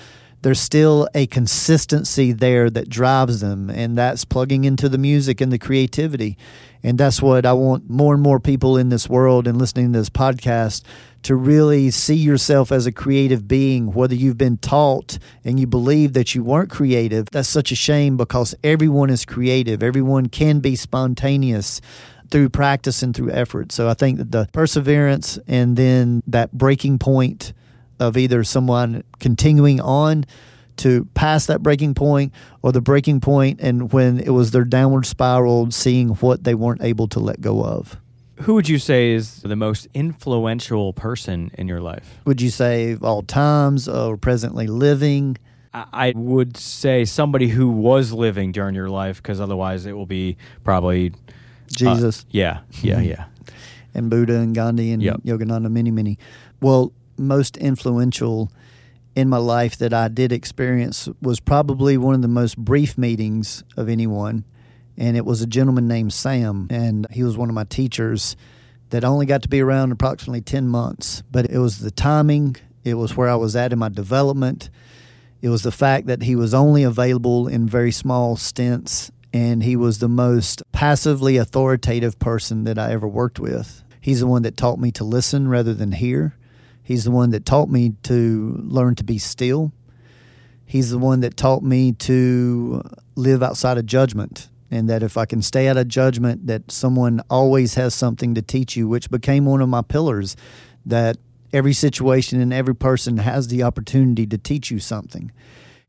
there's 0.42 0.60
still 0.60 1.08
a 1.14 1.26
consistency 1.26 2.32
there 2.32 2.70
that 2.70 2.88
drives 2.88 3.40
them, 3.40 3.70
and 3.70 3.98
that's 3.98 4.24
plugging 4.24 4.64
into 4.64 4.88
the 4.88 4.98
music 4.98 5.40
and 5.40 5.52
the 5.52 5.58
creativity. 5.58 6.38
And 6.82 6.96
that's 6.96 7.20
what 7.20 7.44
I 7.44 7.54
want 7.54 7.90
more 7.90 8.14
and 8.14 8.22
more 8.22 8.38
people 8.38 8.76
in 8.76 8.88
this 8.88 9.08
world 9.08 9.48
and 9.48 9.58
listening 9.58 9.92
to 9.92 9.98
this 9.98 10.10
podcast 10.10 10.84
to 11.24 11.34
really 11.34 11.90
see 11.90 12.14
yourself 12.14 12.70
as 12.70 12.86
a 12.86 12.92
creative 12.92 13.48
being, 13.48 13.92
whether 13.92 14.14
you've 14.14 14.38
been 14.38 14.58
taught 14.58 15.18
and 15.44 15.58
you 15.58 15.66
believe 15.66 16.12
that 16.12 16.36
you 16.36 16.44
weren't 16.44 16.70
creative. 16.70 17.26
That's 17.32 17.48
such 17.48 17.72
a 17.72 17.76
shame 17.76 18.16
because 18.16 18.54
everyone 18.62 19.10
is 19.10 19.24
creative, 19.24 19.82
everyone 19.82 20.28
can 20.28 20.60
be 20.60 20.76
spontaneous 20.76 21.80
through 22.30 22.48
practice 22.50 23.02
and 23.02 23.14
through 23.14 23.30
effort. 23.30 23.72
So 23.72 23.88
I 23.88 23.94
think 23.94 24.18
that 24.18 24.30
the 24.30 24.48
perseverance 24.52 25.38
and 25.46 25.76
then 25.76 26.22
that 26.26 26.52
breaking 26.52 26.98
point 26.98 27.52
of 27.98 28.16
either 28.16 28.44
someone 28.44 29.02
continuing 29.18 29.80
on 29.80 30.24
to 30.76 31.06
pass 31.14 31.46
that 31.46 31.62
breaking 31.62 31.94
point 31.94 32.32
or 32.62 32.72
the 32.72 32.80
breaking 32.80 33.20
point 33.20 33.60
and 33.60 33.92
when 33.92 34.20
it 34.20 34.30
was 34.30 34.52
their 34.52 34.64
downward 34.64 35.06
spiral 35.06 35.70
seeing 35.70 36.10
what 36.10 36.44
they 36.44 36.54
weren't 36.54 36.82
able 36.82 37.08
to 37.08 37.18
let 37.18 37.40
go 37.40 37.64
of. 37.64 37.96
Who 38.42 38.54
would 38.54 38.68
you 38.68 38.78
say 38.78 39.10
is 39.10 39.42
the 39.42 39.56
most 39.56 39.88
influential 39.94 40.92
person 40.92 41.50
in 41.54 41.66
your 41.66 41.80
life? 41.80 42.20
Would 42.24 42.40
you 42.40 42.50
say 42.50 42.96
all 43.02 43.22
times 43.22 43.88
or 43.88 44.16
presently 44.16 44.68
living? 44.68 45.36
I 45.74 46.12
would 46.14 46.56
say 46.56 47.04
somebody 47.04 47.48
who 47.48 47.68
was 47.68 48.12
living 48.12 48.52
during 48.52 48.74
your 48.74 48.88
life 48.88 49.20
because 49.20 49.40
otherwise 49.40 49.86
it 49.86 49.92
will 49.92 50.06
be 50.06 50.36
probably 50.62 51.12
Jesus. 51.70 52.22
Uh, 52.22 52.28
yeah, 52.30 52.60
yeah, 52.82 53.00
yeah. 53.00 53.24
and 53.94 54.10
Buddha 54.10 54.36
and 54.36 54.54
Gandhi 54.54 54.92
and 54.92 55.02
yep. 55.02 55.20
Yogananda, 55.22 55.70
many, 55.70 55.90
many. 55.90 56.18
Well, 56.60 56.92
most 57.16 57.56
influential 57.56 58.50
in 59.14 59.28
my 59.28 59.38
life 59.38 59.76
that 59.78 59.92
I 59.92 60.08
did 60.08 60.32
experience 60.32 61.08
was 61.20 61.40
probably 61.40 61.96
one 61.96 62.14
of 62.14 62.22
the 62.22 62.28
most 62.28 62.56
brief 62.56 62.96
meetings 62.96 63.64
of 63.76 63.88
anyone. 63.88 64.44
And 64.96 65.16
it 65.16 65.24
was 65.24 65.42
a 65.42 65.46
gentleman 65.46 65.88
named 65.88 66.12
Sam, 66.12 66.66
and 66.70 67.06
he 67.10 67.22
was 67.22 67.36
one 67.36 67.48
of 67.48 67.54
my 67.54 67.64
teachers 67.64 68.36
that 68.90 69.04
only 69.04 69.26
got 69.26 69.42
to 69.42 69.48
be 69.48 69.60
around 69.60 69.92
approximately 69.92 70.40
10 70.40 70.68
months. 70.68 71.22
But 71.30 71.50
it 71.50 71.58
was 71.58 71.78
the 71.78 71.90
timing, 71.90 72.56
it 72.84 72.94
was 72.94 73.16
where 73.16 73.28
I 73.28 73.36
was 73.36 73.54
at 73.54 73.72
in 73.72 73.78
my 73.78 73.88
development, 73.88 74.70
it 75.40 75.48
was 75.48 75.62
the 75.62 75.72
fact 75.72 76.06
that 76.06 76.22
he 76.22 76.34
was 76.34 76.52
only 76.52 76.82
available 76.82 77.46
in 77.46 77.68
very 77.68 77.92
small 77.92 78.36
stints, 78.36 79.10
and 79.32 79.62
he 79.62 79.76
was 79.76 79.98
the 79.98 80.08
most 80.08 80.62
passively 80.72 81.36
authoritative 81.36 82.18
person 82.18 82.64
that 82.64 82.78
I 82.78 82.92
ever 82.92 83.06
worked 83.06 83.38
with. 83.38 83.82
He's 84.00 84.20
the 84.20 84.26
one 84.26 84.42
that 84.42 84.56
taught 84.56 84.78
me 84.78 84.90
to 84.92 85.04
listen 85.04 85.48
rather 85.48 85.74
than 85.74 85.92
hear. 85.92 86.36
He's 86.82 87.04
the 87.04 87.10
one 87.10 87.30
that 87.30 87.44
taught 87.44 87.68
me 87.68 87.94
to 88.04 88.56
learn 88.64 88.94
to 88.94 89.04
be 89.04 89.18
still. 89.18 89.72
He's 90.64 90.90
the 90.90 90.98
one 90.98 91.20
that 91.20 91.36
taught 91.36 91.62
me 91.62 91.92
to 91.92 92.82
live 93.16 93.42
outside 93.42 93.78
of 93.78 93.86
judgment 93.86 94.48
and 94.70 94.88
that 94.88 95.02
if 95.02 95.16
I 95.16 95.24
can 95.24 95.42
stay 95.42 95.68
out 95.68 95.76
of 95.76 95.88
judgment 95.88 96.46
that 96.46 96.70
someone 96.70 97.22
always 97.30 97.74
has 97.74 97.94
something 97.94 98.34
to 98.34 98.42
teach 98.42 98.76
you 98.76 98.86
which 98.88 99.10
became 99.10 99.44
one 99.44 99.60
of 99.60 99.68
my 99.68 99.82
pillars 99.82 100.36
that 100.84 101.16
every 101.52 101.72
situation 101.72 102.40
and 102.40 102.52
every 102.52 102.74
person 102.74 103.18
has 103.18 103.48
the 103.48 103.62
opportunity 103.62 104.26
to 104.26 104.38
teach 104.38 104.70
you 104.70 104.78
something. 104.78 105.32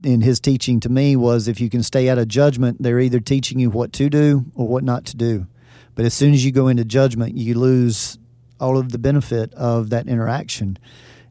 And 0.03 0.23
his 0.23 0.39
teaching 0.39 0.79
to 0.81 0.89
me 0.89 1.15
was 1.15 1.47
if 1.47 1.59
you 1.59 1.69
can 1.69 1.83
stay 1.83 2.09
out 2.09 2.17
of 2.17 2.27
judgment 2.27 2.81
they're 2.81 2.99
either 2.99 3.19
teaching 3.19 3.59
you 3.59 3.69
what 3.69 3.91
to 3.93 4.09
do 4.09 4.45
or 4.55 4.67
what 4.67 4.83
not 4.83 5.05
to 5.05 5.17
do. 5.17 5.47
But 5.95 6.05
as 6.05 6.13
soon 6.13 6.33
as 6.33 6.45
you 6.45 6.51
go 6.51 6.67
into 6.67 6.85
judgment 6.85 7.35
you 7.37 7.55
lose 7.55 8.17
all 8.59 8.77
of 8.77 8.91
the 8.91 8.97
benefit 8.97 9.53
of 9.53 9.89
that 9.89 10.07
interaction. 10.07 10.77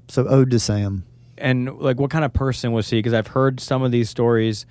So, 0.08 0.26
ode 0.26 0.50
to 0.50 0.58
Sam. 0.58 1.04
And 1.36 1.78
like, 1.78 2.00
what 2.00 2.10
kind 2.10 2.24
of 2.24 2.32
person 2.32 2.72
was 2.72 2.88
he? 2.90 2.98
Because 2.98 3.14
I've 3.14 3.28
heard 3.28 3.60
some 3.60 3.82
of 3.82 3.92
these 3.92 4.10
stories, 4.10 4.66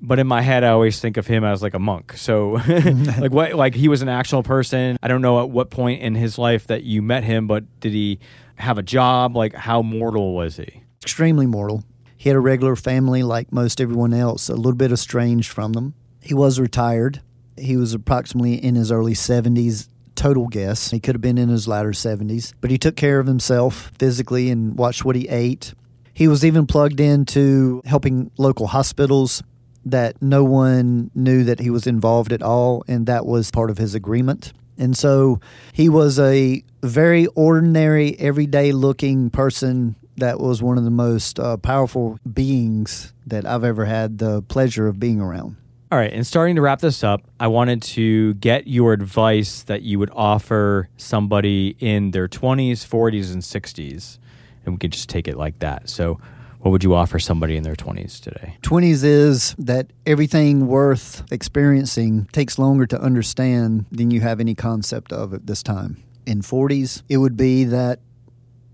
but 0.00 0.18
in 0.18 0.26
my 0.26 0.40
head, 0.40 0.64
I 0.64 0.68
always 0.68 1.00
think 1.00 1.16
of 1.16 1.26
him 1.26 1.44
as 1.44 1.62
like 1.62 1.74
a 1.74 1.78
monk. 1.78 2.14
So, 2.16 2.52
like, 3.18 3.32
what? 3.32 3.54
Like, 3.54 3.74
he 3.74 3.88
was 3.88 4.02
an 4.02 4.08
actual 4.08 4.42
person. 4.42 4.96
I 5.02 5.08
don't 5.08 5.22
know 5.22 5.42
at 5.42 5.50
what 5.50 5.70
point 5.70 6.02
in 6.02 6.14
his 6.14 6.38
life 6.38 6.68
that 6.68 6.84
you 6.84 7.02
met 7.02 7.24
him, 7.24 7.46
but 7.46 7.64
did 7.80 7.92
he 7.92 8.20
have 8.56 8.78
a 8.78 8.82
job? 8.82 9.36
Like, 9.36 9.54
how 9.54 9.82
mortal 9.82 10.34
was 10.34 10.56
he? 10.56 10.82
Extremely 11.02 11.46
mortal. 11.46 11.84
He 12.24 12.30
had 12.30 12.36
a 12.36 12.40
regular 12.40 12.74
family 12.74 13.22
like 13.22 13.52
most 13.52 13.82
everyone 13.82 14.14
else, 14.14 14.48
a 14.48 14.54
little 14.54 14.72
bit 14.72 14.90
estranged 14.90 15.52
from 15.52 15.74
them. 15.74 15.92
He 16.22 16.32
was 16.32 16.58
retired. 16.58 17.20
He 17.58 17.76
was 17.76 17.92
approximately 17.92 18.54
in 18.54 18.76
his 18.76 18.90
early 18.90 19.12
70s 19.12 19.88
total 20.14 20.46
guess. 20.46 20.90
He 20.90 21.00
could 21.00 21.16
have 21.16 21.20
been 21.20 21.36
in 21.36 21.50
his 21.50 21.68
latter 21.68 21.90
70s, 21.90 22.54
but 22.62 22.70
he 22.70 22.78
took 22.78 22.96
care 22.96 23.20
of 23.20 23.26
himself 23.26 23.92
physically 23.98 24.48
and 24.48 24.74
watched 24.74 25.04
what 25.04 25.16
he 25.16 25.28
ate. 25.28 25.74
He 26.14 26.26
was 26.26 26.46
even 26.46 26.66
plugged 26.66 26.98
into 26.98 27.82
helping 27.84 28.30
local 28.38 28.68
hospitals 28.68 29.42
that 29.84 30.22
no 30.22 30.44
one 30.44 31.10
knew 31.14 31.44
that 31.44 31.60
he 31.60 31.68
was 31.68 31.86
involved 31.86 32.32
at 32.32 32.40
all, 32.40 32.84
and 32.88 33.04
that 33.04 33.26
was 33.26 33.50
part 33.50 33.68
of 33.68 33.76
his 33.76 33.94
agreement. 33.94 34.54
And 34.78 34.96
so 34.96 35.40
he 35.74 35.90
was 35.90 36.18
a 36.18 36.64
very 36.82 37.26
ordinary, 37.26 38.18
everyday 38.18 38.72
looking 38.72 39.28
person 39.28 39.96
that 40.16 40.40
was 40.40 40.62
one 40.62 40.78
of 40.78 40.84
the 40.84 40.90
most 40.90 41.38
uh, 41.38 41.56
powerful 41.56 42.18
beings 42.30 43.12
that 43.26 43.46
I've 43.46 43.64
ever 43.64 43.84
had 43.84 44.18
the 44.18 44.42
pleasure 44.42 44.86
of 44.86 44.98
being 45.00 45.20
around. 45.20 45.56
All 45.92 45.98
right, 45.98 46.12
and 46.12 46.26
starting 46.26 46.56
to 46.56 46.62
wrap 46.62 46.80
this 46.80 47.04
up, 47.04 47.22
I 47.38 47.46
wanted 47.46 47.80
to 47.82 48.34
get 48.34 48.66
your 48.66 48.92
advice 48.92 49.62
that 49.62 49.82
you 49.82 49.98
would 49.98 50.10
offer 50.12 50.88
somebody 50.96 51.76
in 51.78 52.10
their 52.10 52.26
20s, 52.26 52.78
40s, 52.84 53.32
and 53.32 53.42
60s. 53.42 54.18
And 54.64 54.74
we 54.74 54.78
could 54.78 54.92
just 54.92 55.08
take 55.08 55.28
it 55.28 55.36
like 55.36 55.58
that. 55.60 55.88
So, 55.88 56.18
what 56.60 56.70
would 56.70 56.82
you 56.82 56.94
offer 56.94 57.18
somebody 57.18 57.56
in 57.56 57.62
their 57.62 57.76
20s 57.76 58.20
today? 58.20 58.56
20s 58.62 59.04
is 59.04 59.54
that 59.58 59.92
everything 60.06 60.66
worth 60.66 61.22
experiencing 61.30 62.26
takes 62.32 62.58
longer 62.58 62.86
to 62.86 63.00
understand 63.00 63.84
than 63.92 64.10
you 64.10 64.22
have 64.22 64.40
any 64.40 64.54
concept 64.54 65.12
of 65.12 65.34
at 65.34 65.46
this 65.46 65.62
time. 65.62 66.02
In 66.24 66.40
40s, 66.40 67.02
it 67.10 67.18
would 67.18 67.36
be 67.36 67.64
that 67.64 68.00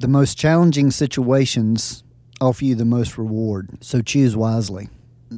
the 0.01 0.09
most 0.09 0.39
challenging 0.39 0.91
situations 0.91 2.03
offer 2.41 2.65
you 2.65 2.75
the 2.75 2.87
most 2.87 3.19
reward. 3.19 3.85
So 3.85 4.01
choose 4.01 4.35
wisely. 4.35 4.89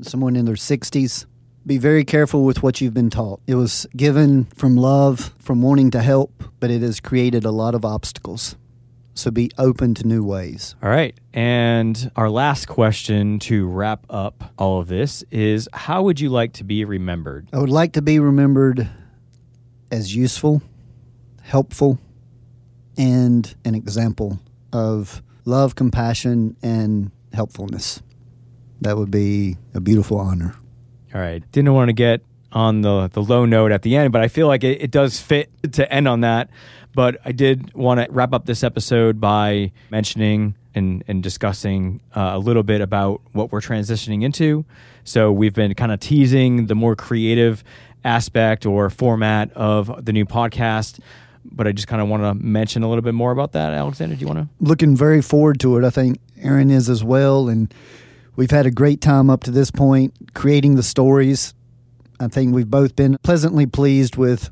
Someone 0.03 0.37
in 0.37 0.45
their 0.45 0.55
60s, 0.55 1.27
be 1.67 1.79
very 1.79 2.05
careful 2.05 2.45
with 2.45 2.63
what 2.63 2.81
you've 2.81 2.95
been 2.95 3.11
taught. 3.11 3.41
It 3.49 3.57
was 3.57 3.89
given 3.97 4.45
from 4.55 4.77
love, 4.77 5.35
from 5.39 5.63
wanting 5.63 5.91
to 5.93 6.01
help, 6.01 6.45
but 6.61 6.71
it 6.71 6.81
has 6.81 7.01
created 7.01 7.45
a 7.45 7.51
lot 7.51 7.75
of 7.75 7.85
obstacles. 7.85 8.55
So 9.15 9.33
be 9.33 9.51
open 9.59 9.95
to 9.95 10.07
new 10.07 10.25
ways. 10.25 10.77
All 10.81 10.89
right. 10.89 11.19
And 11.35 12.11
our 12.15 12.31
last 12.31 12.67
question 12.67 13.41
to 13.41 13.67
wrap 13.67 14.07
up 14.09 14.53
all 14.59 14.81
of 14.81 14.87
this 14.87 15.25
is 15.33 15.69
how 15.73 16.05
would 16.05 16.21
you 16.21 16.29
like 16.29 16.53
to 16.55 16.65
be 16.65 16.85
remembered? 16.85 17.49
I 17.53 17.59
would 17.59 17.69
like 17.69 17.95
to 17.95 18.03
be 18.03 18.21
remembered 18.21 18.89
as 19.91 20.15
useful, 20.15 20.63
helpful, 21.43 21.99
and 22.97 23.53
an 23.65 23.75
example 23.75 24.39
of 24.73 25.23
love, 25.45 25.75
compassion, 25.75 26.57
and 26.63 27.11
helpfulness. 27.33 28.03
That 28.81 28.97
would 28.97 29.11
be 29.11 29.57
a 29.75 29.81
beautiful 29.81 30.19
honor. 30.19 30.55
All 31.15 31.21
right. 31.21 31.43
Didn't 31.53 31.73
want 31.73 31.89
to 31.89 31.93
get 31.93 32.23
on 32.53 32.83
the 32.83 33.09
the 33.09 33.23
low 33.23 33.45
note 33.47 33.73
at 33.73 33.83
the 33.83 33.97
end, 33.97 34.13
but 34.13 34.21
I 34.23 34.29
feel 34.29 34.47
like 34.47 34.65
it, 34.65 34.83
it 34.83 34.91
does 34.91 35.21
fit 35.21 35.51
to 35.73 35.91
end 35.93 36.09
on 36.09 36.21
that. 36.21 36.51
But 36.95 37.19
I 37.25 37.33
did 37.33 37.73
want 37.75 38.01
to 38.01 38.07
wrap 38.11 38.33
up 38.35 38.45
this 38.45 38.63
episode 38.63 39.21
by 39.21 39.73
mentioning 39.91 40.57
and, 40.75 41.03
and 41.09 41.23
discussing 41.23 42.01
uh, 42.15 42.33
a 42.35 42.39
little 42.39 42.63
bit 42.63 42.81
about 42.81 43.23
what 43.33 43.51
we're 43.51 43.61
transitioning 43.61 44.23
into. 44.23 44.65
So 45.05 45.33
we've 45.33 45.55
been 45.55 45.75
kind 45.75 45.93
of 45.93 46.01
teasing 46.01 46.67
the 46.67 46.75
more 46.75 46.95
creative 46.95 47.65
aspect 48.05 48.67
or 48.67 48.91
format 48.91 49.53
of 49.53 50.05
the 50.05 50.13
new 50.13 50.27
podcast. 50.27 50.99
But 51.45 51.67
I 51.67 51.73
just 51.73 51.89
kind 51.89 52.01
of 52.01 52.09
want 52.09 52.23
to 52.23 52.35
mention 52.35 52.83
a 52.83 52.89
little 52.89 53.03
bit 53.03 53.15
more 53.15 53.33
about 53.33 53.53
that. 53.53 53.73
Alexander, 53.73 54.15
do 54.15 54.21
you 54.21 54.27
want 54.27 54.39
to? 54.39 54.49
Looking 54.61 54.97
very 54.97 55.21
forward 55.21 55.61
to 55.61 55.77
it. 55.77 55.85
I 55.85 55.91
think 55.91 56.19
Aaron 56.41 56.71
is 56.71 56.89
as 56.89 57.03
well. 57.03 57.49
And 57.49 57.73
we've 58.37 58.51
had 58.51 58.67
a 58.67 58.71
great 58.71 59.01
time 59.01 59.29
up 59.29 59.43
to 59.45 59.51
this 59.51 59.71
point 59.71 60.15
creating 60.35 60.77
the 60.77 60.83
stories. 60.83 61.55
I 62.21 62.29
think 62.29 62.55
we've 62.55 62.71
both 62.71 62.95
been 62.95 63.19
pleasantly 63.23 63.67
pleased 63.67 64.17
with 64.17 64.51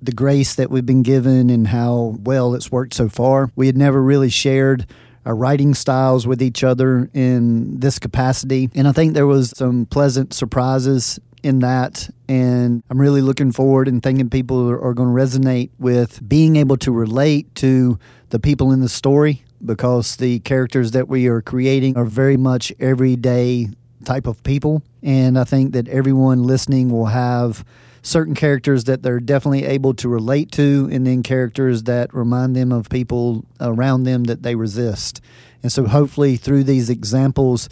the 0.00 0.12
grace 0.12 0.54
that 0.54 0.70
we've 0.70 0.86
been 0.86 1.02
given 1.02 1.48
and 1.50 1.68
how 1.68 2.16
well 2.20 2.54
it's 2.54 2.72
worked 2.72 2.94
so 2.94 3.08
far. 3.08 3.50
We 3.54 3.66
had 3.66 3.76
never 3.76 4.02
really 4.02 4.30
shared 4.30 4.86
our 5.24 5.34
writing 5.34 5.74
styles 5.74 6.26
with 6.26 6.42
each 6.42 6.64
other 6.64 7.08
in 7.14 7.80
this 7.80 7.98
capacity. 7.98 8.70
And 8.74 8.88
I 8.88 8.92
think 8.92 9.14
there 9.14 9.26
was 9.26 9.50
some 9.56 9.86
pleasant 9.86 10.34
surprises 10.34 11.20
in 11.42 11.60
that. 11.60 12.08
And 12.28 12.82
I'm 12.90 13.00
really 13.00 13.20
looking 13.20 13.52
forward 13.52 13.88
and 13.88 14.02
thinking 14.02 14.30
people 14.30 14.70
are, 14.70 14.80
are 14.80 14.94
going 14.94 15.14
to 15.14 15.22
resonate 15.22 15.70
with 15.78 16.26
being 16.28 16.56
able 16.56 16.76
to 16.78 16.92
relate 16.92 17.54
to 17.56 17.98
the 18.30 18.38
people 18.38 18.72
in 18.72 18.80
the 18.80 18.88
story 18.88 19.44
because 19.64 20.16
the 20.16 20.40
characters 20.40 20.92
that 20.92 21.08
we 21.08 21.26
are 21.28 21.40
creating 21.40 21.96
are 21.96 22.04
very 22.04 22.36
much 22.36 22.72
everyday 22.80 23.68
type 24.04 24.26
of 24.26 24.42
people. 24.42 24.82
And 25.02 25.38
I 25.38 25.44
think 25.44 25.72
that 25.72 25.88
everyone 25.88 26.42
listening 26.42 26.90
will 26.90 27.06
have 27.06 27.64
certain 28.02 28.34
characters 28.34 28.84
that 28.84 29.02
they're 29.02 29.20
definitely 29.20 29.64
able 29.64 29.94
to 29.94 30.08
relate 30.08 30.50
to, 30.52 30.88
and 30.92 31.06
then 31.06 31.22
characters 31.22 31.84
that 31.84 32.12
remind 32.12 32.54
them 32.54 32.72
of 32.72 32.88
people 32.88 33.44
around 33.60 34.02
them 34.02 34.24
that 34.24 34.42
they 34.42 34.54
resist. 34.54 35.20
And 35.62 35.70
so, 35.70 35.86
hopefully, 35.86 36.36
through 36.36 36.64
these 36.64 36.90
examples, 36.90 37.68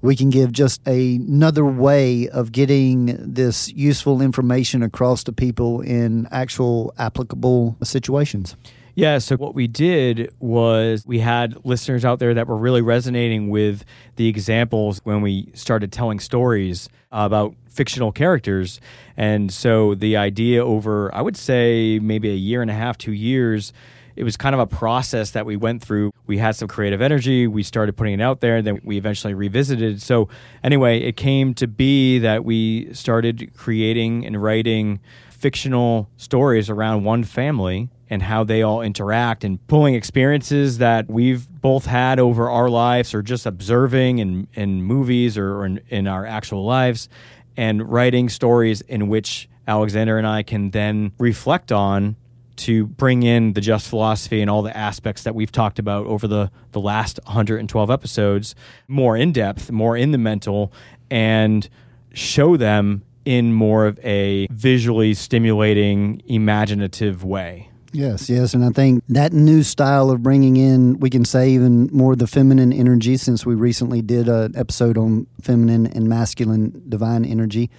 we 0.00 0.16
can 0.16 0.30
give 0.30 0.52
just 0.52 0.86
a, 0.86 1.16
another 1.16 1.64
way 1.64 2.28
of 2.28 2.52
getting 2.52 3.16
this 3.18 3.70
useful 3.72 4.22
information 4.22 4.82
across 4.82 5.24
to 5.24 5.32
people 5.32 5.80
in 5.82 6.26
actual 6.30 6.94
applicable 6.98 7.76
situations. 7.82 8.56
Yeah, 8.96 9.18
so 9.18 9.36
what 9.36 9.56
we 9.56 9.66
did 9.66 10.32
was 10.38 11.04
we 11.04 11.18
had 11.18 11.64
listeners 11.64 12.04
out 12.04 12.20
there 12.20 12.32
that 12.34 12.46
were 12.46 12.56
really 12.56 12.80
resonating 12.80 13.48
with 13.50 13.84
the 14.14 14.28
examples 14.28 15.00
when 15.02 15.20
we 15.20 15.50
started 15.54 15.90
telling 15.90 16.20
stories 16.20 16.88
about 17.10 17.56
fictional 17.68 18.12
characters. 18.12 18.80
And 19.16 19.52
so 19.52 19.96
the 19.96 20.16
idea 20.16 20.64
over, 20.64 21.12
I 21.12 21.22
would 21.22 21.36
say, 21.36 21.98
maybe 21.98 22.30
a 22.30 22.34
year 22.34 22.62
and 22.62 22.70
a 22.70 22.74
half, 22.74 22.96
two 22.96 23.12
years, 23.12 23.72
it 24.14 24.22
was 24.22 24.36
kind 24.36 24.54
of 24.54 24.60
a 24.60 24.66
process 24.66 25.32
that 25.32 25.44
we 25.44 25.56
went 25.56 25.82
through. 25.82 26.12
We 26.28 26.38
had 26.38 26.54
some 26.54 26.68
creative 26.68 27.02
energy, 27.02 27.48
we 27.48 27.64
started 27.64 27.96
putting 27.96 28.14
it 28.14 28.20
out 28.20 28.38
there, 28.38 28.58
and 28.58 28.66
then 28.66 28.80
we 28.84 28.96
eventually 28.96 29.34
revisited. 29.34 30.02
So, 30.02 30.28
anyway, 30.62 31.00
it 31.00 31.16
came 31.16 31.52
to 31.54 31.66
be 31.66 32.20
that 32.20 32.44
we 32.44 32.94
started 32.94 33.54
creating 33.56 34.24
and 34.24 34.40
writing 34.40 35.00
fictional 35.30 36.08
stories 36.16 36.70
around 36.70 37.02
one 37.02 37.24
family 37.24 37.90
and 38.14 38.22
how 38.22 38.44
they 38.44 38.62
all 38.62 38.80
interact 38.80 39.42
and 39.42 39.66
pulling 39.66 39.94
experiences 39.94 40.78
that 40.78 41.10
we've 41.10 41.48
both 41.60 41.86
had 41.86 42.20
over 42.20 42.48
our 42.48 42.70
lives 42.70 43.12
or 43.12 43.22
just 43.22 43.44
observing 43.44 44.20
in, 44.20 44.46
in 44.54 44.84
movies 44.84 45.36
or 45.36 45.66
in, 45.66 45.80
in 45.88 46.06
our 46.06 46.24
actual 46.24 46.64
lives 46.64 47.08
and 47.56 47.90
writing 47.90 48.28
stories 48.28 48.82
in 48.82 49.08
which 49.08 49.48
Alexander 49.66 50.16
and 50.16 50.28
I 50.28 50.44
can 50.44 50.70
then 50.70 51.10
reflect 51.18 51.72
on 51.72 52.14
to 52.54 52.86
bring 52.86 53.24
in 53.24 53.54
the 53.54 53.60
just 53.60 53.88
philosophy 53.88 54.40
and 54.40 54.48
all 54.48 54.62
the 54.62 54.76
aspects 54.76 55.24
that 55.24 55.34
we've 55.34 55.50
talked 55.50 55.80
about 55.80 56.06
over 56.06 56.28
the, 56.28 56.52
the 56.70 56.80
last 56.80 57.18
112 57.24 57.90
episodes 57.90 58.54
more 58.86 59.16
in 59.16 59.32
depth, 59.32 59.72
more 59.72 59.96
in 59.96 60.12
the 60.12 60.18
mental, 60.18 60.72
and 61.10 61.68
show 62.12 62.56
them 62.56 63.02
in 63.24 63.52
more 63.52 63.86
of 63.86 63.98
a 64.04 64.46
visually 64.52 65.14
stimulating, 65.14 66.22
imaginative 66.26 67.24
way. 67.24 67.70
Yes, 67.94 68.28
yes. 68.28 68.54
And 68.54 68.64
I 68.64 68.70
think 68.70 69.04
that 69.08 69.32
new 69.32 69.62
style 69.62 70.10
of 70.10 70.20
bringing 70.20 70.56
in, 70.56 70.98
we 70.98 71.10
can 71.10 71.24
say 71.24 71.50
even 71.50 71.88
more 71.92 72.16
the 72.16 72.26
feminine 72.26 72.72
energy, 72.72 73.16
since 73.16 73.46
we 73.46 73.54
recently 73.54 74.02
did 74.02 74.28
an 74.28 74.52
episode 74.56 74.98
on 74.98 75.28
feminine 75.40 75.86
and 75.86 76.08
masculine 76.08 76.82
divine 76.88 77.24
energy. 77.24 77.70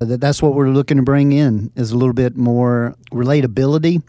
That 0.00 0.20
that's 0.20 0.42
what 0.42 0.54
we're 0.54 0.68
looking 0.68 0.98
to 0.98 1.02
bring 1.02 1.32
in 1.32 1.72
is 1.76 1.92
a 1.92 1.96
little 1.96 2.12
bit 2.12 2.36
more 2.36 2.94
relatability 3.10 4.02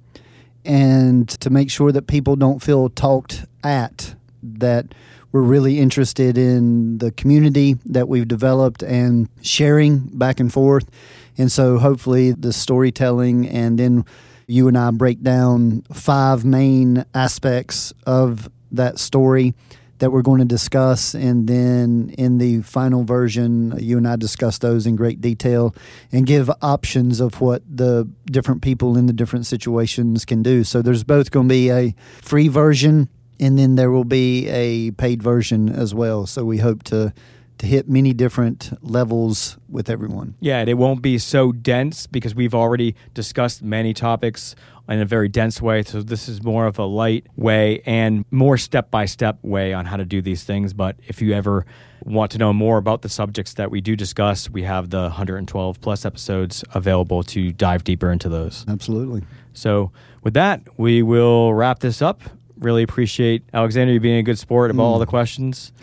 and 0.65 1.29
to 1.29 1.49
make 1.49 1.71
sure 1.71 1.93
that 1.93 2.07
people 2.07 2.35
don't 2.35 2.61
feel 2.61 2.89
talked 2.89 3.45
at 3.63 4.13
that 4.43 4.93
we're 5.31 5.41
really 5.41 5.79
interested 5.79 6.37
in 6.37 6.97
the 6.97 7.11
community 7.11 7.77
that 7.85 8.09
we've 8.09 8.27
developed 8.27 8.83
and 8.83 9.29
sharing 9.41 9.99
back 9.99 10.39
and 10.39 10.51
forth 10.51 10.89
and 11.37 11.51
so 11.51 11.77
hopefully 11.77 12.31
the 12.31 12.53
storytelling 12.53 13.47
and 13.47 13.77
then 13.77 14.05
you 14.47 14.67
and 14.67 14.77
I 14.77 14.91
break 14.91 15.21
down 15.21 15.83
five 15.91 16.45
main 16.45 17.05
aspects 17.13 17.93
of 18.05 18.49
that 18.71 18.99
story 18.99 19.55
that 19.99 20.11
we're 20.11 20.21
going 20.21 20.39
to 20.39 20.45
discuss. 20.45 21.13
And 21.13 21.47
then 21.47 22.13
in 22.17 22.37
the 22.37 22.61
final 22.61 23.03
version, 23.03 23.73
you 23.79 23.97
and 23.97 24.07
I 24.07 24.17
discuss 24.17 24.57
those 24.57 24.85
in 24.85 24.95
great 24.95 25.21
detail 25.21 25.73
and 26.11 26.25
give 26.25 26.51
options 26.61 27.19
of 27.19 27.39
what 27.39 27.63
the 27.69 28.07
different 28.25 28.61
people 28.61 28.97
in 28.97 29.05
the 29.05 29.13
different 29.13 29.45
situations 29.45 30.25
can 30.25 30.43
do. 30.43 30.63
So 30.63 30.81
there's 30.81 31.03
both 31.03 31.31
going 31.31 31.47
to 31.47 31.53
be 31.53 31.71
a 31.71 31.95
free 32.21 32.49
version 32.49 33.09
and 33.39 33.57
then 33.57 33.75
there 33.75 33.91
will 33.91 34.05
be 34.05 34.47
a 34.47 34.91
paid 34.91 35.21
version 35.21 35.69
as 35.69 35.93
well. 35.93 36.25
So 36.25 36.45
we 36.45 36.57
hope 36.57 36.83
to 36.83 37.13
to 37.57 37.65
hit 37.65 37.87
many 37.87 38.13
different 38.13 38.71
levels 38.81 39.57
with 39.69 39.89
everyone. 39.89 40.35
Yeah, 40.39 40.59
and 40.59 40.69
it 40.69 40.75
won't 40.75 41.01
be 41.01 41.17
so 41.17 41.51
dense 41.51 42.07
because 42.07 42.35
we've 42.35 42.55
already 42.55 42.95
discussed 43.13 43.63
many 43.63 43.93
topics 43.93 44.55
in 44.87 44.99
a 44.99 45.05
very 45.05 45.27
dense 45.27 45.61
way. 45.61 45.83
So 45.83 46.01
this 46.01 46.29
is 46.29 46.43
more 46.43 46.67
of 46.67 46.77
a 46.77 46.85
light 46.85 47.27
way 47.35 47.81
and 47.85 48.25
more 48.31 48.57
step 48.57 48.91
by 48.91 49.05
step 49.05 49.39
way 49.41 49.73
on 49.73 49.85
how 49.85 49.97
to 49.97 50.05
do 50.05 50.21
these 50.21 50.43
things. 50.43 50.73
But 50.73 50.97
if 51.07 51.21
you 51.21 51.33
ever 51.33 51.65
want 52.03 52.31
to 52.31 52.37
know 52.37 52.53
more 52.53 52.77
about 52.77 53.01
the 53.01 53.09
subjects 53.09 53.53
that 53.55 53.71
we 53.71 53.81
do 53.81 53.95
discuss, 53.95 54.49
we 54.49 54.63
have 54.63 54.89
the 54.89 55.01
112 55.01 55.81
plus 55.81 56.05
episodes 56.05 56.63
available 56.73 57.23
to 57.23 57.51
dive 57.51 57.83
deeper 57.83 58.11
into 58.11 58.29
those. 58.29 58.65
Absolutely. 58.67 59.23
So 59.53 59.91
with 60.23 60.33
that, 60.35 60.61
we 60.77 61.01
will 61.01 61.53
wrap 61.53 61.79
this 61.79 62.01
up. 62.01 62.21
Really 62.57 62.83
appreciate 62.83 63.43
Alexander 63.53 63.93
you 63.93 63.99
being 63.99 64.17
a 64.17 64.23
good 64.23 64.39
sport 64.39 64.71
about 64.71 64.83
mm. 64.83 64.87
all 64.87 64.99
the 64.99 65.05
questions. 65.05 65.73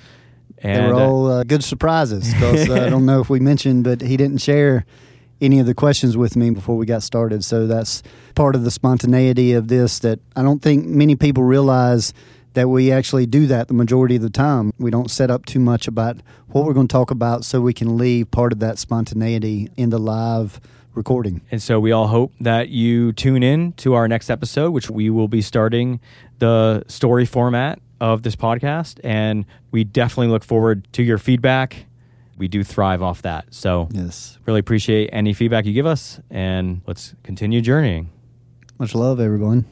And, 0.63 0.77
they 0.77 0.89
were 0.89 0.95
uh, 0.95 1.07
all 1.07 1.31
uh, 1.31 1.45
good 1.45 1.65
surprises 1.65 2.33
because 2.33 2.69
uh, 2.69 2.75
I 2.75 2.89
don't 2.89 3.07
know 3.07 3.21
if 3.21 3.29
we 3.29 3.41
mentioned, 3.41 3.85
but 3.85 4.01
he 4.01 4.17
didn't 4.17 4.39
share 4.39 4.85
any 5.41 5.59
of 5.59 5.67
the 5.67 5.75
questions 5.75 6.17
with 6.17 6.37
me 6.37 6.51
before 6.51 6.77
we 6.77 6.87
got 6.87 7.03
started. 7.03 7.45
So 7.45 7.67
that's 7.67 8.03
part 8.35 8.55
of 8.55 8.63
the 8.63 8.71
spontaneity 8.71 9.53
of 9.53 9.69
this 9.69 9.99
that 10.01 10.21
I 10.37 10.43
don't 10.43 10.63
think 10.63 10.87
many 10.87 11.17
people 11.17 11.43
realize 11.43 12.15
that 12.55 12.69
we 12.69 12.93
actually 12.93 13.27
do 13.27 13.47
that 13.47 13.69
the 13.69 13.75
majority 13.75 14.17
of 14.17 14.23
the 14.23 14.31
time. 14.31 14.73
We 14.79 14.91
don't 14.91 15.11
set 15.11 15.31
up 15.31 15.45
too 15.45 15.59
much 15.59 15.89
about 15.89 16.19
what 16.49 16.65
we're 16.65 16.75
going 16.75 16.89
to 16.89 16.93
talk 16.93 17.11
about 17.11 17.45
so 17.45 17.61
we 17.61 17.73
can 17.73 17.97
leave 17.97 18.31
part 18.31 18.53
of 18.53 18.61
that 18.61 18.79
spontaneity 18.79 19.71
in 19.77 19.91
the 19.91 19.99
live 19.99 20.61
recording. 20.95 21.41
And 21.51 21.63
so 21.63 21.81
we 21.81 21.93
all 21.93 22.09
hope 22.09 22.33
that 22.41 22.69
you 22.69 23.13
tune 23.13 23.43
in 23.43 23.73
to 23.75 23.95
our 23.95 24.07
next 24.07 24.31
episode, 24.31 24.71
which 24.71 24.91
we 24.91 25.11
will 25.11 25.29
be 25.29 25.43
starting 25.43 26.01
the 26.39 26.85
story 26.89 27.25
format 27.25 27.81
of 28.03 28.23
this 28.23 28.35
podcast. 28.35 28.99
And 29.05 29.47
we 29.71 29.85
definitely 29.85 30.27
look 30.27 30.43
forward 30.43 30.93
to 30.95 31.05
your 31.05 31.19
feedback. 31.19 31.87
We 32.37 32.49
do 32.49 32.65
thrive 32.65 33.01
off 33.01 33.23
that. 33.23 33.55
So, 33.55 33.89
yes, 33.93 34.39
really 34.45 34.59
appreciate 34.59 35.11
any 35.13 35.33
feedback 35.33 35.65
you 35.67 35.73
give 35.73 35.87
us. 35.87 36.21
And 36.29 36.83
let's 36.85 37.15
continue 37.23 37.61
journeying. 37.61 38.11
Much 38.79 38.97
love, 38.97 39.21
everyone. 39.21 39.67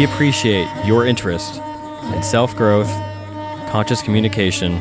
We 0.00 0.06
appreciate 0.06 0.66
your 0.86 1.04
interest 1.04 1.56
in 2.14 2.22
self 2.22 2.56
growth, 2.56 2.88
conscious 3.68 4.00
communication, 4.00 4.76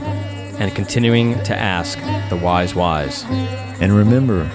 and 0.61 0.73
continuing 0.73 1.33
to 1.43 1.53
ask 1.53 1.99
the 2.29 2.37
wise 2.37 2.73
whys. 2.73 3.25
And 3.81 3.93
remember, 3.93 4.49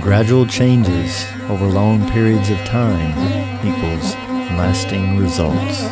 gradual 0.00 0.44
changes 0.44 1.24
over 1.42 1.68
long 1.68 2.04
periods 2.10 2.50
of 2.50 2.58
time 2.64 3.12
equals 3.64 4.16
lasting 4.58 5.18
results. 5.18 5.82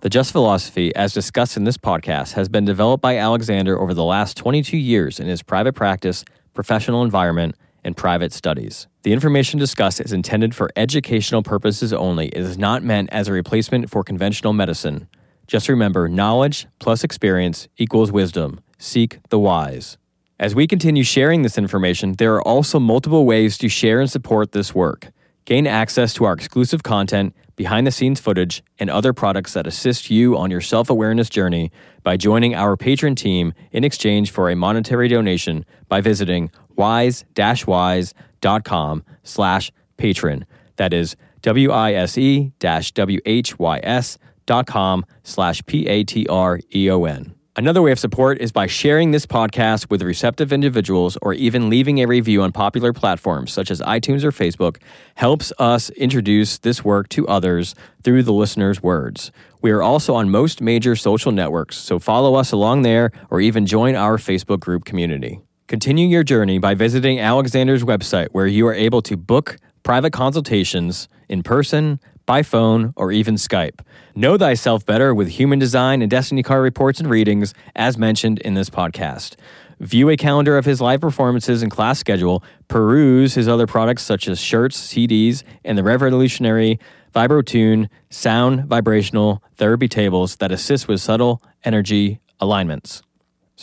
The 0.00 0.10
Just 0.10 0.30
Philosophy, 0.30 0.94
as 0.94 1.14
discussed 1.14 1.56
in 1.56 1.64
this 1.64 1.78
podcast, 1.78 2.34
has 2.34 2.50
been 2.50 2.66
developed 2.66 3.00
by 3.00 3.16
Alexander 3.16 3.80
over 3.80 3.94
the 3.94 4.04
last 4.04 4.36
22 4.36 4.76
years 4.76 5.18
in 5.18 5.26
his 5.26 5.42
private 5.42 5.72
practice, 5.72 6.22
professional 6.52 7.02
environment, 7.02 7.56
and 7.84 7.96
private 7.96 8.32
studies. 8.32 8.86
The 9.02 9.12
information 9.12 9.58
discussed 9.58 10.00
is 10.00 10.12
intended 10.12 10.54
for 10.54 10.70
educational 10.76 11.42
purposes 11.42 11.92
only. 11.92 12.28
It 12.28 12.40
is 12.40 12.58
not 12.58 12.82
meant 12.82 13.10
as 13.12 13.28
a 13.28 13.32
replacement 13.32 13.90
for 13.90 14.04
conventional 14.04 14.52
medicine. 14.52 15.08
Just 15.46 15.68
remember 15.68 16.08
knowledge 16.08 16.66
plus 16.78 17.04
experience 17.04 17.68
equals 17.76 18.12
wisdom. 18.12 18.60
Seek 18.78 19.18
the 19.28 19.38
wise. 19.38 19.98
As 20.38 20.54
we 20.54 20.66
continue 20.66 21.04
sharing 21.04 21.42
this 21.42 21.58
information, 21.58 22.14
there 22.14 22.34
are 22.34 22.42
also 22.42 22.80
multiple 22.80 23.26
ways 23.26 23.58
to 23.58 23.68
share 23.68 24.00
and 24.00 24.10
support 24.10 24.52
this 24.52 24.74
work. 24.74 25.10
Gain 25.44 25.66
access 25.66 26.14
to 26.14 26.24
our 26.24 26.32
exclusive 26.32 26.82
content, 26.82 27.34
behind 27.56 27.86
the 27.86 27.90
scenes 27.90 28.20
footage, 28.20 28.62
and 28.78 28.90
other 28.90 29.12
products 29.12 29.52
that 29.52 29.66
assist 29.66 30.10
you 30.10 30.36
on 30.36 30.50
your 30.50 30.60
self 30.60 30.88
awareness 30.88 31.28
journey 31.28 31.70
by 32.02 32.16
joining 32.16 32.54
our 32.54 32.76
Patreon 32.76 33.16
team 33.16 33.52
in 33.70 33.84
exchange 33.84 34.30
for 34.30 34.50
a 34.50 34.56
monetary 34.56 35.08
donation 35.08 35.64
by 35.88 36.00
visiting 36.00 36.50
wise-whys.com 36.76 39.04
slash 39.22 39.72
Patreon. 39.98 40.44
That 40.76 40.92
is 40.92 41.16
W-I-S-E 41.42 42.52
dash 42.58 42.92
W-H-Y-S 42.92 44.18
dot 44.46 44.66
com 44.66 45.04
slash 45.22 45.64
P-A-T-R-E-O-N. 45.66 47.34
Another 47.54 47.82
way 47.82 47.92
of 47.92 47.98
support 47.98 48.40
is 48.40 48.50
by 48.50 48.66
sharing 48.66 49.10
this 49.10 49.26
podcast 49.26 49.90
with 49.90 50.00
receptive 50.00 50.54
individuals 50.54 51.18
or 51.20 51.34
even 51.34 51.68
leaving 51.68 51.98
a 51.98 52.06
review 52.06 52.40
on 52.40 52.50
popular 52.50 52.94
platforms 52.94 53.52
such 53.52 53.70
as 53.70 53.82
iTunes 53.82 54.24
or 54.24 54.30
Facebook 54.30 54.78
helps 55.16 55.52
us 55.58 55.90
introduce 55.90 56.56
this 56.56 56.82
work 56.82 57.10
to 57.10 57.28
others 57.28 57.74
through 58.02 58.22
the 58.22 58.32
listener's 58.32 58.82
words. 58.82 59.32
We 59.60 59.70
are 59.70 59.82
also 59.82 60.14
on 60.14 60.30
most 60.30 60.62
major 60.62 60.96
social 60.96 61.30
networks, 61.30 61.76
so 61.76 61.98
follow 61.98 62.36
us 62.36 62.52
along 62.52 62.82
there 62.82 63.12
or 63.28 63.38
even 63.38 63.66
join 63.66 63.96
our 63.96 64.16
Facebook 64.16 64.60
group 64.60 64.86
community. 64.86 65.42
Continue 65.68 66.06
your 66.06 66.24
journey 66.24 66.58
by 66.58 66.74
visiting 66.74 67.20
Alexander's 67.20 67.84
website 67.84 68.28
where 68.32 68.46
you 68.46 68.66
are 68.66 68.74
able 68.74 69.00
to 69.02 69.16
book 69.16 69.58
private 69.82 70.12
consultations 70.12 71.08
in 71.28 71.42
person, 71.42 72.00
by 72.26 72.42
phone, 72.42 72.92
or 72.96 73.10
even 73.10 73.36
Skype. 73.36 73.80
Know 74.14 74.36
thyself 74.36 74.84
better 74.84 75.14
with 75.14 75.28
human 75.28 75.58
design 75.58 76.02
and 76.02 76.10
destiny 76.10 76.42
card 76.42 76.62
reports 76.62 77.00
and 77.00 77.08
readings, 77.08 77.54
as 77.74 77.96
mentioned 77.96 78.38
in 78.40 78.54
this 78.54 78.70
podcast. 78.70 79.36
View 79.80 80.08
a 80.10 80.16
calendar 80.16 80.56
of 80.56 80.64
his 80.64 80.80
live 80.80 81.00
performances 81.00 81.62
and 81.62 81.70
class 81.70 81.98
schedule, 81.98 82.44
peruse 82.68 83.34
his 83.34 83.48
other 83.48 83.66
products 83.66 84.02
such 84.02 84.28
as 84.28 84.40
shirts, 84.40 84.78
CDs, 84.78 85.42
and 85.64 85.76
the 85.76 85.82
revolutionary 85.82 86.78
VibroTune 87.14 87.88
sound 88.10 88.66
vibrational 88.66 89.42
therapy 89.56 89.88
tables 89.88 90.36
that 90.36 90.52
assist 90.52 90.88
with 90.88 91.00
subtle 91.00 91.42
energy 91.64 92.20
alignments. 92.40 93.02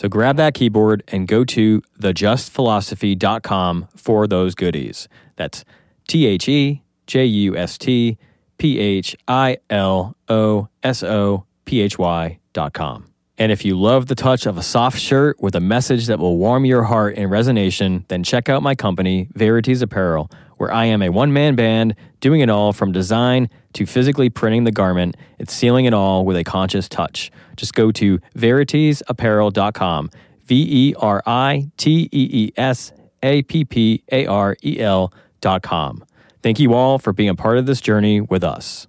So 0.00 0.08
grab 0.08 0.38
that 0.38 0.54
keyboard 0.54 1.04
and 1.08 1.28
go 1.28 1.44
to 1.44 1.82
thejustphilosophy.com 2.00 3.88
for 3.94 4.26
those 4.26 4.54
goodies. 4.54 5.08
That's 5.36 5.62
T 6.08 6.24
H 6.24 6.48
E 6.48 6.82
J 7.06 7.26
U 7.26 7.54
S 7.54 7.76
T 7.76 8.16
P 8.56 8.78
H 8.78 9.14
I 9.28 9.58
L 9.68 10.16
O 10.26 10.68
S 10.82 11.02
O 11.02 11.44
P 11.66 11.82
H 11.82 11.98
Y 11.98 12.38
dot 12.54 12.72
com. 12.72 13.12
And 13.36 13.52
if 13.52 13.62
you 13.62 13.78
love 13.78 14.06
the 14.06 14.14
touch 14.14 14.46
of 14.46 14.56
a 14.56 14.62
soft 14.62 14.98
shirt 14.98 15.38
with 15.38 15.54
a 15.54 15.60
message 15.60 16.06
that 16.06 16.18
will 16.18 16.38
warm 16.38 16.64
your 16.64 16.84
heart 16.84 17.16
in 17.16 17.28
resonation, 17.28 18.08
then 18.08 18.22
check 18.22 18.48
out 18.48 18.62
my 18.62 18.74
company, 18.74 19.28
Veritees 19.34 19.82
Apparel, 19.82 20.30
where 20.60 20.70
I 20.70 20.84
am 20.84 21.00
a 21.00 21.08
one 21.08 21.32
man 21.32 21.54
band 21.54 21.94
doing 22.20 22.42
it 22.42 22.50
all 22.50 22.74
from 22.74 22.92
design 22.92 23.48
to 23.72 23.86
physically 23.86 24.28
printing 24.28 24.64
the 24.64 24.70
garment 24.70 25.16
and 25.38 25.48
sealing 25.48 25.86
it 25.86 25.94
all 25.94 26.26
with 26.26 26.36
a 26.36 26.44
conscious 26.44 26.86
touch. 26.86 27.32
Just 27.56 27.72
go 27.72 27.90
to 27.92 28.18
veriteesapparel.com, 28.36 30.10
V 30.44 30.66
E 30.68 30.94
R 30.98 31.22
I 31.24 31.70
T 31.78 32.10
E 32.12 32.28
E 32.30 32.52
S 32.58 32.92
A 33.22 33.40
P 33.40 33.64
P 33.64 34.04
A 34.12 34.26
R 34.26 34.54
E 34.62 34.78
L.com. 34.80 36.04
Thank 36.42 36.60
you 36.60 36.74
all 36.74 36.98
for 36.98 37.14
being 37.14 37.30
a 37.30 37.34
part 37.34 37.56
of 37.56 37.64
this 37.64 37.80
journey 37.80 38.20
with 38.20 38.44
us. 38.44 38.86